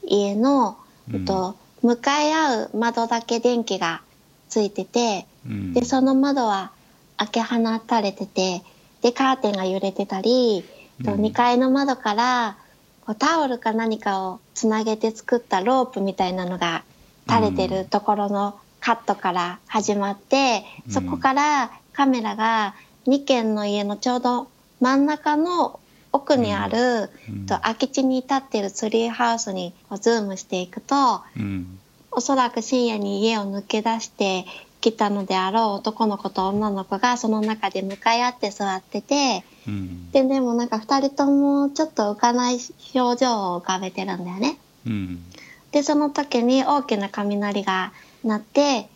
[0.04, 0.78] 家の、
[1.14, 1.26] うん。
[1.26, 4.02] と、向かい合う窓だけ電気が
[4.50, 5.74] ついててうん。
[5.74, 6.72] でその窓は
[7.18, 8.64] 開け放たれてて
[9.02, 10.66] でカーテンが揺れてたり、
[11.06, 11.22] とうん。
[11.22, 12.58] 2階の窓から
[13.06, 16.84] こうタオルか何かをつなげて作ったロープみたいなのが
[17.30, 20.94] 垂れてるところのカットから始まって、うん。
[20.94, 22.76] そこからカメラが
[23.08, 24.48] 2軒の家のちょうど
[24.80, 25.80] 真ん中の
[26.12, 27.46] 奥にある、うん。
[27.46, 31.80] と空き地に立ってるツリーハウスにこうズームしていくとうん。
[32.12, 34.46] おそらく深夜に家を抜け出して
[34.82, 40.12] きたのであろう男の子と女の子がその中で向かい合って座っててうん。
[40.12, 42.58] ででもなんか2人ともちょっと浮かない
[42.96, 44.58] 表情を浮かべてるんだよね。
[44.88, 45.24] うん。
[45.72, 47.92] でその時に大きな雷が
[48.24, 48.90] 鳴って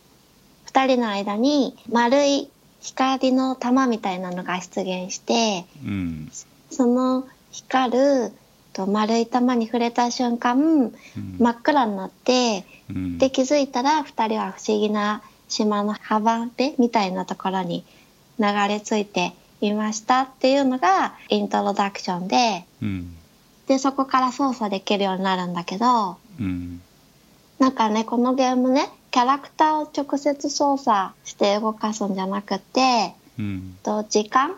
[0.68, 2.50] 2人の間に丸い
[2.82, 6.32] 光の玉みたいなのが出現してうん。
[6.70, 8.32] その光る
[8.74, 10.94] と丸い玉に触れた瞬間うん。
[11.40, 13.18] 真っ暗になってうん。
[13.18, 17.86] で気づいたら2人は不思議な島の幅辺みたいなところに
[18.40, 22.66] 流れ着いていましたっていうのがイントロダクションで。
[22.82, 23.16] うん。
[23.68, 26.82] でそこから操作できるようになるんだけどうん。
[27.60, 33.78] なんかね、このゲームね、キャラクターを直接操作して動かすんじゃなくて、うん。
[33.84, 34.56] と時間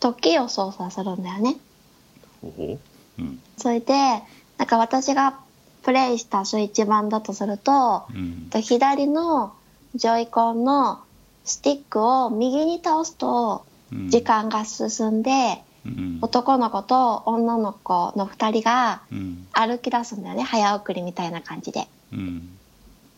[0.00, 1.56] 時を操作するんだよね。
[2.42, 2.46] う
[3.22, 3.40] ん。
[3.56, 3.94] それで、
[4.58, 5.40] なんか私が
[5.82, 8.48] プレイしたスイッチ版だとすると、うん。
[8.50, 9.54] と左の
[9.94, 11.00] ジョイコンの
[11.46, 14.10] スティックを右に倒すとうん。
[14.10, 15.30] 時間が進んで、
[15.86, 16.18] うん。
[16.20, 19.46] 男の子と女の子の2人がうん。
[19.52, 20.42] 歩き出すんだよね。
[20.42, 21.88] 早送りみたいな感じで。
[22.12, 22.50] うん。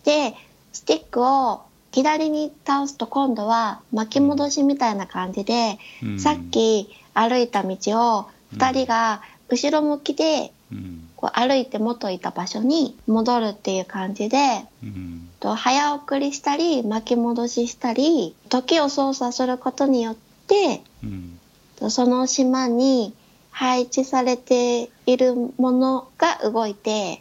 [0.05, 0.35] で
[0.79, 6.21] スティックを左に倒すと今度は巻き戻しみたいな感じで、うん。
[6.21, 7.77] さっき歩いた道
[8.21, 11.09] を2人が後ろ向きでうん。
[11.17, 14.39] こう歩いて元いた場所に戻るっていう感じで
[14.85, 15.29] うん。
[15.41, 21.41] と早送りしたり巻き戻ししたり時を操作することによってうん。
[21.81, 23.13] とその島に
[23.51, 27.21] 配置されているものが動いて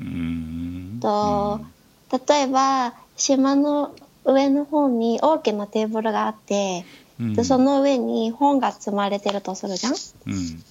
[0.00, 1.00] うん。
[1.02, 1.60] と
[2.26, 6.84] 例えば島の上の方に大きなテーブルがあって
[7.20, 9.94] うんでその上に本が積まれてるとするじゃん。
[10.26, 10.64] うん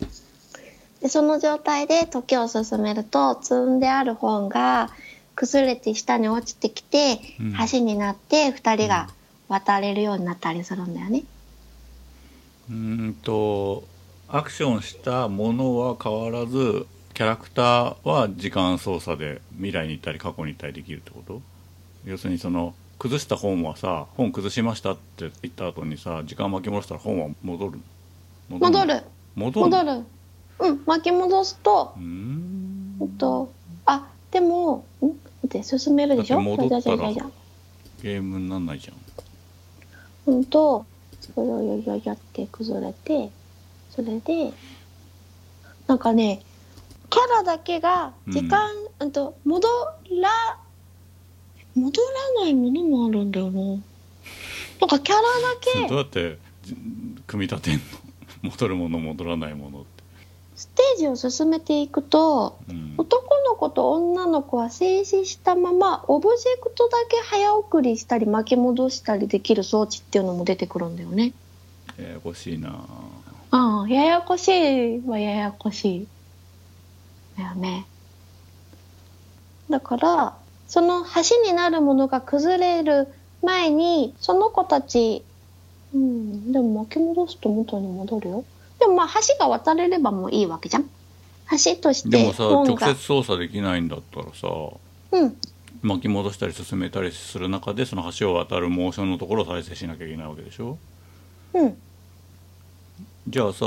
[1.02, 4.90] でその状態で時を進めると積んである本が
[5.36, 9.10] 崩れて下に落ちてきて、うん橋になって2人が
[9.50, 11.24] 渡れるようになったりするんだよね。
[12.70, 12.76] うー
[13.10, 13.84] んと
[14.30, 21.42] アクションしたものは変わらずキャラクターは時間操作で未来に行ったり過去に行ったりできるってこと？
[22.06, 27.80] 要するにその崩した本はさ本崩しましたって言った後にさ時間巻き戻したら本は戻る？
[28.50, 29.04] 戻る
[29.36, 29.70] 戻る。
[29.70, 30.06] 戻る。
[30.60, 32.98] うん巻き戻すとうーん。
[33.00, 33.52] うんと
[33.86, 35.06] あでもん？
[35.08, 35.16] 待
[35.46, 36.42] って進めるでしょ？
[36.42, 37.12] 戻ったら
[38.02, 38.92] ゲームになんないじゃ
[40.32, 40.34] ん。
[40.34, 40.86] うんと
[41.22, 43.30] それをやって崩れて
[43.92, 44.52] それで
[45.86, 46.42] なんかね
[47.14, 49.68] キャラだけが時間、うん、と戻
[50.20, 50.58] ら
[51.76, 52.02] 戻
[52.38, 53.62] らないものもあるんだよな。
[54.82, 55.28] なんかキャラだ
[55.62, 56.76] けどうやってじ
[57.28, 58.50] 組み立てんの？
[58.50, 60.04] 戻るもの戻らないものって、
[60.56, 71.34] ステージを進めていくとうん、男の子と女の子は静止したままオブジェクトだけ早送りしたり巻き戻したりできる装置っていうのも出てくるんだよね。
[72.02, 72.86] ややこしいな
[73.52, 73.84] あ。
[73.84, 76.08] あ、ややこしいはややこしい。
[77.38, 77.86] だよね。
[79.70, 80.38] だから、
[80.68, 83.08] その橋になるものが崩れる
[83.42, 85.24] 前に、その子たち、
[85.94, 88.46] うん、でも巻き戻すと元に戻るよ。
[88.80, 90.90] でもまあ橋が渡れればもういいわけじゃん。
[91.64, 94.48] 橋としてでもさ直接操作できないんだったらさ
[95.12, 95.38] うん、
[95.84, 100.80] 巻き戻したり進めたりする中でその橋を渡るモーションのところを再生しなきゃいけないわけでしょ？
[101.54, 101.78] うん。
[103.28, 103.66] じゃあさ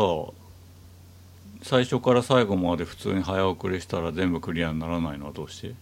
[1.67, 5.75] 最初から最後まで普通に早送りしたら全部クリアにならないのはどうして？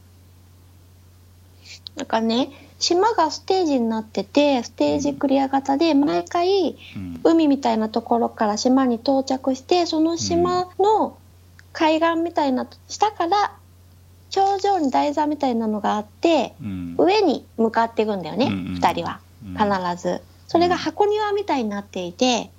[1.97, 2.51] なんかね、
[2.81, 7.21] 島がステージになってて、ステージクリア型で毎回うん。
[7.23, 11.17] 海みたいなところから島に到着してその島の
[11.73, 13.53] 海岸みたいな下から
[14.31, 16.97] 頂上に台座みたいなのがあってうん。
[16.99, 19.21] 上に向かっていくんだよね、うんうん2人は。
[19.45, 19.53] うん。
[19.55, 20.23] 必ず。
[20.49, 22.51] それが箱庭みたいになっていて、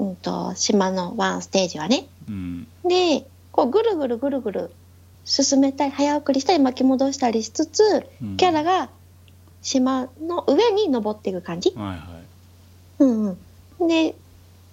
[0.00, 2.06] うんうん、と島のワンステージはね。
[2.28, 2.66] うん。
[2.84, 4.70] でこうぐるぐるぐるぐる
[5.24, 8.36] 進めたり早送りしたり巻き戻したりしつつうん。
[8.36, 8.88] キャラが
[9.62, 11.72] 島の上に登っていく感じ。
[11.76, 11.98] はいはい。
[13.00, 13.36] うん
[13.78, 14.16] うん、で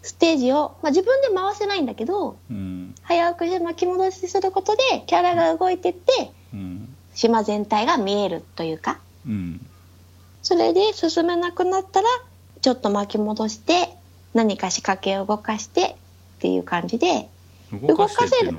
[0.02, 2.96] ステージを、まあ、自分で回せないんだけどうん。
[3.04, 6.96] 早送りで巻き戻しすることでキャラが動いてってうん。
[7.14, 9.00] 島全体が見えるというか。
[9.26, 9.66] うん。
[10.42, 12.08] それで進めなくなったら
[12.62, 13.90] ちょっと巻き戻して
[14.34, 15.96] 何か仕掛けを動かしてっ
[16.40, 17.30] ていう感じで、
[17.72, 18.50] 動かしてってい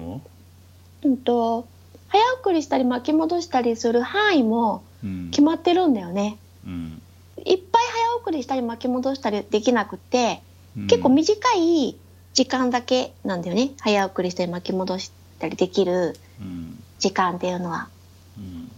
[1.04, 1.66] うん、と
[2.08, 5.30] 早送りしたり巻き戻したりする範囲もうん。
[5.30, 6.38] 決まってるんだよね。
[6.66, 7.00] うん。
[7.44, 10.42] いっぱい早送りしたり巻き戻したりできなくって
[10.76, 10.86] うん。
[10.86, 11.96] 結構短い
[12.34, 13.70] 時間だけなんだよね。
[13.80, 16.82] 早送りしたり巻き戻したりできるうん。
[16.98, 17.88] 時間っていうのは。
[18.36, 18.70] うん。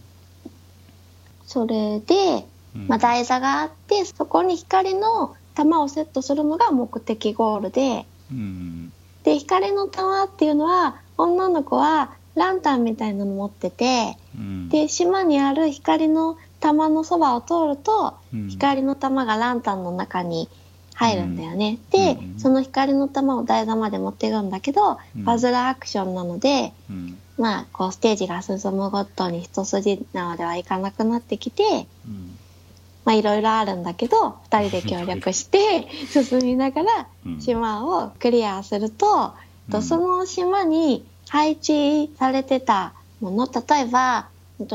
[1.46, 2.44] それで、
[2.76, 2.88] うん。
[2.88, 8.06] まあ、台座があってそこに光の玉をセットするのが目的ゴールで。
[8.32, 8.92] うん。
[9.24, 14.68] で光の玉っていうのは女の子はランタンみたいなの持っててうん。
[14.70, 18.48] で島にある光の玉のそばを通るとうん。
[18.48, 20.48] 光の玉がランタンの中に
[20.94, 21.78] 入るんだよね。
[21.82, 21.90] うん。
[21.90, 25.24] で、うんその光の玉を台座まで持っていくんだけど、うん。
[25.24, 27.18] パズルアクションなので、うん。
[27.36, 32.36] まあ、こうステージが進むごとに一筋縄ではいかなくなってきて、うん
[33.04, 37.40] まあいろいろあるんだけど、二人で協力して進みながらうん。
[37.40, 39.32] 島をクリアすると、
[39.68, 39.72] うん。
[39.72, 44.28] とその島に配置されてたもの、例えば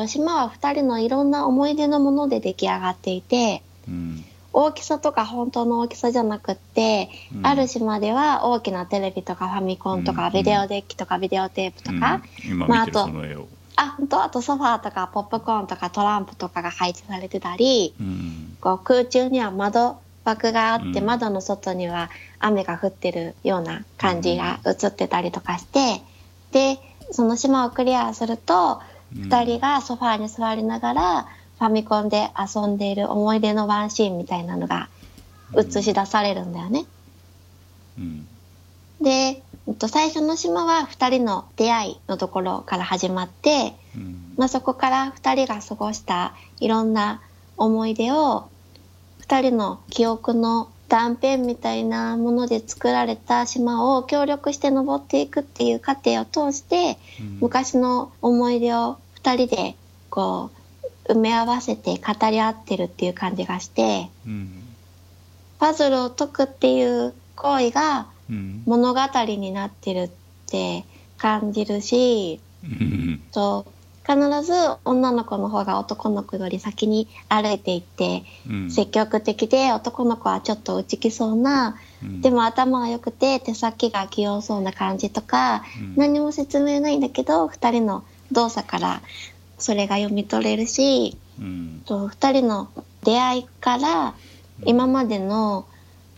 [0.07, 4.25] 島は2人のいろんな思い出のもので出来上がっていてうん。
[4.57, 7.45] 大きさとか本当の大きさじゃなくって、うん。
[7.45, 12.01] ある島では大きなテレビとかファミコンとか、うんビデオデッキとかビデオテープとか、うん。
[12.01, 13.09] 今見てるまああと
[13.75, 14.23] あ本当？
[14.23, 18.57] あとソファーとかポップコーンとかトランプとかが配置されてたりうん。
[18.61, 21.05] こう空中には窓枠があって、うん。
[21.05, 26.01] 窓の外には雨が降ってるような感じが映ってたりとかして
[26.51, 26.79] で
[27.11, 28.81] その島をクリアすると
[29.15, 29.21] うん。
[29.23, 31.27] 2人がソファーに座りながら
[31.59, 34.89] ファミコンで遊んでいる思い出のワンシーンみたいなのが
[35.57, 36.85] 映し出されるんだよね。
[37.97, 38.27] うん。
[39.01, 39.44] で、えっと、
[39.87, 44.33] 最初の島は2人の出会いのところから始まって、うん。
[44.37, 47.21] まあ、そこから2人が過ごしたいろんな
[47.57, 48.49] 思い出を
[49.21, 57.37] 2人の記憶の断片みたいなもので作られた島を協力して登っていくっていう過程を通してうん。
[57.41, 59.75] 昔の思い出を2人で
[60.11, 60.51] こ
[61.07, 64.61] う埋め合わせて語り合ってるっていう感じがしてうん。
[65.57, 70.09] パズルを解くっていう行為がうん物語になってるっ
[70.47, 70.85] て
[71.17, 73.21] 感じるしうん。
[73.31, 73.65] と
[74.07, 74.53] 必ず
[74.85, 78.71] 女の子の方が男の子より先に歩いていってうん。
[78.71, 82.21] 積極的で男の子はちょっと内気そうなうん。
[82.21, 85.95] でも頭が良くて手先が器用そうな感じとかうん。
[85.95, 89.01] 何も説明ないんだけど2人の動作から
[89.57, 91.83] それが読み取れるしうん。
[91.85, 92.69] と2人の
[93.03, 94.15] 出会いから
[94.65, 95.67] 今までの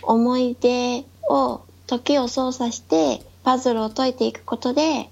[0.01, 5.09] 思い出を時を操作してパズルを解いていくことで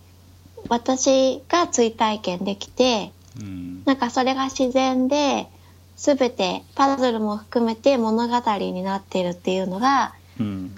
[0.70, 3.84] 私が追体験できてうん。
[3.86, 5.48] なんかそれが自然で
[5.96, 10.76] 全てパズルも含めて物語になっているっていうのがうん。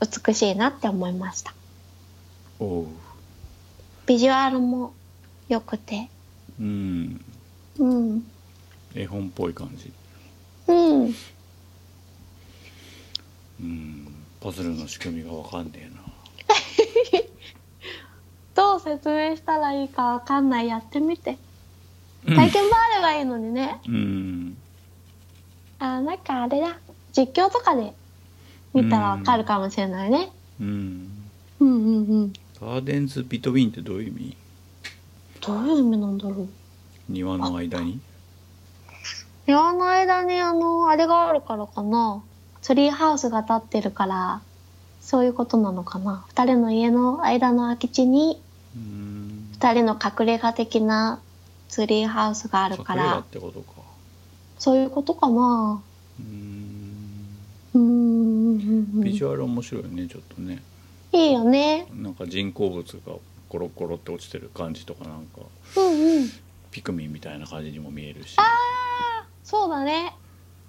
[0.00, 1.54] 美しいなって思いました。
[4.06, 4.92] ビジュアルも
[5.48, 6.08] 良くて。
[6.60, 7.24] うん。
[7.78, 8.22] うん。
[8.94, 9.92] 絵本っぽい感じ。
[10.68, 11.14] うん。
[13.60, 14.03] うん
[14.44, 16.02] パズルの仕組みがわかんねえな。
[18.54, 20.68] どう説明したらいいかわかんない。
[20.68, 21.38] やってみて。
[22.26, 23.80] 体験版あればいいのにね。
[23.88, 24.58] うん。
[25.78, 26.76] あなんかあれだ。
[27.16, 27.94] 実況とかで
[28.74, 30.30] 見たらわかるかもしれないね。
[30.60, 31.08] うん。
[31.60, 31.68] うん。
[31.68, 34.36] うんうんガーデンズ・ビトウィンってどういう意味？
[35.40, 36.48] どういう意味なんだろう。
[37.08, 37.98] 庭の間に？
[39.46, 42.22] 庭の間にあのあれがあるからかな
[42.64, 44.40] ツリーハウスが立ってるから
[45.02, 46.24] そういうことなのかな。
[46.28, 48.40] 二人の家の間の空き地に
[48.74, 49.50] うん。
[49.52, 51.20] 二人の隠れ家的な
[51.68, 53.82] ツリーハウスがあるか隠れ家らってことか。
[54.58, 55.82] そういうことかな。
[56.18, 56.22] う
[57.78, 59.02] ん。
[59.02, 60.62] ビジュアル面白いねちょっとね。
[61.12, 61.86] いいよね。
[61.92, 63.12] なんか人工物が
[63.50, 65.42] コロコロって落ちてる感じとかなんか
[65.76, 66.30] うんうん。
[66.70, 68.36] ピクミンみたいな感じにも見えるし。
[69.42, 70.16] そうだね。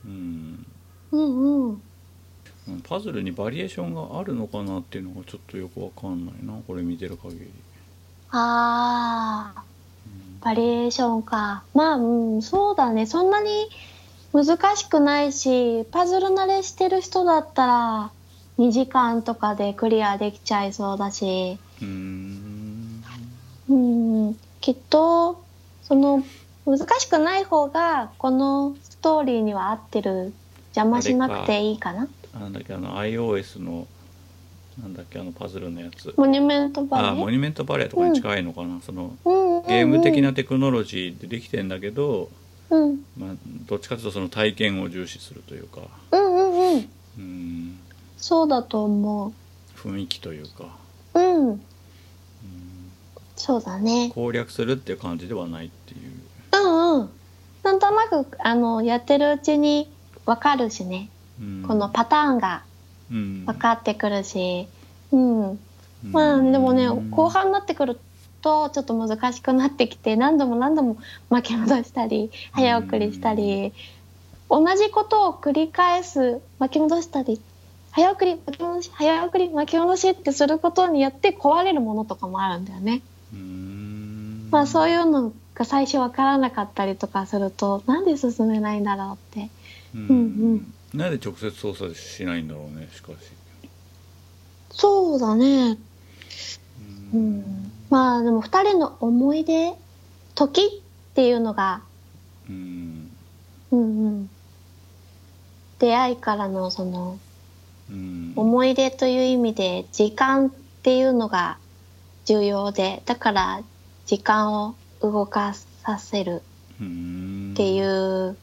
[0.04, 0.66] うん
[1.16, 1.82] うんうん。
[2.84, 7.52] パズルにバリエーションがあるのかなっていうのがちょっとよくわかんないなこれ見てる限り。
[8.32, 9.66] あー。
[10.44, 11.64] バリエーションか。
[11.74, 13.06] まあうんそうだね。
[13.06, 13.70] そんなに
[14.34, 18.12] 難しくないしパズル慣れしてる人だったら
[18.60, 21.58] 2時間とかでクリアできちゃいそうだし。
[21.82, 23.04] うん。
[23.70, 24.36] うん。
[24.62, 25.42] きっと
[25.84, 26.24] その
[26.66, 30.34] 難しくない方がこのストーリーには合ってる
[30.76, 32.08] 邪魔しなくていいかな？
[32.38, 33.88] なんだっけあの iOS の
[34.82, 36.14] なんだっけあのパズルのやつ。
[36.18, 39.68] モニュメントバレあモニュメントバレーとかに近いのかな、そのうんうんうん。
[39.68, 42.30] ゲーム的なテクノロジーでできてんだけど、
[42.70, 43.00] うん。
[43.18, 43.36] まあ、
[43.68, 45.82] どっちかというとその体験を重視するというか。
[46.12, 46.90] うんうんうん。
[47.18, 47.80] うん。
[48.18, 49.34] そうだと思
[49.78, 50.66] 雰囲気というか、
[51.14, 51.48] ううん。
[51.52, 51.60] うん。
[53.38, 54.12] そうだね。
[54.14, 56.12] 攻略するっていう感じではないっていう。
[56.54, 57.10] うんうん。
[57.64, 59.90] なんとなくあのやってるうちに
[60.26, 61.64] 分かるしね、うん。
[61.68, 62.64] このパターンが
[63.12, 63.46] うん。
[63.46, 64.68] 分かってくるし。
[65.12, 65.60] うん、うん。
[66.12, 68.00] まあでもね後半になってくる
[68.42, 70.98] とちょっと難しくなってきて何度も何度も
[71.30, 73.74] 巻き戻したり早送りしたり
[74.50, 77.42] 同じことを繰り返す巻き戻したり
[77.92, 83.02] 早送り巻き戻し早送り巻き戻しってすることによって壊れるものとかもあるんだよね。
[83.34, 84.50] うん。
[84.52, 89.50] まあそういうのが最初分からなかったりとかするとなんで進めないんだろうって
[89.96, 90.08] うん。
[90.08, 90.14] う
[90.56, 93.16] んなんで直接操作しないんだろうねしかし。
[94.72, 95.78] そうだね。
[97.14, 97.40] ううん。
[97.40, 99.74] んまあでも2人の思い出
[100.36, 101.82] 時っていうのが
[102.50, 103.12] うん。
[103.72, 104.30] うんうん。
[105.80, 107.20] 出会いからのその
[107.90, 108.34] うん。
[108.36, 110.50] 思い出という意味で時間っ
[110.84, 111.58] ていうのが
[112.26, 113.62] 重要でだから
[114.06, 115.54] 時間を動か
[115.84, 116.42] させる
[116.80, 117.52] うん。
[117.54, 118.38] っていう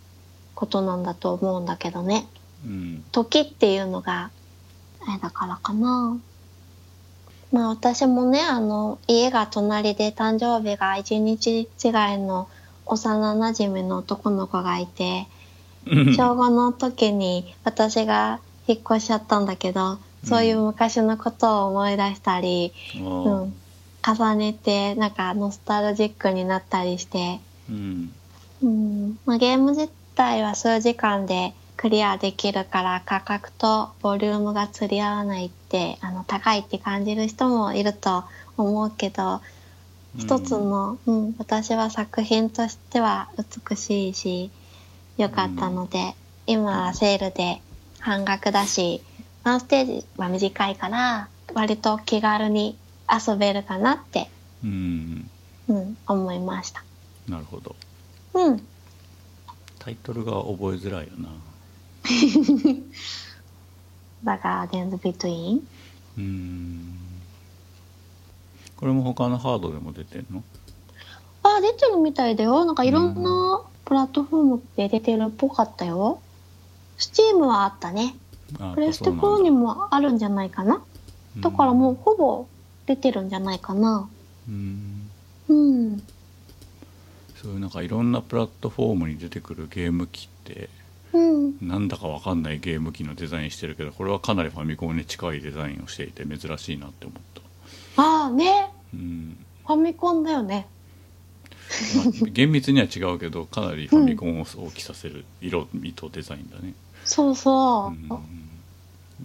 [0.62, 2.28] ことなんだと思うんだけどね。
[2.64, 3.04] うん。
[3.10, 4.30] 時っていうのが、
[5.04, 6.16] あれだからかな。
[7.50, 11.66] まあ私もね、あの、家が隣で誕生日が一日違い
[12.18, 12.48] の
[12.86, 15.26] 幼馴染の男の子がいて、
[15.84, 16.14] うん。
[16.14, 23.54] 小5の時に私が引っ越しちゃったんだけど、そういう昔のことを思い出したり、あうーん、
[24.16, 28.12] 重ねてなんかノスタルジックになったりして、うん。
[28.62, 29.18] うん。
[29.26, 29.90] まあ、ゲーム自
[30.22, 38.22] 体は数時間でクリアできるから価格とボリュームが釣り合わないってあの高いって感じる人もいると
[38.56, 39.40] 思うけど、
[40.16, 43.30] 一つの、うん、私は作品としては
[43.68, 44.50] 美しいし
[45.16, 46.14] 良かったので、
[46.46, 47.60] 今はセールで
[47.98, 49.02] 半額だし
[49.42, 52.76] ワンステージは短いから割と気軽に
[53.10, 54.30] 遊べるかなって、
[54.62, 55.28] うん。
[55.68, 56.84] うん、思いました。
[57.28, 57.74] なるほど。
[58.34, 58.71] うん
[59.84, 61.28] タイトルが覚えづらいよな
[64.24, 65.68] だから、 デンズビトゥイン？
[66.18, 66.98] うん
[68.76, 70.42] これも他のハードでも出てんの？
[71.42, 72.64] あ、出てるみたいだよ。
[72.64, 76.20] なんかいろんなプラットフォームで出てるっぽかったよ。
[76.98, 78.16] スチームはあったね。
[78.60, 80.82] あプレステそうなんだ4にもあるんじゃないかな。
[81.40, 82.46] だからもうほぼ
[82.86, 84.08] 出てるんじゃないかな。
[84.48, 85.10] うん
[85.48, 86.02] うん。
[87.42, 90.68] そういうなんかいろんなプラットフォームに出てくるゲーム機って
[91.12, 91.56] うん。
[91.60, 97.42] なんだかわかんないゲーム機のデザインしてるけどこれはかなりファミコンに近いデザインをしていて珍しいなって思っ
[97.96, 98.70] た、ああね。
[98.94, 99.36] うん
[99.66, 100.66] ファミコンだよね。
[101.96, 106.74] まあ 厳密には違うけどかなりファミコンを大きさせる色味とデザインだね、
[107.04, 108.14] そうそう。
[108.14, 108.22] うん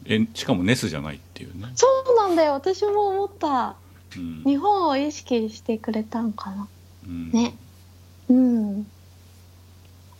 [0.05, 2.53] えしかも NES じゃないっていうね、そうなんだよ。
[2.53, 3.75] 私も思った。
[4.15, 6.67] うん日本を意識してくれたんかな。
[7.07, 7.55] うんね。
[8.29, 8.87] うん。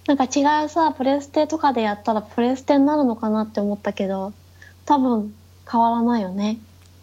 [0.07, 4.33] なんか違うさ、プレステとかでやったらプレステになるのかなって思ったけど、
[4.85, 5.35] 多分
[5.69, 6.57] 変わらないよね。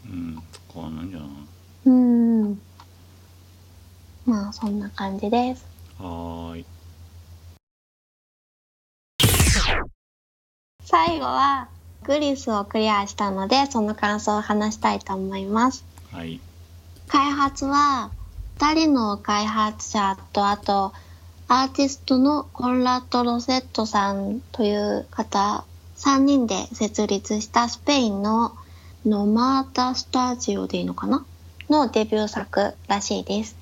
[0.06, 1.28] うん変わんないんじゃない？
[1.86, 2.60] うん。
[4.24, 5.66] まあ、そんな感じです。
[5.98, 6.64] はーい
[10.82, 11.68] 最後は、
[12.04, 15.84] グリスをクリアしたので、その感想を話したいと思います。
[16.10, 16.40] はい
[17.06, 18.10] 開発は、
[18.58, 20.92] 2人の開発者と、あと、
[21.46, 25.64] アーティストのコンラッド・ロセットさんという方、
[25.96, 28.54] 3人で設立したスペインの
[29.04, 31.24] ノマータスタジオでいいのかな？
[31.68, 33.56] のデビュー作らしいです。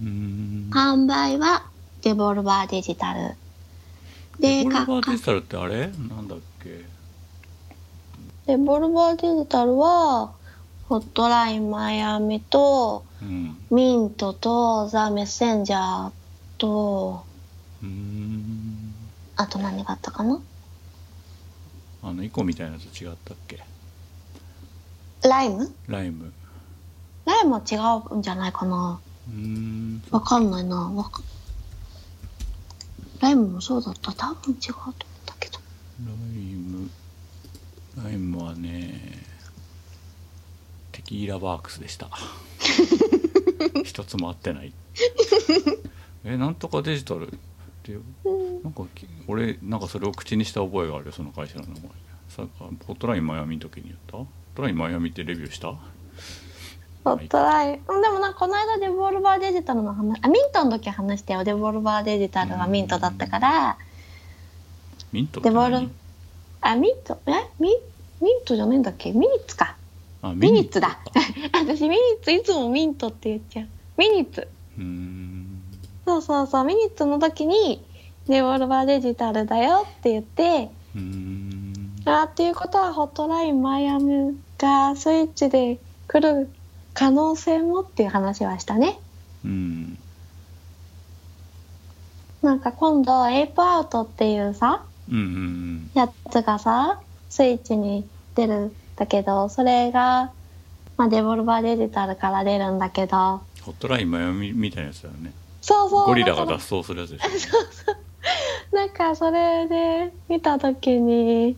[0.00, 1.64] うん販売は
[2.02, 3.34] デボルバーデジタル。
[4.38, 5.88] で、デボルバかーデジタルってあれ？
[5.88, 6.84] なんだっけ？
[8.46, 10.32] デボルバーデジタルは、
[10.88, 13.13] ホットラインマイアミと、うん
[13.70, 16.12] ミントと、ザ・メッセンジャー
[16.58, 17.24] と、
[17.82, 18.94] うん。
[19.36, 20.40] あと何があったかな？
[22.02, 23.64] あのイコみたいなやつ違ったっけ？
[25.22, 25.74] ライム？
[25.88, 26.32] ライム。
[27.24, 27.76] ライムは違
[28.14, 29.00] うんじゃないかな。
[29.28, 30.02] うん。
[30.10, 30.76] わかんないな。
[30.76, 31.22] わか
[33.20, 34.12] ライムもそうだった。
[34.12, 34.94] 多分違うと思っ
[35.24, 35.58] たけど。
[36.04, 36.14] ライ
[36.54, 36.90] ム。
[38.04, 39.23] ライムはねテ
[41.04, 42.08] キーラワークスでした。
[43.84, 44.72] 一つも合ってない。
[46.24, 47.30] えなんとかデジタル。
[47.30, 47.36] っ
[47.82, 48.02] ていう。
[48.64, 51.80] なんかき俺なんかそれを口にした覚えがあるよその会社の名前。
[52.28, 52.42] さ
[52.86, 54.16] ホットラインマイアミの時に言った？
[54.16, 54.26] ホッ
[54.56, 55.68] トラインマイアミってレビューした？
[55.68, 55.78] ホ
[57.16, 57.80] ットライン。
[57.86, 61.44] うんでもなんかこの間デボルバーデジタルの話、あ、ミントの時話したよ。
[61.44, 63.76] デボルバーデジタルはミントだったから、
[65.12, 65.90] ミントデボ何ル、
[66.62, 67.32] あ、ミント、え？
[67.60, 67.68] ミ
[68.22, 69.12] ミントじゃないんだっけ？
[69.12, 69.73] ミニッツか。
[70.24, 70.98] あミニッツだか。
[71.52, 73.68] 私ミニッツいつもミントって言っちゃう。
[73.98, 74.48] ミニッツ。
[76.06, 76.64] そうそうそう。
[76.64, 77.84] ミニッツの時に、
[78.26, 80.70] デボルバーデジタルだよって言って、
[82.06, 85.78] あーっていうことはホットラインマイアミがスイッチで
[86.08, 86.48] 来る
[86.94, 88.98] 可能性もっていう話はしたね。
[89.44, 89.98] うん
[92.40, 100.32] なんか今度エイプアウトっていうさ、うんうんやつがさ、スイッチに出るんだけど、それが、
[100.96, 106.06] まあデボルバーデジタルから出るんだけど、ホットラインマイアミみたいなやつだよねそうそう。
[106.06, 107.48] ゴリラが脱走するやつでし
[108.72, 111.56] らなんかそれで見たときに、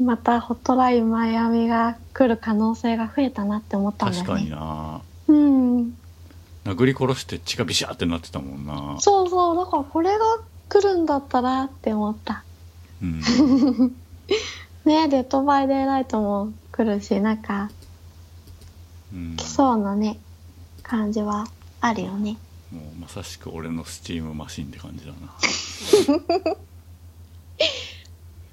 [0.00, 4.28] またホットラインマイアミが来る可能性が増えたなって思ったんだよね。
[4.28, 5.98] 確かになうん。
[6.64, 10.24] 殴り殺して血がビシャーってなってたもんなそうそう、だからこれが
[10.68, 12.44] 来るんだったらって思った。
[13.02, 13.20] うん
[14.84, 17.70] ねデッドバイデイライトも来るし、なんか
[19.12, 20.20] うん来そうなね、
[20.84, 21.48] 感じは
[21.80, 22.36] あるよね。
[22.72, 25.16] もうまさしく俺のスチームマシンって感じだな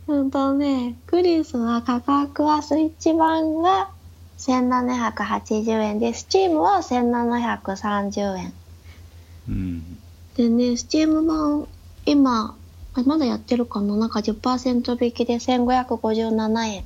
[0.07, 3.89] ほんとね、クリスは価格はスイッチ版が
[4.39, 8.53] 1780円で、スチームは1730円。
[9.49, 9.97] うん
[10.35, 11.68] でね、スチーム版、
[12.06, 12.56] 今、
[12.93, 13.95] あまだやってるかな？
[13.97, 16.84] なんか10%引きで1557円。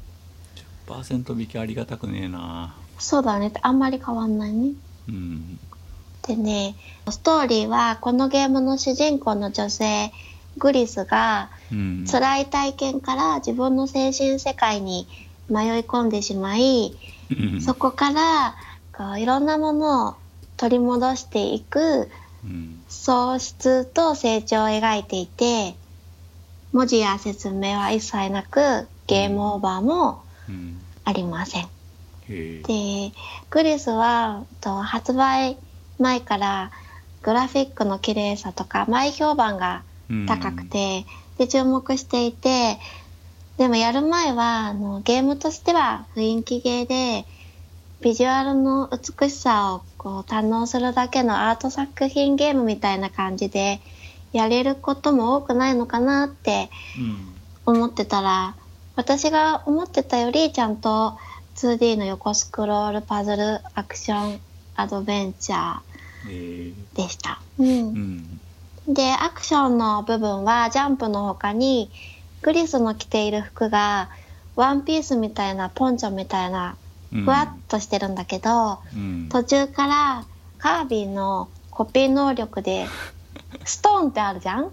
[0.89, 2.75] 10%引きありがたくねえな。
[2.97, 3.53] そうだね。
[3.61, 4.71] あんまり変わんないね。
[5.07, 5.59] うん。
[6.27, 6.75] でね、
[7.09, 10.11] ストーリーはこのゲームの主人公の女性、
[10.57, 12.05] グリスがうん。
[12.09, 15.07] 辛い体験から自分の精神世界に
[15.47, 16.97] 迷い込んでしまい、
[17.31, 17.61] うん。
[17.61, 18.55] そこから
[18.91, 20.15] こういろんなものを
[20.57, 22.09] 取り戻していく
[22.43, 22.81] うん。
[22.87, 25.75] 喪失と成長を描いていて、
[26.71, 30.78] 文字や説明は一切なく、ゲームオーバーもうん
[31.09, 31.67] ありません。
[32.27, 33.11] で、
[33.49, 35.57] クリスはと発売
[35.97, 36.71] 前から
[37.23, 39.83] グラフィックの綺麗さとか前評判が
[40.27, 41.05] 高くて、
[41.39, 42.77] で注目していて
[43.57, 47.25] でもやる前はあのゲームとしては雰囲気ゲーで
[48.01, 53.81] ビジュアルの美しさをこう堪能するだけのアート作品ゲームみたいな感じで
[54.31, 57.39] やれることも多くないのかなってうん。
[57.65, 58.55] 思ってたら
[58.99, 61.17] 私が思ってたよりちゃんと
[61.55, 64.41] 2D の横スクロールパズルアクション
[64.75, 65.79] アドベンチャ
[66.27, 67.39] えーでした。
[67.57, 67.67] うん。
[68.87, 68.93] うん。
[68.93, 71.89] で、アクションの部分はジャンプの他に、
[72.41, 74.09] クリスの着ている服が、
[74.57, 76.75] ワンピースみたいなポンチョみたいな、
[77.13, 77.23] うん。
[77.23, 79.29] ふわっとしてるんだけど、うん。
[79.31, 80.25] 途中から
[80.57, 82.89] カービィのコピー能力で、
[83.63, 84.71] ストーンってあるじゃん？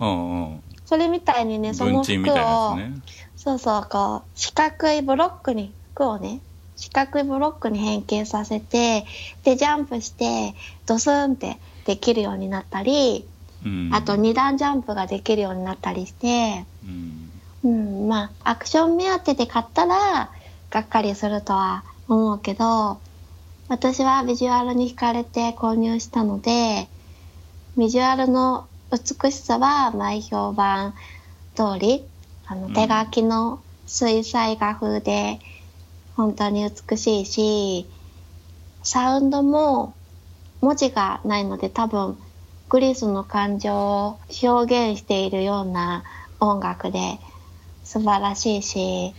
[0.00, 0.62] うんうん。
[0.84, 2.92] それみたいにね、その服文鎮みたいなやを、つね
[3.38, 6.40] そうそう、こう、四角いブロックに、服をね、
[6.76, 9.06] 四角いブロックに変形させて、
[9.44, 10.56] で、ジャンプして、
[10.86, 11.56] ドスンって
[11.86, 13.24] できるようになったり、
[13.64, 13.90] うん。
[13.94, 17.30] あと二段ジャンプができるようになったりして、うん。
[17.62, 20.32] うん、まあ、アクション目当てで買ったら、
[20.70, 22.98] がっかりするとは思うけど、
[23.68, 26.88] 私はビジュアルに惹かれて購入したので、
[27.76, 30.94] ビジュアルの美しさは前評判
[31.54, 32.04] 通り、
[32.48, 35.38] あのうん手書きの水彩画風で
[36.16, 37.86] 本当に美しいし、
[38.82, 39.94] サウンドも
[40.60, 42.18] 文字がないので多分
[42.68, 46.04] グリスの感情を表現しているような
[46.40, 47.18] 音楽で
[47.84, 49.14] 素晴らしいし、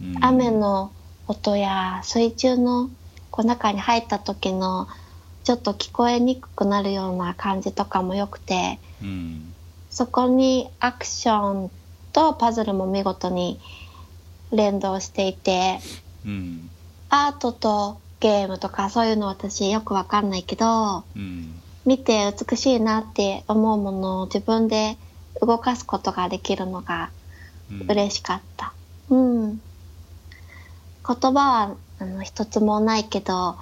[0.00, 0.24] うん。
[0.24, 0.92] 雨の
[1.28, 2.90] 音や水中の
[3.30, 4.86] こう中に入った時の
[5.44, 9.54] ちょっと聞こえにくくなるような感じとかも良くてうん。
[9.90, 11.70] そこにアクション
[12.16, 13.60] とパズルも見事に
[14.50, 15.78] 連動していて
[16.24, 16.70] うん
[17.10, 24.96] アートとゲームとかそういうの私よくわかんないけどうん見て美しいなって思うものを自分で
[25.40, 27.10] 動かすことができるのが
[27.70, 28.72] うん嬉しかった。
[29.10, 29.48] うん。
[29.48, 29.60] 言
[31.04, 33.56] 葉はあの一つもないけど、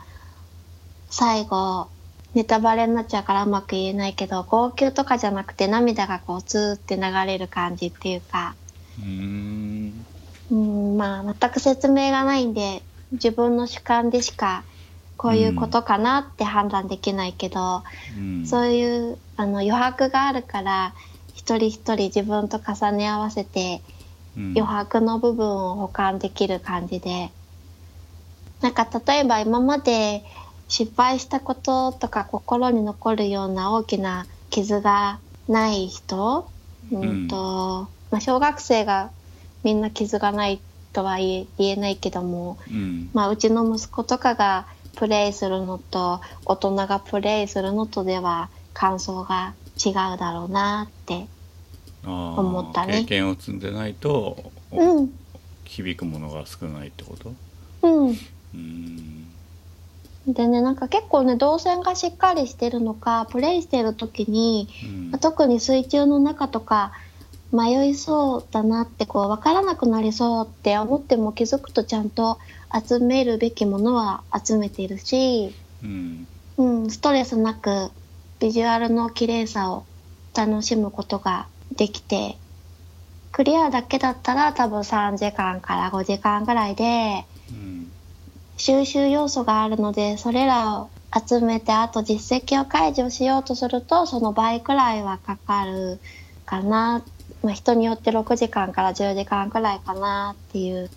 [1.11, 1.89] 最後、
[2.35, 8.57] ネタバレになっちゃうからうまく言えないけど、号泣とかじゃなくて涙がこうツーって流れる感じっていうか、
[8.99, 10.05] うん。
[10.51, 12.83] うん、まあ全く説明がないんで、
[13.13, 14.65] 自分の主観でしか
[15.17, 17.83] こういうことかなって判断できないけど、
[18.19, 18.47] うん。
[18.47, 20.95] そういうあの余白があるから、
[21.35, 23.81] 一人一人自分と重ね合わせて、
[24.37, 24.55] うん。
[24.57, 27.31] 余白の部分を保管できる感じで。
[28.61, 30.25] なんか例えば今まで
[30.77, 36.49] 失敗したこととか心に残るような大きな傷がない人、
[36.91, 37.29] うん。
[37.29, 39.11] とまあ、小学生が
[39.63, 40.61] みんな傷がない
[40.93, 43.09] とは言え言えないけども、うん。
[43.15, 49.55] まあ、うちの息子とかがプレイするのと大人がプレイするのとでは感想が
[49.87, 51.29] 違うだろうなって
[52.03, 53.03] 思ったね。
[53.03, 54.37] 経験を積んでないと
[54.73, 55.15] うん。
[55.65, 57.33] 響くものが少ないってこと？
[57.83, 58.19] うん。
[58.55, 59.24] うん
[60.27, 64.69] でね、なんか結構ね、動線がしっかりしてるのか、プレイしてる時に、
[65.13, 65.19] うん。
[65.19, 66.93] 特に水中の中とか、
[67.53, 72.39] 迷いそうだなって、こう、わからなくなりそうって思っても気づくとちゃんと
[72.73, 76.27] 集めるべきものは集めているし、うん。
[76.57, 77.91] うん、ストレスなく
[78.41, 79.85] ビジュアルの綺麗さを
[80.35, 82.39] 楽しむことができて、
[83.31, 87.34] クリアだけだったら多分3時間から5時間ぐらいで、うん
[88.57, 95.99] 収集要素があるのでそれらを集めてあと実績を解除しようとするとその倍くらいはかかる
[96.45, 97.03] かな、
[97.43, 100.91] まあ、人によって6時間から10時間くらいかなっていう、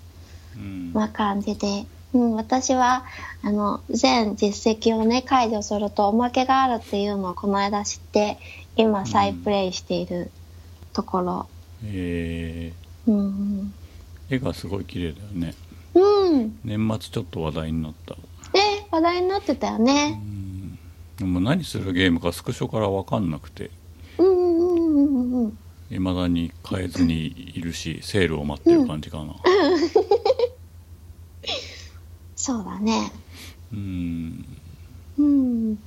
[0.56, 0.92] うん。
[0.94, 1.86] まあ、感じで。
[2.14, 3.06] うん、私は、
[3.44, 8.38] あの、全実績をね、解除するとおまけがあるっていうのをこの間知って、
[8.76, 10.32] 今再プレイしている
[10.94, 11.48] ところ。
[11.84, 12.74] え
[13.08, 13.74] うん。
[14.30, 15.54] ー、絵がすごい綺麗だよね
[16.02, 16.60] うん。
[16.64, 20.12] 年末ちょっと話題になったね、話題になってたようね。
[20.12, 20.78] ん
[21.18, 23.72] でも何するゲームかスクショから分かんなくて
[24.18, 25.58] うんうんうんうんうん。
[25.90, 29.36] いまだに買えずにいるしセールを待ってる感じかな
[32.36, 33.12] そうだね。
[33.74, 34.46] うん
[35.18, 35.78] うん。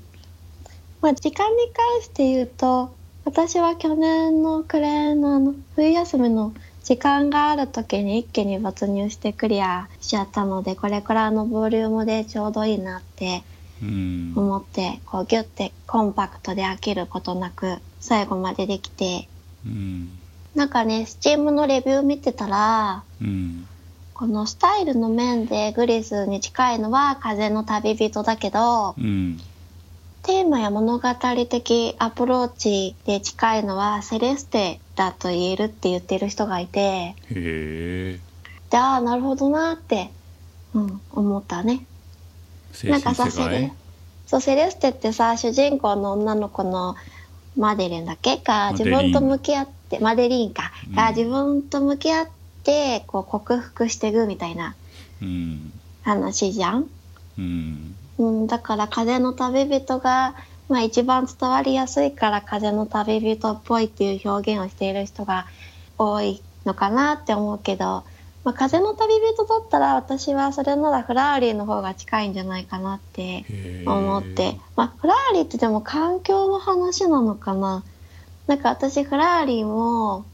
[1.00, 2.90] まあ、時間に関して言うと、
[3.24, 6.52] 私は去年の暮れのあの、冬休みの
[6.84, 13.42] 時間がある時に一気に没入してクリアしちゃったので、これくらいのボリュームでちょうどいいなって
[13.82, 14.32] うん。
[14.36, 19.28] 思って、こうギュッてコンパクトで飽きることなく最後までできて、
[19.66, 20.10] うん。
[20.54, 23.66] なんかね、スチームのレビュー見てたら、うん。
[24.14, 29.40] このスタイルの面でグリスに近いのは風の旅人だけど、うん
[30.22, 31.08] テーマや物語
[31.48, 38.18] 的アプローチで近いのはセレステだと言えるって言ってる人がいて、へえ。
[38.70, 40.10] で、ああ、なるほどなって、
[40.74, 41.86] うん、思ったね。
[42.84, 43.72] なんかさ、世セレ界、
[44.26, 46.96] そう、セレステってさ、主人公の女の子の
[47.56, 48.36] マデレンだっけ？
[48.36, 50.94] が自分と向き合って、マデリーンか、うん。
[50.94, 52.28] が自分と向き合っ
[52.62, 54.76] て、こう克服していくみたいな
[55.20, 55.72] うん。
[56.02, 56.86] 話じゃん？
[57.38, 60.34] うんうん、だから風の旅人が、
[60.68, 65.46] まあ一番伝わりやすいから風の旅人っぽいっていう表現をしている人が
[65.96, 68.04] 多いのかなって思うけど、
[68.44, 73.46] まあ風の旅人だったら私はそれならフラーリーの方が近いんじゃないかなって
[73.86, 77.82] 思って、まあフラーリーってでも環境の話なのかな。
[78.46, 80.26] なんか私フラーリーも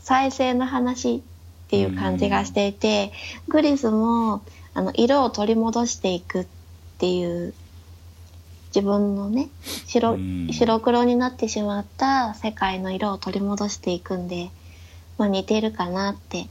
[0.00, 1.20] 再生の話っ
[1.68, 3.12] ていう感じがしていて、
[3.46, 4.42] グリスも
[4.74, 6.59] あの色を取り戻していくって
[7.08, 7.54] いう
[8.74, 9.48] 自分のね
[9.86, 10.48] 白うん。
[10.52, 14.50] 白黒になってしまった世界の色を取り戻していくんで、
[15.18, 16.46] まあ、似てるかなって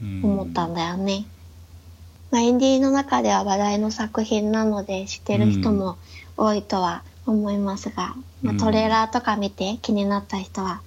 [0.00, 1.26] 思ったんだよね。
[2.30, 5.96] まあ、インディーの中では話題の作品なので知ってる人も
[6.36, 10.82] 多いとは思いますが、まあ、うんトレーラーとか見て気になった人は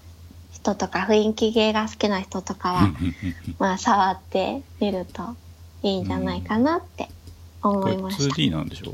[0.52, 2.94] 人とか雰囲気芸が好きな人とかは、
[3.58, 5.36] まあ触ってみると
[5.82, 7.10] いいんじゃないかなって
[7.64, 8.36] 思いました。
[8.36, 8.94] 2D なんでしょ？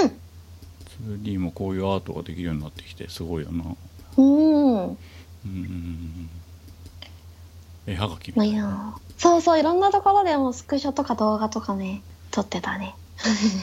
[0.00, 1.22] うん。
[1.22, 3.64] 2D もこういうアートができるようになってきてすごいよな。
[4.16, 4.84] うん。
[5.44, 6.28] うん
[7.86, 12.94] 絵はがきみまあたいなそうそう、いろんなところでもスクショとか動画とかね、撮ってたね。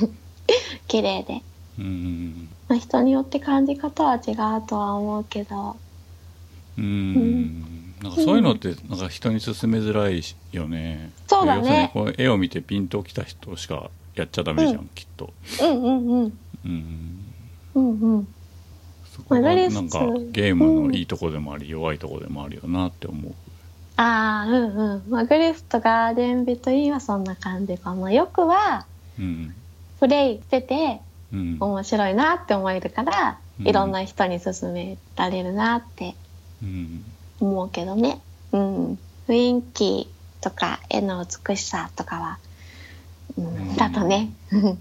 [0.88, 1.42] 綺麗で。
[1.78, 5.78] うんまあ、人によって感じ方は違うとは思うけど、
[6.78, 7.94] うん。
[8.02, 10.22] なんかそういうのってなんか人に勧めづらい
[10.52, 11.12] よね。
[11.28, 11.92] そうだね。
[11.94, 13.90] こう絵を見てピンときた人しか
[14.20, 16.40] やっちゃダメじゃん、うんきっとうんうんうん。
[16.66, 17.34] うん
[17.76, 18.28] うんうん。
[19.06, 20.00] そこがなんか
[20.32, 23.34] ゲームのいいとこでもあり、弱いとこでもあるよなって思う
[23.96, 25.10] ああ、うんうん。
[25.10, 28.12] まあ、グリフとガーデンビトインはそんな感じかな。
[28.12, 28.86] よくは、
[29.18, 29.54] うん
[30.00, 31.02] プレイしてて
[31.34, 36.16] うん面白いなって思えるから、うんいろんな人に勧められるなって
[36.64, 37.04] うん
[37.42, 38.22] 思うけどね。
[38.54, 39.00] うん。
[39.28, 40.10] 雰囲気
[40.42, 42.40] とか絵の美しさとかは、
[43.38, 44.32] うん、うんだとね。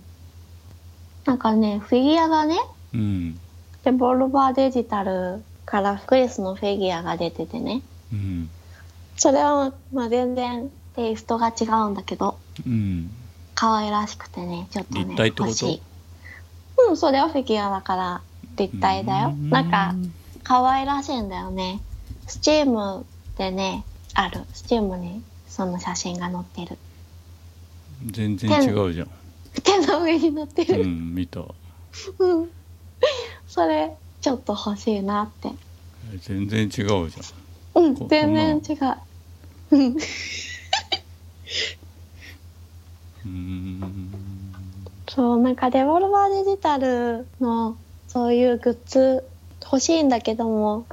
[1.25, 2.59] なんかね、フィギュアがね、
[2.95, 3.39] うん
[3.85, 7.83] で、ボルバーデジタルからクリスのフィギュアが出ててね。
[8.13, 8.51] うん
[9.17, 13.11] それは、まあ、全然テイストが違うんだけど、うん
[13.57, 15.47] 可愛らしくてね、ちょっとね、立体ってこと？
[15.49, 15.83] 欲しい。
[16.89, 18.21] うん、それはフィギュアだから
[18.57, 19.29] 立体だよ。
[19.31, 19.95] うんなんか、
[20.45, 21.81] 可愛らしいんだよね。
[22.29, 23.05] スチーム
[23.37, 23.85] でね、
[24.15, 24.45] ある。
[24.55, 26.79] スチームにその写真が載ってる。
[28.07, 29.09] 全然違うじゃん
[29.63, 30.87] 手の上に載ってうる。
[30.87, 31.45] ん見たう
[32.45, 32.49] ん。
[33.47, 35.51] それ、ちょっと欲しいなって。
[36.21, 38.97] 全然違うじゃんうんこ、全然違う。
[39.73, 39.97] うん。
[43.27, 44.13] うん
[45.09, 47.77] そう、なんかデボルバーデジタルの
[48.07, 49.25] そういうグッズ
[49.63, 50.87] 欲しいんだけども、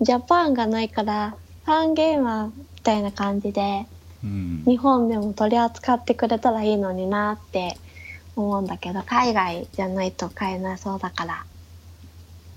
[0.00, 2.52] ジャパンがないから、ファンゲーマーみ
[2.82, 3.86] たいな感じで、
[4.24, 7.76] うん日本でも取り扱ってくれたらいいのになって
[8.34, 11.44] 思うんだけど、海外じゃないと買えなそうだから。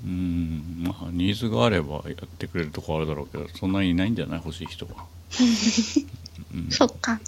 [0.04, 4.42] うんまあニーズがあればやってくれるとこあるだろうけどそんなにいないんじゃない？
[4.44, 4.92] 欲しい人は、
[6.56, 7.20] うん、そっか。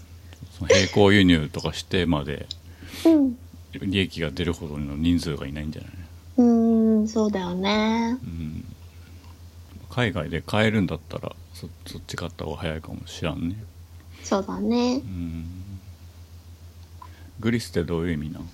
[0.58, 2.48] その並行輸入とかしてまで
[3.06, 3.38] うん。
[3.74, 5.92] 利益が出るほどの人数がいないんじゃない？
[6.38, 8.18] うーん、そうだよね。
[8.24, 8.66] うん
[9.90, 13.56] 海外で買えるんだったらそそっち買った方が早いかもしらんね
[14.24, 15.08] そうだねう。
[15.08, 15.46] ん
[17.40, 18.50] グリスってどういう意味なん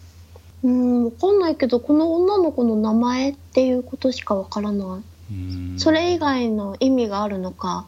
[0.64, 4.88] うん、わかんないけど、この女の子の名前っていうことしかわからない。
[5.30, 7.86] うんそれ以外の意味があるのか、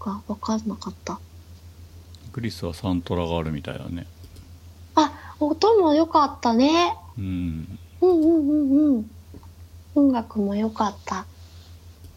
[0.00, 1.18] がわかんなかった。
[2.32, 4.06] グリスはサントラがあるみたいだね
[4.94, 6.94] あ、音も良かったね。
[7.18, 9.10] うんうんうんうんうん。
[9.94, 11.26] 音楽も良かった。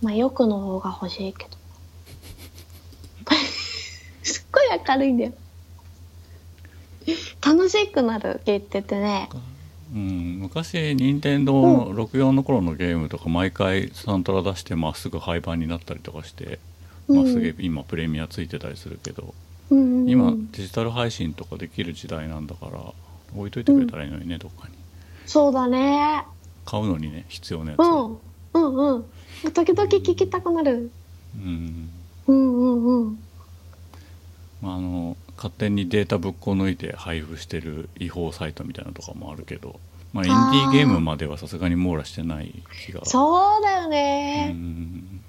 [0.01, 1.58] まあ、よくの方が欲しいけど。
[4.51, 5.33] ごい明るいんだよ。
[7.45, 9.29] 楽しくなるって言っててね。
[9.93, 16.59] うん、昔任天堂の64の頃のゲームとか毎回サントラ出してまっすぐ廃盤になったりとかして、
[17.07, 19.33] まあ、すげえ今プレミアついてたりするけど、
[19.71, 22.93] うんうんうん、今デジタル配信とかできる時代なんだから
[23.35, 24.75] 置いといてくれたらいいのにね、どっかに
[25.25, 26.23] そうだね。
[26.65, 28.19] 買うのにね必要なやつうをん。
[28.53, 29.05] うんうん。
[29.53, 30.91] 時々聞きたくなる。
[31.35, 31.89] うん
[32.27, 33.19] うんうんうん。
[34.61, 39.79] まあ、あの勝手にデータぶっこ抜いて配布してる違法サイトみたいなのとかもあるけど、
[40.11, 42.53] まあ、インディーゲームまではさすがに網羅してない
[42.85, 44.49] 気がそうだようね。
[44.49, 45.21] ん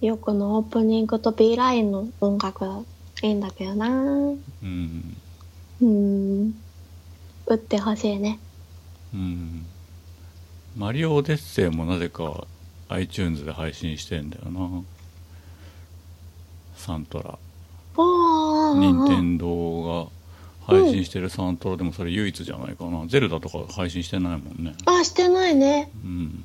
[0.00, 2.64] よくのオープニングと B ラインの音楽
[3.22, 3.88] いいんだけどな。
[3.88, 5.16] うん
[5.80, 6.54] うん。
[7.46, 8.38] 打ってほしいね。
[9.14, 9.66] うん
[10.76, 12.46] マリオオデッセイもなぜか
[12.88, 14.82] iTunes で配信してんだよな
[16.76, 17.38] サントラ。
[17.96, 20.10] 任天堂が
[20.66, 25.90] 配信してるサントラでもそれ唯一じゃないかな、ゼルダとか配信してないもんねあ、してないね。
[26.04, 26.44] うん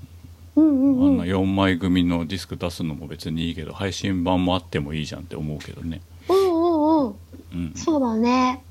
[0.55, 1.07] うんうんうん。
[1.07, 7.15] あんな4枚組のディスク出すのも別にいいけど配信版もあってもいいじゃんって思うけどねうんうんうん。
[7.53, 8.63] うんそうだね。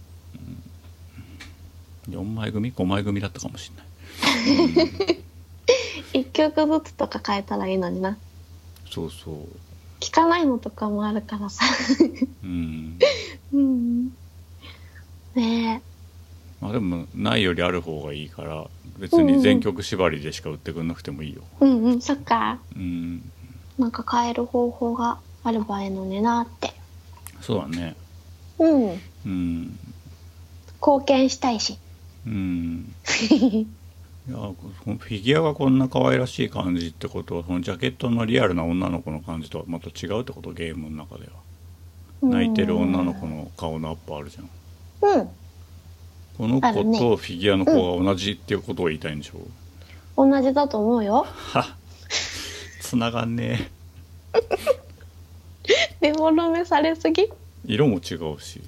[2.10, 5.18] 4枚組5枚組だったかもしんない
[6.20, 8.16] 一曲ずつとか変えたらいいのにな。
[8.88, 9.34] そうそう
[10.00, 11.64] 聞かないのとかもあるからさ。
[12.42, 12.98] うん
[13.52, 14.12] うん。
[15.34, 15.82] ね
[16.60, 18.66] まあでもないよりある方がいいから
[18.98, 21.64] 別に全曲縛りでしか売ってくんなくてもいいよえ。
[21.64, 22.58] うんうん、そっか。
[22.74, 23.30] うん
[23.78, 26.72] なんか変える方法があればいいのになって。
[27.42, 27.94] そうだね
[28.58, 29.00] うん。
[29.26, 29.78] うん
[30.80, 31.78] 貢献したいし。
[32.26, 32.94] うん
[34.28, 41.32] いやフィギュアがこんな可愛らしい感じってことはそのジャケットのリアルな女の子の感じとはまた違うってことゲームの中では。
[42.22, 44.48] 泣いてる女の子の顔のアップあるじゃん。
[45.02, 45.28] うん。
[46.38, 49.38] この子とフィギュアの子が同じっていうことを言いたいんでしょ？
[50.16, 51.24] 同じだと思うよ。
[51.24, 51.76] は
[52.80, 53.70] つながんね
[56.00, 57.22] デフォルメされすぎ？
[57.22, 57.28] え
[57.64, 58.60] 色も違うし。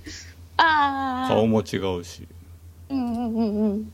[0.56, 1.34] ああ。
[1.34, 2.28] 顔も違うし。
[2.90, 3.92] うんうんうんうん。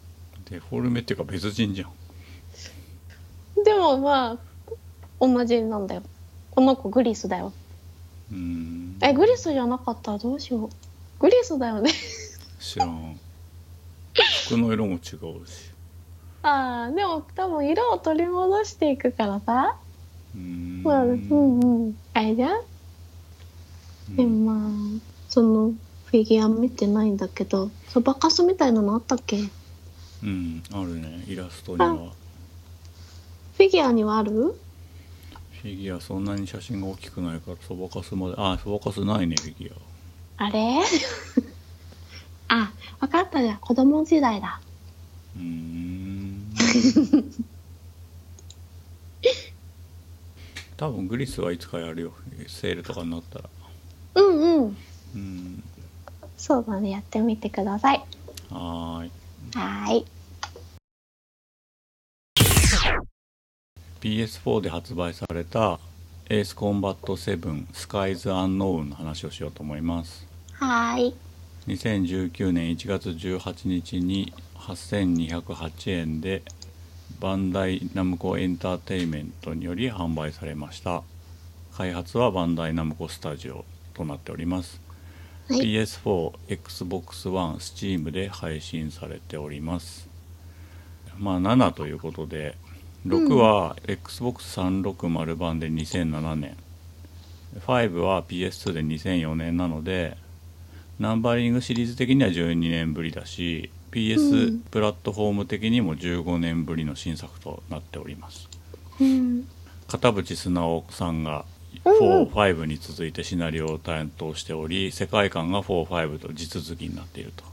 [0.55, 4.39] デフォルメっていうか別人じゃんでもまあ、
[5.20, 6.02] 同じなんだよ。
[6.52, 7.52] この子グリスだよ。
[8.31, 10.70] うーんえ、グリスじゃなかったらどうしよう。
[11.18, 11.90] グリスだよね。
[12.60, 13.18] 知らん
[14.47, 15.72] 服の色も違うし
[16.43, 19.76] ああ、でも多分色を取り戻していくからさ。
[20.36, 21.97] うーんまあ、うんうん。
[22.12, 22.60] あれじゃん
[24.10, 25.72] うんでもまあ、その
[26.05, 29.39] フィギュア見てないんだけど、そばかすみたいなのあったっけ？
[29.39, 29.51] フ
[30.24, 34.30] うんあるねイラストにはィギュアにはある？
[34.32, 39.72] フィギュアそんなに写真が大きくないからそばかすまであそばかすないねフィギュ
[40.38, 40.80] アあれ？
[42.48, 43.59] あ、わかったじゃん。
[43.59, 44.60] 子供時代だ。
[45.36, 46.55] うーん
[50.76, 52.12] 多分グリスはいつかやるよ
[52.48, 53.44] セールとかになったら
[54.16, 54.76] うんうん。
[55.14, 55.64] うん
[56.36, 56.90] そうだね。
[56.90, 58.05] やってみてください。
[58.51, 59.10] はーい
[59.55, 60.06] はーい。
[64.05, 65.81] PS4 で発売された
[66.28, 70.26] 「エースコンバット7スカイズ・アンノーン」の話をしようと思います。
[70.52, 71.14] はーい。
[71.68, 76.43] 2019年1月18日に8208円で
[77.18, 81.02] バンダイナムコエンターテインメントにより販売されました。
[81.72, 83.64] 開発はバンダイナムコスタジオ
[83.94, 84.82] となっております、
[85.48, 85.60] はい。
[85.60, 90.10] PS4、Xbox One、Steam で配信されております。
[91.18, 92.55] まあ7ということで
[93.06, 96.56] 6は Xbox360 版で2007年。
[97.60, 100.16] 5は PS2 で2004年なので
[100.98, 104.60] ナンバリングシリーズ的には12年ぶりだしう PS ん。
[104.70, 108.48] プラットフォーム的にも15年ぶりの新作となっております。
[109.01, 109.47] うん。
[109.86, 111.44] 片渕素直さんが
[111.85, 112.28] うんうん。
[112.28, 117.44] 45に続いてシナリオを担当しており世界観が45と地続きになっていると。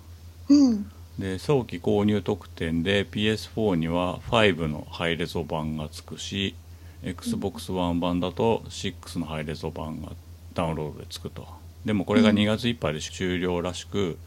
[0.49, 0.91] うん。
[1.21, 6.55] で早期購入特典で PS4 には5のハイレゾ版がつくし
[7.03, 10.13] Xbox One 版だと6のハイレゾ版が
[10.53, 11.47] ダウンロードでつくと
[11.85, 14.19] でもこれが2月いっぱいで終了らしく、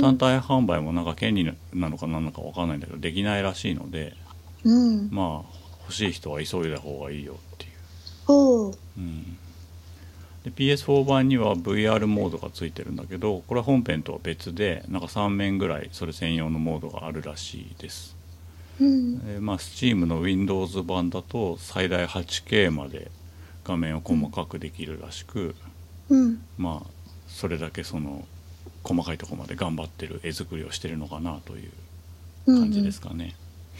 [0.00, 4.14] 単体販売もなんか権利なのか何なのか分かんないんだけどできないらしいので
[4.64, 5.08] うん。
[5.10, 7.72] まあ欲しい人は急いだ方がいいよっていう。
[8.98, 9.36] うん、
[10.44, 18.16] で PS4 版には VR モードがついてるんだけどこれは本編とは別でなんか3面ぐらいそれ専用のモードがあるらしいです
[18.80, 19.22] うん。
[19.26, 23.10] えーまあ Steam の Windows 版だと最大 8K まで
[23.64, 25.54] 画面を細かくできるらしく、
[26.08, 26.42] うん。
[26.58, 26.90] まあ
[27.28, 28.24] それだけその
[28.82, 31.70] 細かいところまで頑張ってる絵作りをしてるのかなという
[32.46, 33.36] 感じですかね、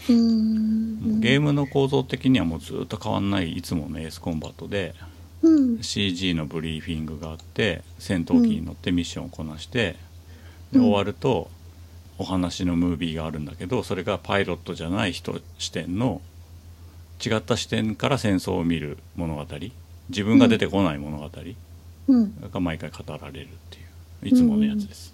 [0.09, 1.19] うん。
[1.19, 5.12] ゲームの構造的にはもうずっと変わんないいつものエースコンバットでうん。
[5.81, 9.97] CG のブリーフィングがあって戦闘機に乗ってミッションをこなして、
[10.71, 10.81] うん。
[10.81, 11.49] で終わると
[12.17, 16.21] お話のムービーがあるんだけどそれがパイロットじゃない人視点の
[17.23, 19.45] 違った視点から戦争を見る物語。
[20.09, 21.29] 自分が出てこない物語。
[22.07, 22.33] うん。
[22.51, 23.79] が毎回語られるってい
[24.23, 25.13] ういつものやつです、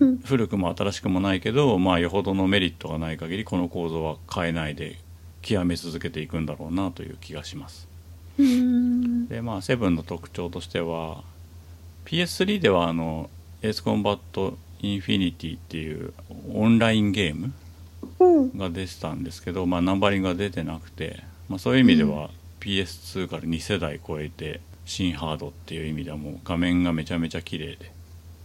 [0.00, 0.18] うん。
[0.18, 4.98] 古くも新しくもないけどまあよほどのメリットがない限りこの構造は変えないで
[5.42, 7.88] 極め続けていくんだろうなという気がします。
[7.90, 7.95] うん。
[8.38, 11.22] でまあセブンの特徴としては
[12.04, 13.30] PS3 ではあの
[13.62, 16.12] エースコンバットインフィニティっていう
[16.52, 17.52] オンラインゲーム
[18.18, 18.58] うん。
[18.58, 22.30] が出てたんですけど、まあ、ナンバリングが出てなくて、まあ、そういう意味では
[22.60, 27.92] PS2 から2世代超えて新ハードっていう意味ではもう画面がめちゃめちゃ綺麗で、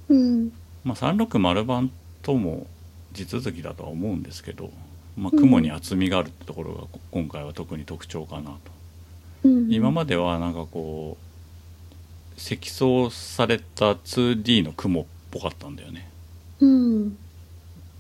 [0.10, 0.52] うん。
[0.84, 1.92] まあ、360版
[2.22, 2.68] とも
[3.14, 4.72] 地続きだとは思うんですけど、
[5.18, 8.81] まあ、雲に厚みがあるってところがこ今回は特に特徴かなと。
[9.44, 9.72] うん。
[9.72, 11.18] 今まではなんかこ
[12.38, 16.10] う積層された 2D の雲っぽかったんだよね
[16.60, 17.18] うん。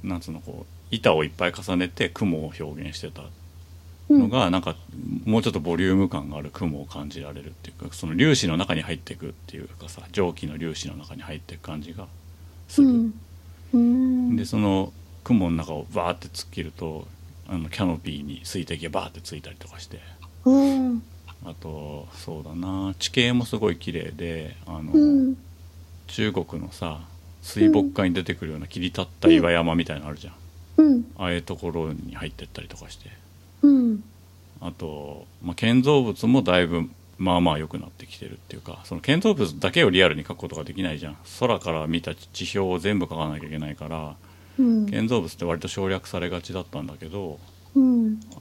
[0.04, 3.24] なんつうのこう板をいっぱい重ねて雲を表現してた
[4.10, 4.20] うん。
[4.22, 4.76] のがなんか
[5.26, 12.08] もうちょっとボリューム感がある雲を感じられるっていうかその粒子の中に入っていくっていうかさ蒸気の粒子の中に入っていく感じが
[12.68, 13.14] する、うん。
[13.74, 14.36] うん。
[14.36, 14.92] でその
[15.24, 17.08] 雲の中をバーって突っ切ると
[17.48, 20.00] あのキャノピーに水滴がバーってついたりとかして
[20.46, 21.04] うん。
[21.46, 24.98] あとそうだな地形もすごい綺麗であの、う
[25.32, 25.38] ん。
[26.08, 27.00] 中国のさ
[27.42, 30.34] 水墨画に出てくるような切り立った岩山みたいなのあるじゃん、
[30.78, 31.06] うん。
[31.18, 33.10] ああいうところに入ってったりとかして
[33.64, 34.04] うん。
[34.60, 44.16] あと、まあ、建造物もだいぶまあまあ良くなってきてるっていうかその建造物だけをリアルに描くことができないじゃん空から見た地表を全部描かなきゃいけないから
[44.60, 44.86] うん。
[44.88, 47.38] 建造物って割と省略されがちだったんだけどうん。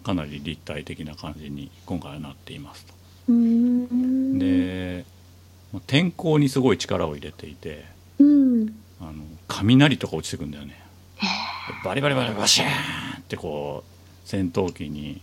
[0.02, 2.94] かなり立体的な感じに今回はなっていますと。
[3.28, 4.39] うん。
[4.39, 5.05] で、
[5.73, 7.85] まあ天候にすごい力を入れていて
[8.19, 8.74] うん。
[9.01, 9.12] あの
[9.48, 10.78] 雷とか落ちてくんだよね
[11.85, 12.70] バリバリバリバシャーン
[13.20, 15.20] ってこう戦闘機に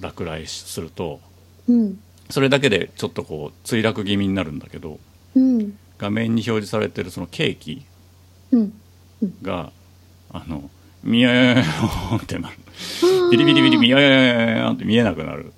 [0.00, 1.20] 落雷すると
[1.68, 2.00] うん。
[2.30, 4.98] それだけでちょっとこう墜落気味になるんだけど
[5.34, 5.78] うん。
[5.98, 7.84] 画面に表示されてるそのケーキ
[8.52, 8.72] うん。
[9.42, 9.72] が
[10.30, 10.70] あの
[11.08, 12.56] ミヤヤヤヤーンってなる
[13.30, 15.52] ビリビリビリミヤヤヤヤヤーンって見えなくなる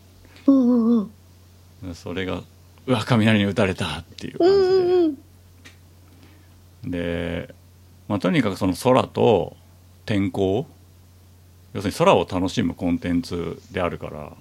[0.46, 0.98] うん。
[0.98, 1.10] うん。
[1.94, 2.42] それが
[2.86, 5.16] うわ雷に打たれたっていうう感じでん。
[6.84, 6.90] うん。
[6.90, 7.54] で、
[8.08, 9.56] まあ、とにかくその空と
[10.06, 10.66] 天候
[11.72, 14.32] 要するに空を楽しむコンテンツであるから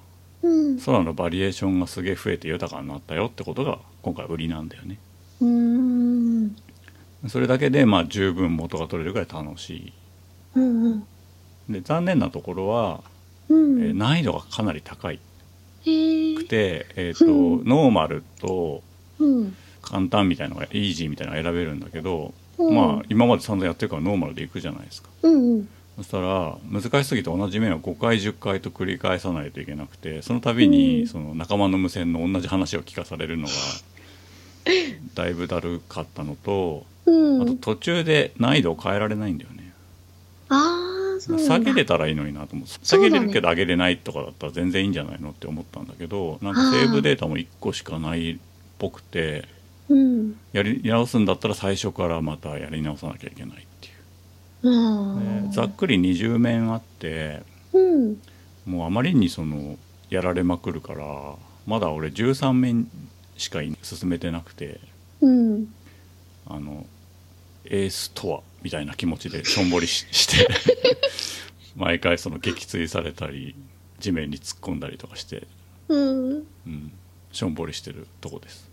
[0.41, 0.79] うん。
[0.79, 4.97] 空のバリエーションがすげえ増えて豊かになったよってことが今回売りなんだよね
[5.41, 6.55] うん。
[7.27, 9.93] それだけでまあ十分元が取れるぐらい楽し
[10.59, 11.03] うん。
[11.69, 13.01] いで残念なところは、
[13.49, 13.81] うん。
[13.81, 15.21] えー難易度がかなり高いく。
[16.45, 18.83] て、えーとうんノーマルと
[19.19, 19.55] うん。
[19.81, 25.33] 簡単みたいなのがイージーみたいなのが選べるんだけど、うんまあ今まで散々やってるからノーマルでいくじゃないですかうん。
[25.33, 25.69] うん。
[25.97, 33.53] そしたら難しすぎて同じ面を5回10回と繰り返さないといけなくてその度うんにその仲間の無線の同じ話を聞かされるのが
[35.15, 37.41] だいぶだるかったのとうん。
[37.41, 39.58] あと途中で難易度を変えられないんだよね。
[41.19, 48.37] 下げれたらいいのになと思って下げれるけど上げれないとかだったら全然いいんじゃないのって思ったんだけどなんかセーブデータも1個しかないっ
[48.77, 49.45] ぽくて
[49.89, 50.35] うん。
[50.53, 53.89] やり直すんだったら最初からまたやり直さなきゃいけないってい
[54.63, 55.49] ううん。
[55.49, 57.43] でざっくり20面あって
[57.73, 58.17] うん。
[58.65, 59.77] もうあまりにその
[60.09, 61.35] やられまくるから
[61.65, 62.89] まだ俺13面
[63.37, 64.79] しか進めてなくて
[65.21, 65.67] うん。
[66.47, 66.85] あの
[67.65, 70.47] エースとはみたいな気持ちでしょんぼりしして
[71.75, 73.55] 毎回その撃墜されたり
[73.99, 75.47] 地面に突っ込んだりとかして、
[75.87, 76.29] うん。
[76.67, 76.91] うん、
[77.31, 78.69] しょんぼりしてるとこです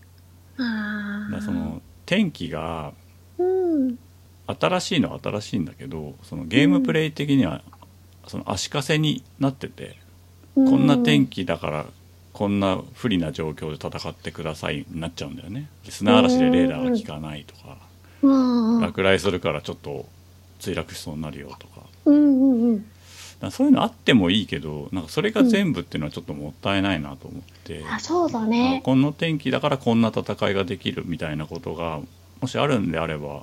[0.58, 1.30] ああ。
[1.30, 2.92] だからその天気が
[3.38, 3.98] うん。
[4.46, 7.62] 新しいのは新しいんだけどそのゲームプレイ的には
[8.28, 9.96] その足かせになってて、
[10.54, 11.86] ここんな天気だから
[12.32, 17.76] こんな不利な状況で戦ってくださいになっちゃうんだよね砂嵐でレーダーが効かないとか、うん。
[18.80, 20.06] 落雷するからちょっと
[20.60, 21.86] 墜落しそうになるよとか。
[23.50, 28.80] そういうのあってもいいけどなんかそれが全部っていうのはちょっともったいないなと思って、あ、そうだあね。
[28.84, 32.00] この天気だからこんな戦いができるみたいなことが
[32.40, 33.42] もしあるんであれば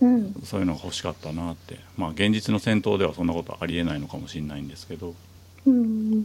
[0.00, 0.34] うん。
[0.44, 1.78] そういうのが欲しかったなって。
[1.96, 5.14] まあ現実の戦闘ではそんなことありえないのかもしれないんですけど。
[5.66, 6.24] うん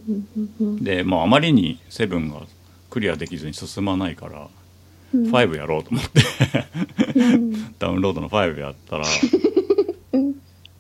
[0.59, 2.41] うああまりにセブンが
[2.91, 4.47] クリアできずに進まないから、うん
[5.13, 6.21] 5やろうと思って。
[7.15, 7.75] うん。
[7.77, 9.05] ダウンロードの5やったら
[10.13, 10.35] うん。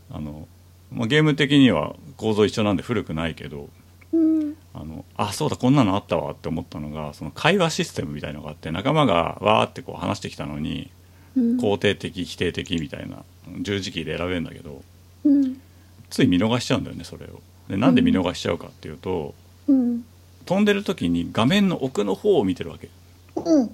[0.09, 0.47] あの、
[0.91, 3.69] まあ、ゲーム的には構造一緒なんで古くないけど
[4.13, 4.55] うん。
[4.73, 10.89] あのあそうだこんなのあったわって思ったのがその会話システムみたいのがあって仲間がわーってこう話してきたのに
[11.35, 11.57] うん。
[11.57, 13.23] 肯定的否定的みたいな
[13.61, 14.81] 十字キーで選べるんだけど
[15.25, 15.61] うん。
[16.09, 17.41] つい見逃しちゃうんだよねそれを。
[17.69, 19.33] でなんで見逃しちゃうかっていうと、
[19.67, 20.03] うん。
[20.45, 22.89] 飛んでる時に画面の奥の方を見てるわけ。
[23.35, 23.71] うん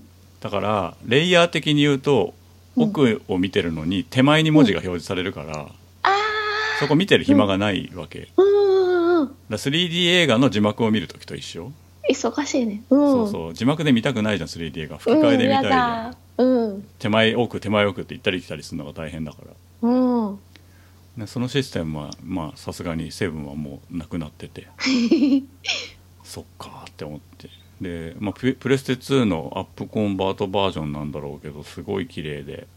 [0.47, 2.33] だからレイヤー的に言うと
[2.77, 2.83] うん。
[2.83, 5.67] 奥を見てるのに手前に文字が表示されるから、
[6.03, 6.15] あ
[6.79, 9.31] そこ見てる暇がないわけ、だかーうんうん。
[9.49, 11.71] ら 3D 映画の字幕を見る時と一緒、
[12.07, 12.83] 忙しいね。
[12.91, 13.11] うん。
[13.11, 13.53] そうそう。
[13.55, 16.87] 字幕で見たくないじゃん 3D 映画吹き替えで見たいじゃん、うん。
[16.99, 19.89] 手前奥手前奥って行ったり来たりするのが大変だから。
[19.89, 20.27] うん。
[20.29, 20.39] うん
[21.17, 24.67] でそのシステムはまあさすがにセブンはもうなくなってて。
[26.23, 27.49] そっかって思って
[27.81, 32.67] で、まあ、ププレステ2のアップコンバートバージョンなんだろうけどすごい綺麗で、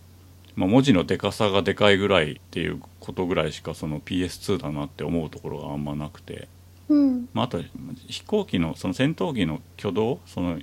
[0.56, 6.48] まあ、文字のでかさがでかいぐらいっていうことぐらいしかその PS2 だなって思うところがあんまなくて、
[6.88, 7.28] うん。
[7.32, 7.60] まあ、あと
[8.08, 10.58] 飛行機のその戦闘機の挙動その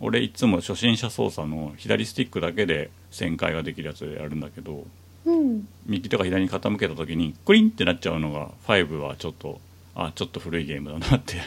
[0.00, 4.86] 俺いつも初心者操作の左スティックだけで旋回ができるやつでやるんだけど
[5.24, 5.68] うん。
[5.86, 9.60] 右とか左に傾けた時にクリンってなっちゃうのが5はちょっと
[10.00, 11.38] あちょっと古いゲームだなって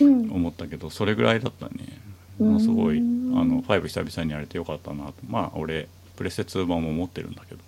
[0.00, 0.30] うん。
[0.30, 2.00] 思ったけどそれぐらいだったね。
[2.40, 2.60] うん。
[2.60, 5.14] すごいあの5久々にやれてよかったなと。
[5.28, 7.60] まあ俺プレステ2版も持ってるんだけど。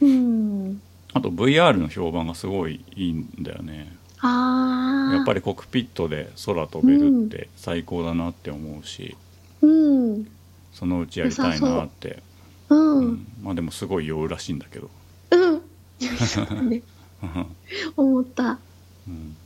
[0.00, 0.80] うん。
[1.12, 3.94] あと VR の評判がすごいいいんだよね。
[4.22, 9.14] やっぱりコックピットで空飛べるって最高だなって思うし、
[9.60, 10.26] うん。
[10.72, 12.22] そのうちやりたいなって、
[12.70, 12.74] う。
[12.74, 13.06] うん。
[13.12, 13.26] ん。
[13.42, 14.88] まあでもすごい酔うらしいんだけど、
[15.30, 15.60] うん。
[17.98, 18.58] 思った。
[19.06, 19.36] うん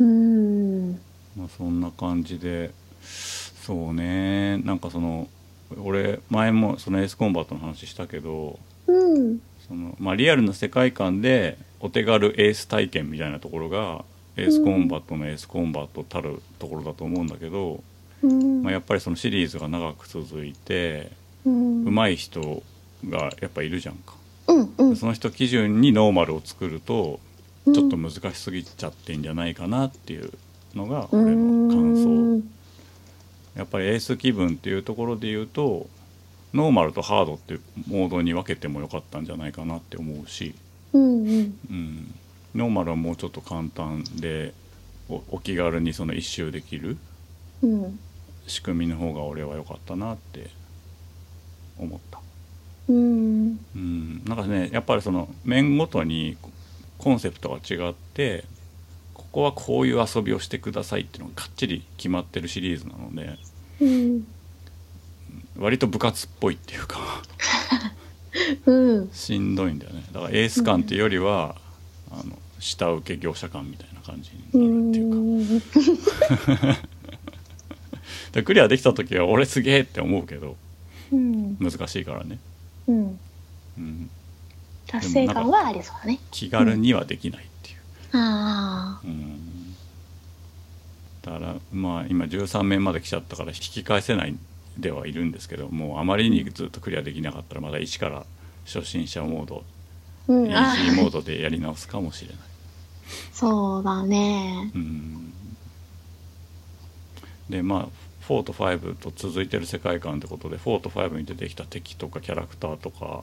[0.00, 0.92] うん。
[1.36, 2.70] まあ、そんな感じで
[3.02, 4.58] そうね。
[4.58, 5.28] なんかその
[5.82, 9.40] 俺前もそのエースコンバットの話したけどうん。
[9.66, 14.04] その、まあ、リアルな世界観でお手軽エース体験みたいなところが
[14.36, 17.82] エースコンバットのエースコンバットたるところだと思うんだけど、
[18.22, 18.62] うん。
[18.62, 21.10] まあ、やっぱりそのシリーズが長く続いて
[21.44, 21.84] うん。
[21.84, 22.62] 上手い人
[23.08, 24.14] がやっぱいるじゃんか、
[24.48, 24.96] うんうん。
[24.96, 27.20] その人基準にノーマルを作るとうん
[27.72, 30.30] ちょっと難しすぎちゃってんじゃないかなっていう
[30.74, 32.08] のがう俺の感想。
[32.38, 32.42] ん
[33.56, 35.86] やっぱりエース気分っていうところで言うと
[36.52, 40.54] ノーマルとハードっていうモードに分けてもよかったんじゃないかなって思うし、
[40.92, 41.58] うんうん。
[41.70, 42.14] うん、
[42.54, 44.52] ノーマルはもうちょっと簡単で
[45.08, 46.96] おお気軽にその一周できる
[47.62, 47.98] うん。
[48.46, 50.50] 仕組みの方が俺は良かったなって
[51.78, 52.20] 思った、
[52.88, 53.58] うん。
[53.74, 56.36] うん、なんかねやっぱりその面ごとに
[57.04, 58.44] コンセプトが違って
[59.12, 63.36] ここはこういう遊びをしてくださいっていうのがかっちり決まってるシリーズなので
[63.82, 64.26] うん。
[65.58, 67.22] 割と部活っぽいっていうか
[68.64, 69.10] うん。
[69.12, 70.02] しんどいんだよね。
[70.12, 71.56] だからエース感っていうよりは、
[72.10, 75.10] あの下請け業者感みたいな感じうになるっていう
[76.56, 76.78] か、ん。
[78.32, 80.56] でクリアできた時は俺すげえって思うけど
[81.12, 81.58] うん。
[81.58, 82.38] 難しいからね、
[82.86, 83.20] うん。
[83.76, 84.10] うん、
[84.94, 86.20] 達成感はありそうだね。
[86.30, 87.78] 気軽にはできないっていう、
[88.12, 89.74] あうん。
[91.22, 94.36] だからまあ今13面まで来ちゃったから引き返せない
[94.78, 98.24] ではいるんですけどもうあまりにずっとクリアできなかったらまだ一から
[98.66, 99.64] 初心者モード
[100.28, 100.54] うん。
[100.54, 102.38] あージーモードでやり直すかもしれない。
[103.32, 104.70] そうだね。
[104.74, 105.32] うん。
[107.50, 113.22] でまあ4と5と続いてる世界観ってことで4と5に出てきた敵とかキャラクターとか、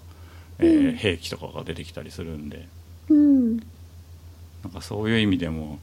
[0.59, 2.67] えーうん兵器とかが出てきたりするんで。
[3.09, 3.57] うん。
[3.57, 5.79] なんかそういう意味でも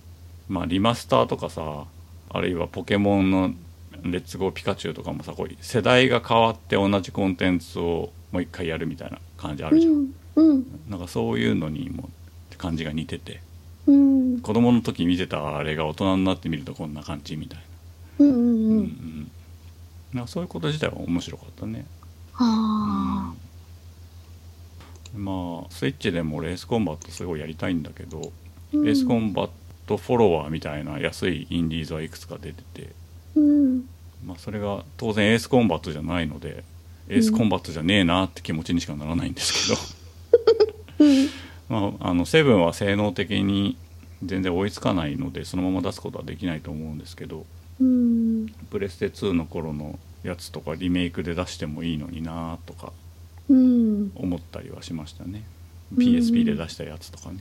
[0.48, 1.84] まあリマスターとかさ
[2.30, 3.52] あるいはポケモンの
[4.04, 10.14] 「レッツゴーピカチュウ」とかもさこう世代が変わって同じコンテンツをもう一回やるみたいな感じあうるじゃん、ん。
[10.36, 10.66] うん。
[10.88, 12.08] なんかそういうのにも
[12.56, 13.40] 感じが似てて。
[13.86, 14.40] うん。
[14.40, 17.60] 子供の時見てたあれが大人になってみるとこんな感じみたい
[18.20, 18.26] な。
[18.26, 18.46] うんうんうん。
[18.46, 18.84] ううん。
[18.84, 19.30] ん
[20.12, 21.84] なんかそういうこと自体は面白かったね、
[22.34, 23.47] あうん
[25.18, 28.32] まあスイッチでもエースコンバットすごいやりたいんだけど、
[28.72, 29.50] あエースコンバッ
[29.86, 32.92] トフォロワーみたいな安いインディーズはいくつか出てて、
[33.34, 33.88] うん。
[34.24, 36.64] まあ、それが当然エースコンバットじゃないので
[37.08, 41.28] エースコンバットじゃねえなって気持ちにしかならないんですけど、う ん
[41.68, 43.76] まあ、あのセブンは性能的に
[44.24, 47.46] 全然追いつかないのでそのまま出すことはできないと思うんですけど
[47.80, 48.46] うん。
[48.70, 53.07] プレステ2の頃のやつとかリメイクで出してもいいのになとかうん
[53.54, 55.44] 思ったりはしましたね。
[55.94, 55.98] ん。
[55.98, 57.38] PSP で出したやつとかね。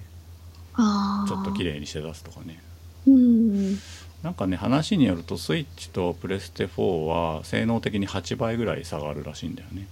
[1.28, 2.62] ちょっと綺麗にして出すとかね。
[3.08, 3.78] うん。
[4.24, 9.88] なんかね話によるとスイッチとプレステ4は性能的に8倍ぐらい差があるらしいんだよね。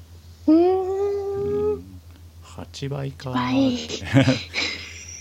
[0.48, 1.76] ううん。
[1.76, 1.82] ん
[2.44, 3.12] 8倍。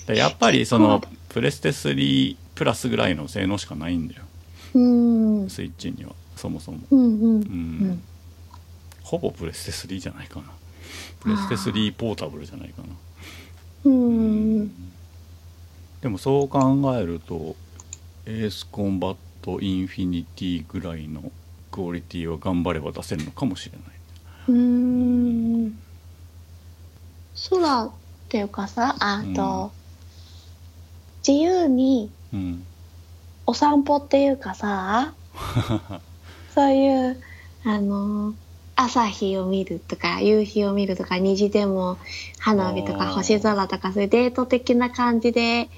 [0.07, 4.23] かやっぱりそのプレステ3プラスぐらいの性能しかないんだよ。
[4.75, 4.79] う
[5.45, 5.51] ん。
[5.51, 6.79] スイッチにはそもそも。
[6.91, 7.11] うんうん。
[7.15, 8.03] うん、
[9.03, 10.47] ほぼプレステ3じゃないかな
[11.21, 12.89] プレステ3ポータブルじゃないかな。
[13.85, 14.69] うん。
[16.01, 17.57] でもそう考えると
[18.27, 21.33] エースコンバットインフィニティぐらいの
[21.71, 23.81] クオリティは頑張れば出せるのかもしれない。
[24.49, 25.79] うん。
[27.51, 27.91] 空っ
[28.29, 29.73] ていうかさあと、
[31.27, 32.65] 自由にうん。
[33.47, 35.13] お散歩っていうかさ
[36.55, 37.21] そういう
[37.65, 38.35] あの
[38.77, 41.99] 朝日を見るとか夕日を見るとか虹でも
[42.39, 45.69] 花火とか星空とかそういうデート的な感じで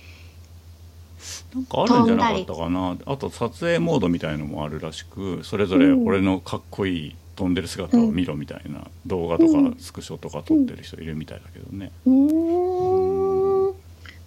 [1.55, 2.97] なんかあるんじゃなかったかな。
[3.07, 6.07] あと撮影モードみたいのもあるらしくそれぞれうん。
[6.07, 11.91] 俺のかっこいい飛んでる姿を見ろみたいな動画とかうんスクショとか撮ってる人いるみたいだけどね。
[12.07, 13.75] うーん。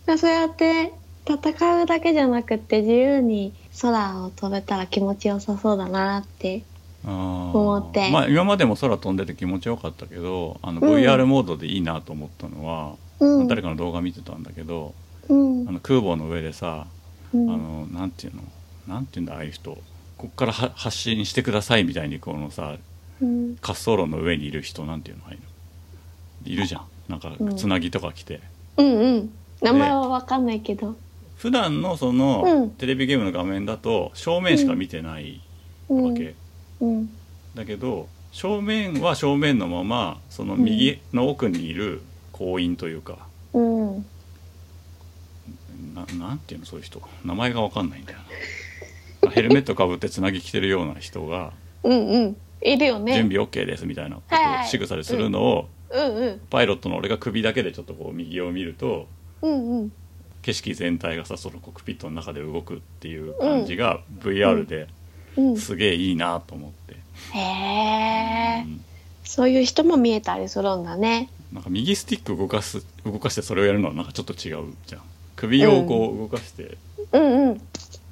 [0.05, 0.93] まあそうやって
[1.25, 6.63] 戦うだけじゃなくって自由に空を飛べたら気持ちよさそうだなって
[7.05, 10.93] 思ってまあ今までも空飛んでて気持ちよかったけどあのうん。
[10.95, 13.47] VR モードでいいなと思ったのは、うん。
[13.47, 14.93] 誰かの動画見てたんだけど
[15.30, 15.69] うん。
[15.69, 16.88] あの空母の上でさ、
[17.34, 17.49] うん。
[17.49, 18.41] あのなんていうの
[18.88, 19.77] なんていうんだああいう人
[20.17, 22.76] こっからは発信してくださいみたいにこのさ
[23.21, 23.47] うん。
[23.55, 26.51] 滑走路の上にいる人なんていうのああいうの。
[26.51, 26.85] いるじゃん。
[27.07, 27.55] なんかうん。
[27.55, 28.41] つなぎとか来て、
[28.77, 29.30] うんうん。
[29.61, 30.95] 名前は分かんないけど。
[31.38, 32.69] 普段のその、うん。
[32.71, 35.41] テレビゲームの画面だと正面しか見てない
[35.88, 36.35] わけ、うん
[37.56, 42.01] だけど正面は正面のままその右の奥にいる
[42.31, 43.18] 行員というか、
[43.53, 44.06] うん。
[45.95, 48.19] ななんていうのそういう人名前が分かんないんだよ
[49.23, 49.31] な。
[49.31, 51.51] ヘルメットかぶってつなぎ着てるような人が
[51.84, 52.38] うんうん。
[52.61, 53.14] いるよ「ね。
[53.14, 54.22] 準備 OK です」みたいな
[54.65, 56.15] 仕草でするのをうん。
[56.15, 59.07] うんパイロットの俺が首だけでちょっとこう右を見ると
[59.41, 59.91] うんうん。
[60.41, 64.88] 景色全体がさそのコックピットの中で動くっていう感じが VR でうん
[65.57, 66.95] すげえいいなと思って、
[67.37, 68.85] へえうん。
[69.23, 71.29] そういう人も見えたりするんだね。
[71.53, 75.01] なんか右スティック動かす動かしてそれをやるのはなんかちょっと違うじゃん。
[75.35, 76.77] 首をこう動かして、
[77.11, 77.49] うん。
[77.49, 77.61] うん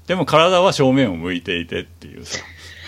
[0.07, 2.39] でも体は正面を向いていてっていうさ。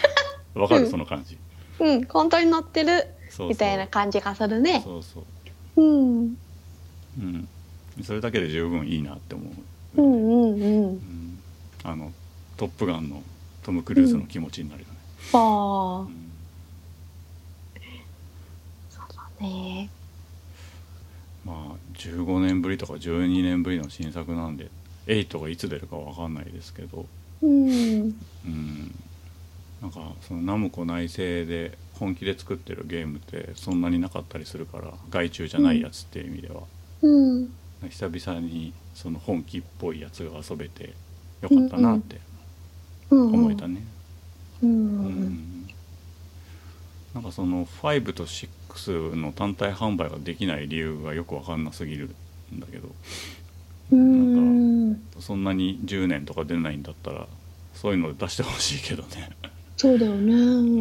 [0.55, 0.89] わかる、うん。
[0.89, 1.37] その感じ。
[1.79, 2.05] うん。
[2.05, 3.07] 本当に乗ってる
[3.39, 4.81] みたいな感じがするね。
[4.83, 5.19] そうそ
[5.75, 5.81] う。
[5.81, 6.37] うん。
[7.19, 7.47] うん。
[8.03, 9.43] それだけで十分いいなって思
[9.97, 10.63] う、うんうんうん。
[10.63, 11.39] うん。
[11.83, 12.13] あの
[12.55, 13.21] 「トップガン」の
[13.69, 14.95] トム・クルーズの気持ちになるよね、
[15.33, 16.29] ああうん
[19.41, 19.89] ね。
[21.45, 24.71] まあ15年ぶりとか12年ぶりの新作なんで
[25.05, 27.05] 8がいつ出るかわかんないですけど。
[27.43, 27.59] うん。
[27.59, 28.95] うん。
[29.83, 36.63] なんかそのナムコ内製で本気で作ってるゲームってそんなになかったりするから外注じゃないやつっていう意味では、
[37.03, 37.53] うん。
[37.87, 40.95] 久々にその本気っぽいやつが遊べて
[41.41, 42.21] よかったなってうん
[43.15, 43.83] 思えたね、
[44.61, 44.73] ううん。
[45.25, 45.67] ん
[47.13, 52.09] なんかその5と6の単体販売ができない理由がよくわかんなすぎる
[52.53, 52.89] んだけど。
[53.91, 55.01] うん。
[55.19, 57.27] そんなに10年とか出ないんだったら
[57.73, 59.31] そういうので出してほしいけどね。
[59.77, 60.33] そうだよね。
[60.33, 60.35] う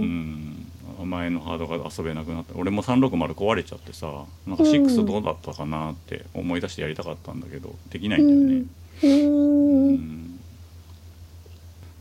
[0.05, 0.67] ん。
[1.05, 8.67] 前のハードが遊べなくなった俺も360壊れちゃってさなんか6どうだったかなって思い出してやりたかったんだけどできないんだよね。
[9.05, 9.89] うん。
[9.89, 10.28] うん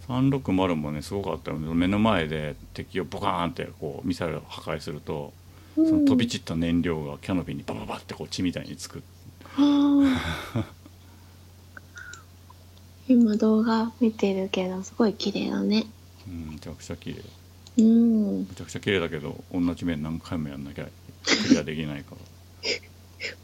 [0.10, 1.02] 360もね。
[1.02, 1.74] すごかったよね。
[1.74, 5.34] 目の前で敵をボカーンってこうミサイルを破壊すると
[5.76, 9.04] その飛び散った燃料がキャノピーにバババってこう血みたいにつく
[13.08, 15.86] 今動画見てるけどすごい綺麗だね。
[16.28, 17.24] うんめちゃくちゃ綺麗。
[17.80, 22.18] うんめちゃくちゃ綺麗だけど同じ面何回もやんなきゃクリアできないから。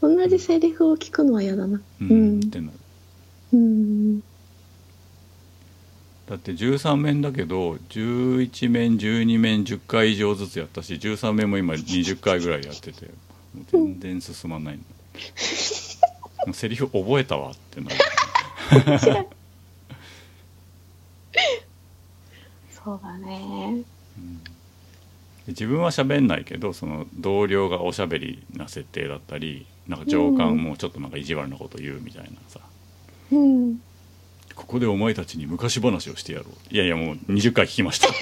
[0.00, 1.78] 同じセリフを聞くのは嫌だな。
[1.78, 2.40] ううんん。
[2.40, 2.72] ってなる。
[3.54, 4.20] うん
[6.28, 13.10] だって13面だけど11面12面10回以上ずつやったし13面も今20回ぐらいやってて
[13.70, 14.78] 全然進まない。
[14.78, 14.82] の
[16.46, 17.96] もうセリフ覚えたわってなる。
[22.70, 23.82] そうだね。
[25.46, 32.60] 自分は喋んないけどその同僚がおしゃべりな設定だったりなんか上官もちょっとなんか意地悪なこと言うみたいなさ、
[33.30, 33.80] うん。
[34.54, 38.08] ここでお前たちに昔話をしてやろういやいやもう20回聞きました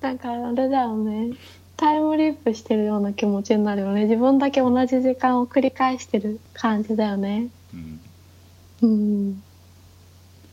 [0.00, 1.36] なんかあれだよね。
[1.76, 4.04] タイムリープしてるような気持ちになるよね。
[4.04, 7.48] 自分だけ同じ時間を繰り返してる感じだよね。
[7.72, 8.00] うん
[8.82, 9.42] うん。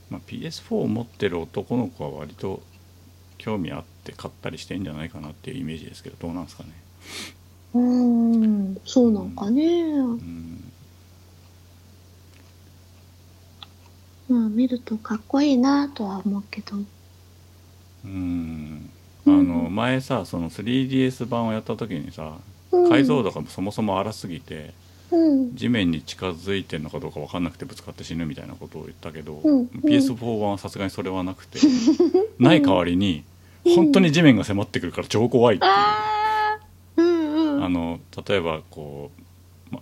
[0.09, 2.61] まあ、PS4 を持ってる男の子は割と
[3.37, 6.69] 興味あって買ったりしてんじゃないかなっていうイメージですけどどうなんですかね
[7.73, 8.77] うん。
[8.85, 9.63] そうなんかね。
[9.63, 10.64] うん
[14.29, 16.77] まあ見るとかっこいいなとは思うけど。
[18.05, 18.89] うん。
[19.27, 19.47] あうん。
[19.47, 22.37] の前さその 3DS 版をやった時にさ
[22.71, 22.89] うん。
[22.89, 24.73] 解像度がそもそも荒すぎて
[25.11, 25.55] うん。
[25.55, 29.65] 地面に近づいてるのかどうか分かんなくてぶつかって死ぬみたいなことを言ったけど、うん。
[29.83, 31.59] PS4 版はさすがにそれはなくて
[32.39, 33.23] ない代わりに
[33.75, 35.71] 本当に地面が迫ってくるから超怖いっていう、
[37.63, 39.25] あの例えばこう、ま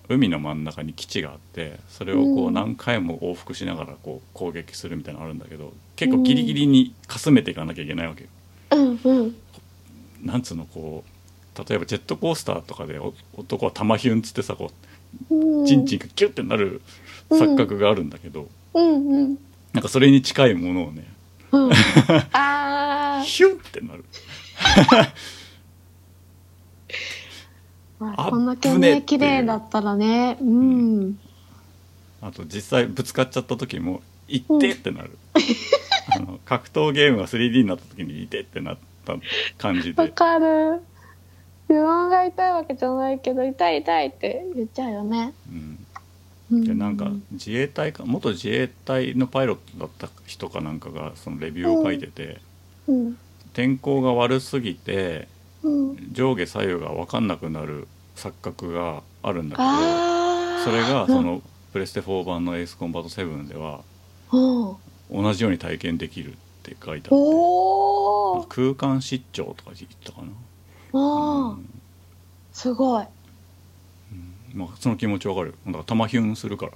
[0.09, 8.29] 海の真ん中に基地があってそれをこううん何回も往復しながらこう攻撃するみたいなのあるんだけど結構ギリギリにかすめていかなきゃいけないわけよ。
[8.71, 9.35] うんうん。
[10.23, 14.71] なんつうのこう例えばジェットコースターとかでお男は玉ヒュンつってさこ
[15.29, 15.35] う。
[15.35, 16.81] うんチンチンがキュッてなる
[17.29, 19.37] 錯覚があるんだけど、うんうん。
[19.71, 21.07] なんかそれに近いものをね
[21.51, 21.71] うん。
[22.33, 23.23] ああ。
[23.23, 24.03] ヒュンってなる
[28.03, 30.37] まああこんだけぶね綺麗だったらね。
[30.41, 31.19] うん。
[32.21, 35.17] あと実際ぶつかっちゃった時も「いって!」ってなる、
[36.15, 39.15] あの格闘ゲームが 3D になった時に「いて!」ってなった
[39.57, 40.81] 感じわでかる。
[41.69, 45.33] 自分が痛いわけじゃないけど痛い痛いって言っちゃうよね。
[45.49, 45.79] うん
[46.51, 52.39] うでなんか自衛隊か元自衛隊のパイロットだった人かなんかがそのレビューを書いてて、
[52.87, 53.17] うん
[53.53, 55.27] 天候が悪すぎて
[55.63, 55.97] うん。
[56.11, 60.63] 上下左右が分かんなくなる錯覚があるんだけど。
[60.63, 61.41] それがその
[61.73, 63.81] プレステ4版の「エースコンバット7」では
[64.31, 65.23] うん。
[65.23, 67.17] 同じように体験できるって書いてあっ
[68.47, 68.47] て。
[68.49, 70.27] 空間失調とか言ったかな、
[70.99, 71.53] う。
[71.55, 71.69] ん
[72.51, 73.05] すごい。
[74.53, 76.73] まあ、その気持ちわかるだから玉ヒュンするから。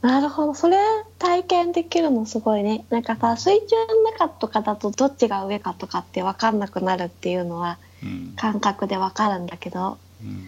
[0.00, 0.54] なるほど。
[0.54, 0.76] それ
[1.18, 2.84] 体験できるのすごいね。
[2.90, 10.46] なんかさ、水中の中とかだとどっちが上かとかって分かんなくなるっていうのはうん、感覚で分かるんだけど、うん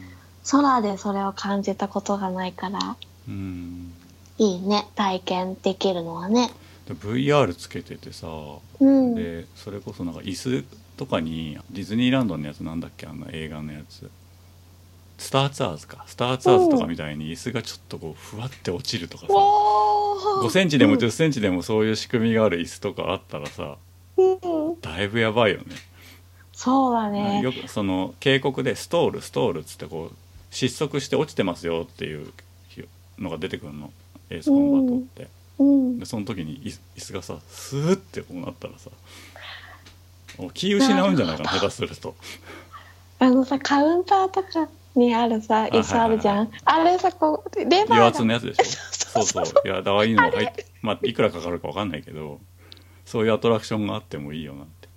[0.48, 2.96] 空でそれを感じたことがないから、
[3.28, 3.92] うん、
[4.38, 4.86] いいね。
[4.94, 6.50] 体験できるのはね。
[6.86, 8.28] で VR つけててさ
[8.80, 9.14] うん。
[9.14, 10.64] でそれこそなんか椅子
[10.96, 13.06] とかにディズニーランドのやつなんだっけ？
[13.06, 14.08] あの映画のやつ
[15.20, 16.02] スターツアーズか。
[16.06, 19.32] スターツアーズとかみたいに椅子がちょっとこうふわって落ちるとかさ。
[19.34, 20.46] おー。
[20.46, 23.76] 5センチでも1 0センチでもそういう仕組みがある椅子とかあったらさ
[24.16, 24.80] うん。
[24.80, 25.66] だいぶやばいよね。
[26.54, 27.42] そうだね。
[27.42, 30.16] よくその警告で「ストールストール」っつってこう
[30.50, 32.32] 失速して落ちてますよっていう
[33.18, 33.92] のが出てくるの。
[34.30, 35.28] エースコンバットって、
[35.58, 35.98] うん。
[35.98, 36.06] で。
[36.06, 38.90] その時に椅椅子がさスーってこうなったらさ
[40.54, 42.14] 気失うんじゃないかな下手すると。
[43.18, 46.50] あのさ、カウンターとかにあるさ、椅子あるじゃん。
[46.64, 49.22] あれさ、こう、レバー油が圧のやつでしょ？
[49.24, 50.22] そうそういやだからいいの。
[50.22, 52.38] が入ってまあいくらかかるかわかんないけど
[53.04, 54.88] そういうアトラクションがあってもいいよなって。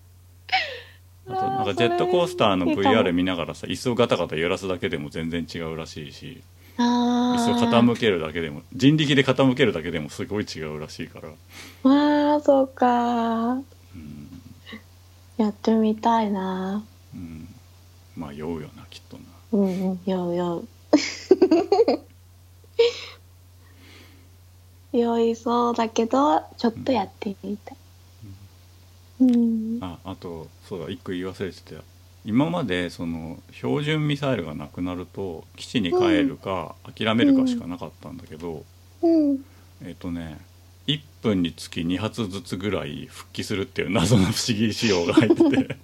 [1.28, 6.42] あとなんかジェットコースターの VR 見ながらさ椅子をガタガタ揺らすだけでも全然違うらしいし
[6.78, 11.30] あ椅子を傾けるだけでも人力で傾けるだけでもすごい違うらしいから、
[11.84, 13.54] まあ、そうか。
[13.54, 14.42] うん。
[15.38, 16.84] やってみたいな。
[17.16, 17.48] うん、
[18.18, 19.24] まあ酔うよなきっとな
[19.54, 20.68] うんうん、 ようよう。
[24.98, 27.78] 酔いそうだけど、ちょっとやってみたい。
[29.22, 29.80] うん。
[29.82, 31.82] ああとそうだ一個言い忘れてた
[32.26, 38.64] 今までその標準ミサイルがなくなると基地に帰るか諦めるかしかなかったんだけど、
[39.02, 39.46] うん。
[39.84, 40.40] えっ、とね
[40.88, 45.78] 1分につき2発ずつぐらい復帰するっていう謎の不思議仕様が入ってて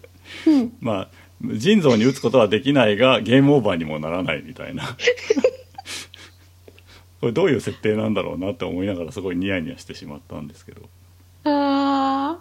[0.48, 0.74] うん。
[0.82, 1.10] まあ
[1.42, 4.84] 人造に撃つことはできないがゲームオーバーにもならないみたいな
[7.22, 10.82] これどういう設定なんだろうなって思いながらすごいニヤニヤしてしまったんですけど
[11.46, 12.40] ああ、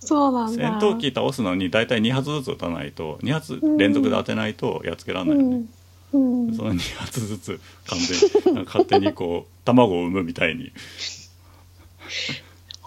[0.00, 0.80] そうなん戦だ。
[0.80, 5.64] 闘機倒すのに大体2発ずつ撃たないと2発連続で当てないとやっつけられないよね、
[6.12, 6.48] うん。
[6.48, 6.54] うん。
[6.54, 7.98] その2発ずつ完
[8.44, 10.72] 全に勝手にこう 卵を産むみたいに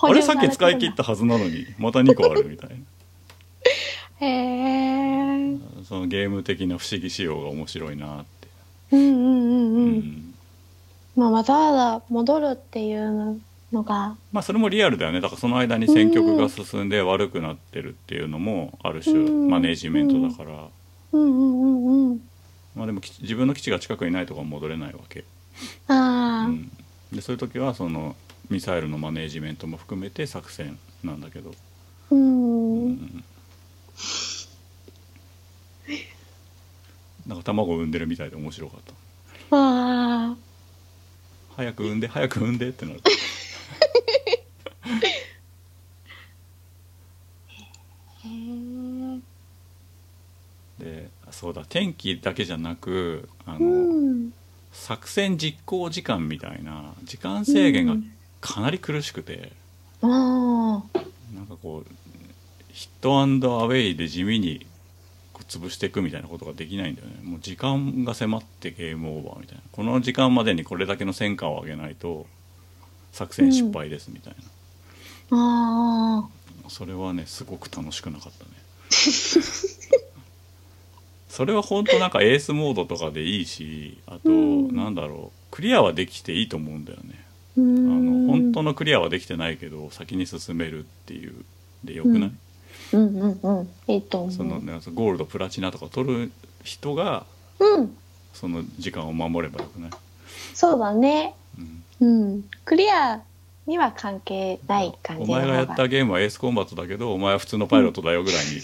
[0.02, 2.76] あれさっき使い切ったはずなのにまた2個あるみたいな
[4.26, 4.28] へ
[5.16, 5.19] え。
[5.88, 8.48] そのゲーム的な不思議仕様が面白いなって、
[8.92, 10.34] うんうんうんううん。
[11.16, 14.16] まあ、わざわざ戻るっていうのが。
[14.32, 15.22] まあそれもリアルだよね。
[15.22, 19.50] だからその間に戦局が進んで悪くなってるっていうのもある種うん。
[19.50, 20.68] マネージメントだから、
[21.12, 22.22] うんうんうんうん
[22.76, 25.26] まあでも自分の基地が近くにないとか戻れないわけ、
[25.88, 26.72] ああ、うん、
[27.12, 28.16] でそういう時はその
[28.50, 31.52] ミサイルのマネージメントも含めて作戦なんだけど、
[32.12, 32.86] うん。
[32.86, 33.24] うん
[37.30, 38.94] なんか卵を産んでるみたいで面白かった。
[39.56, 40.36] ああ
[41.56, 43.02] 早く産んで早く産んでってなる。
[48.26, 48.28] へ
[50.80, 54.34] えでそうだ天気だけじゃなくあの、うん。
[54.72, 58.12] 作戦実行時間みたいな時間制限がうん
[58.42, 59.52] かなり苦しくて、
[60.02, 61.92] あなんかこう
[62.72, 64.66] ヒットアンドアウェイで地味に
[65.44, 67.16] 潰していくみたいなことができないんだよね。
[67.24, 69.64] もう時間が迫ってゲームオーバーみたいな。
[69.72, 72.28] この時間までにこれだけの戦果を上げないと
[73.12, 74.36] 作戦失敗ですみたい
[75.32, 76.28] な、あ
[76.66, 78.52] あそれはねすごく楽しくなかったね。
[81.30, 84.76] それは本当なんかエースモードとかでいいしあと、うん。
[84.76, 85.40] なんだろう。
[85.52, 87.24] クリアはできていいと思うんだよね。
[87.58, 91.46] うあんの本当のクリアはできてないけど先に進めるっていう。
[91.84, 92.40] でよくない、うん
[92.94, 94.32] うんうんいいと思う。
[94.32, 96.32] そのねゴールドプラチナとか取る
[96.64, 97.26] 人が
[97.60, 97.96] うん。
[98.34, 99.92] その時間を守ればよくない、
[100.54, 101.36] そうだね。
[102.00, 102.28] うん。
[102.32, 102.44] うん。
[102.64, 103.22] クリア
[103.66, 108.62] には関係ない感じお前がやったゲームはエースコンバットだけどお前は普通のパイロットだよぐらいに、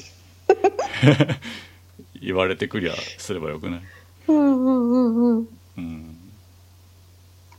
[2.22, 3.82] 言われてクリアすればよくない、
[4.28, 5.48] うんうんうんうん。
[5.78, 6.18] うん、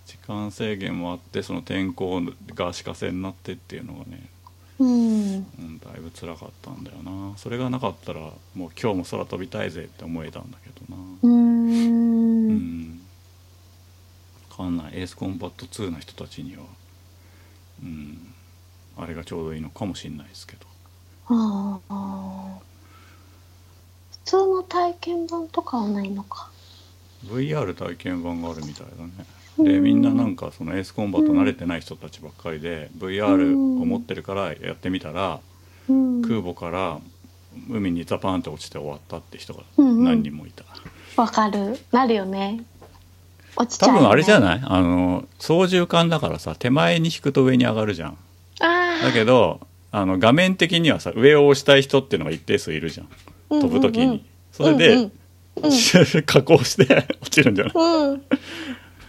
[0.06, 2.22] 時間制限もあってその天候
[2.54, 4.28] が足かせになってっていうのがね、
[4.78, 5.46] うん。
[5.58, 7.36] うん、だいぶ辛かったんだよな。
[7.36, 8.20] それがなかったら
[8.54, 11.02] もう今日も空飛びたいぜって思えたんだけどな。
[11.22, 12.54] ううん。
[12.54, 13.00] ん。
[14.50, 15.00] わかんない。
[15.00, 16.62] エースコンバット2の人たちには
[17.82, 18.34] うん。
[18.98, 20.66] あれがちょうどいいのかもしれないですけど。
[21.28, 22.58] ああ
[24.12, 26.50] 普通の体験版とかはないのか。
[27.24, 29.10] VR 体験版があるみたいだね。
[29.18, 35.40] うんでみんななんかそのエースコンバット慣れてない人たちばっかりで VR を持ってるからやってみたら
[35.88, 36.22] うん。
[36.22, 36.98] 空母から
[37.70, 40.64] 海にザパーンって落ちて終わったって人が何人もいた、
[41.20, 41.78] わかる。
[41.90, 42.62] なるよね。
[43.56, 43.98] 落ちちゃうよね。
[44.00, 44.60] 多分あれじゃない？
[44.62, 48.18] あの操縦桿だからさ手前に引くと上に上がるじゃん。
[48.60, 49.60] あだけど
[49.90, 53.08] あの画面的にはさ上を押したい人っていうのが一定数いるじゃん。
[53.48, 55.10] ど飛ぶ時に、それで、うんうん
[56.26, 57.74] 加工して落ちるんじゃない？
[57.74, 58.22] うん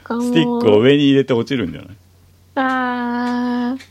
[0.10, 1.98] うん、スティックを上に入れて落ちるんじゃない？
[2.56, 3.82] あー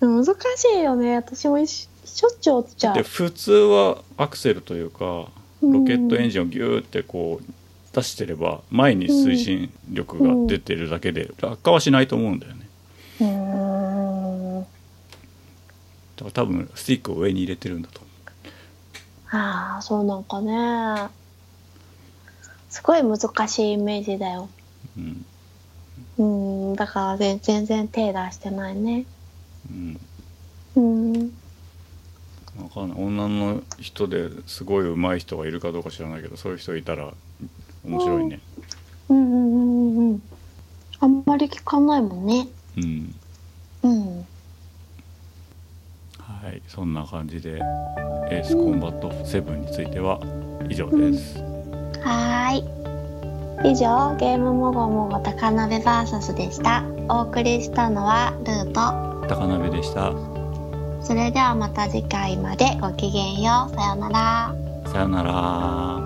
[0.00, 1.16] 難しいよね。
[1.16, 2.94] 私もししょっちゅう落ちちゃう。
[2.94, 5.04] で普通はアクセルというか
[5.62, 7.44] ロケットエンジンをギューってこう
[7.94, 12.68] 出してれば前に推進力が出てるだけで落下はしないと思うんだよね。
[13.20, 13.26] うー
[14.60, 14.62] ん。
[14.62, 14.66] だ
[16.20, 18.08] から多分スティックを上に入れてるんだと思
[19.32, 21.08] ああそうなんかね。
[22.68, 23.18] すごい難
[23.48, 24.48] しいイメージだよ。
[24.96, 25.26] ううん
[26.20, 29.04] うんだから全全然手出してないね。
[29.70, 30.00] うん。
[30.76, 31.32] うん。
[32.62, 32.98] わかんない。
[32.98, 37.12] 女の人ですごい上手い人がいるかどうか知らないけどそういう人いたら
[37.84, 38.40] 面白いね。
[39.08, 39.16] うん。
[39.16, 40.22] うんうんうんうん。
[41.00, 42.48] あんまり聞かないもんね。
[42.76, 43.14] うん。
[43.82, 44.26] うん。
[46.18, 46.60] はい。
[46.68, 47.60] そんな感じで
[48.30, 50.20] エースコンバット7については
[50.68, 51.38] 以上です、
[52.00, 52.79] はーい
[53.62, 56.82] 以上ゲームもごもご高鍋 VS でした。
[57.08, 60.14] お送りしたのはルート高鍋でした。
[61.02, 63.74] それではまた次回までごきげんよう。
[63.74, 64.54] さようなら。
[64.90, 66.00] さようなら。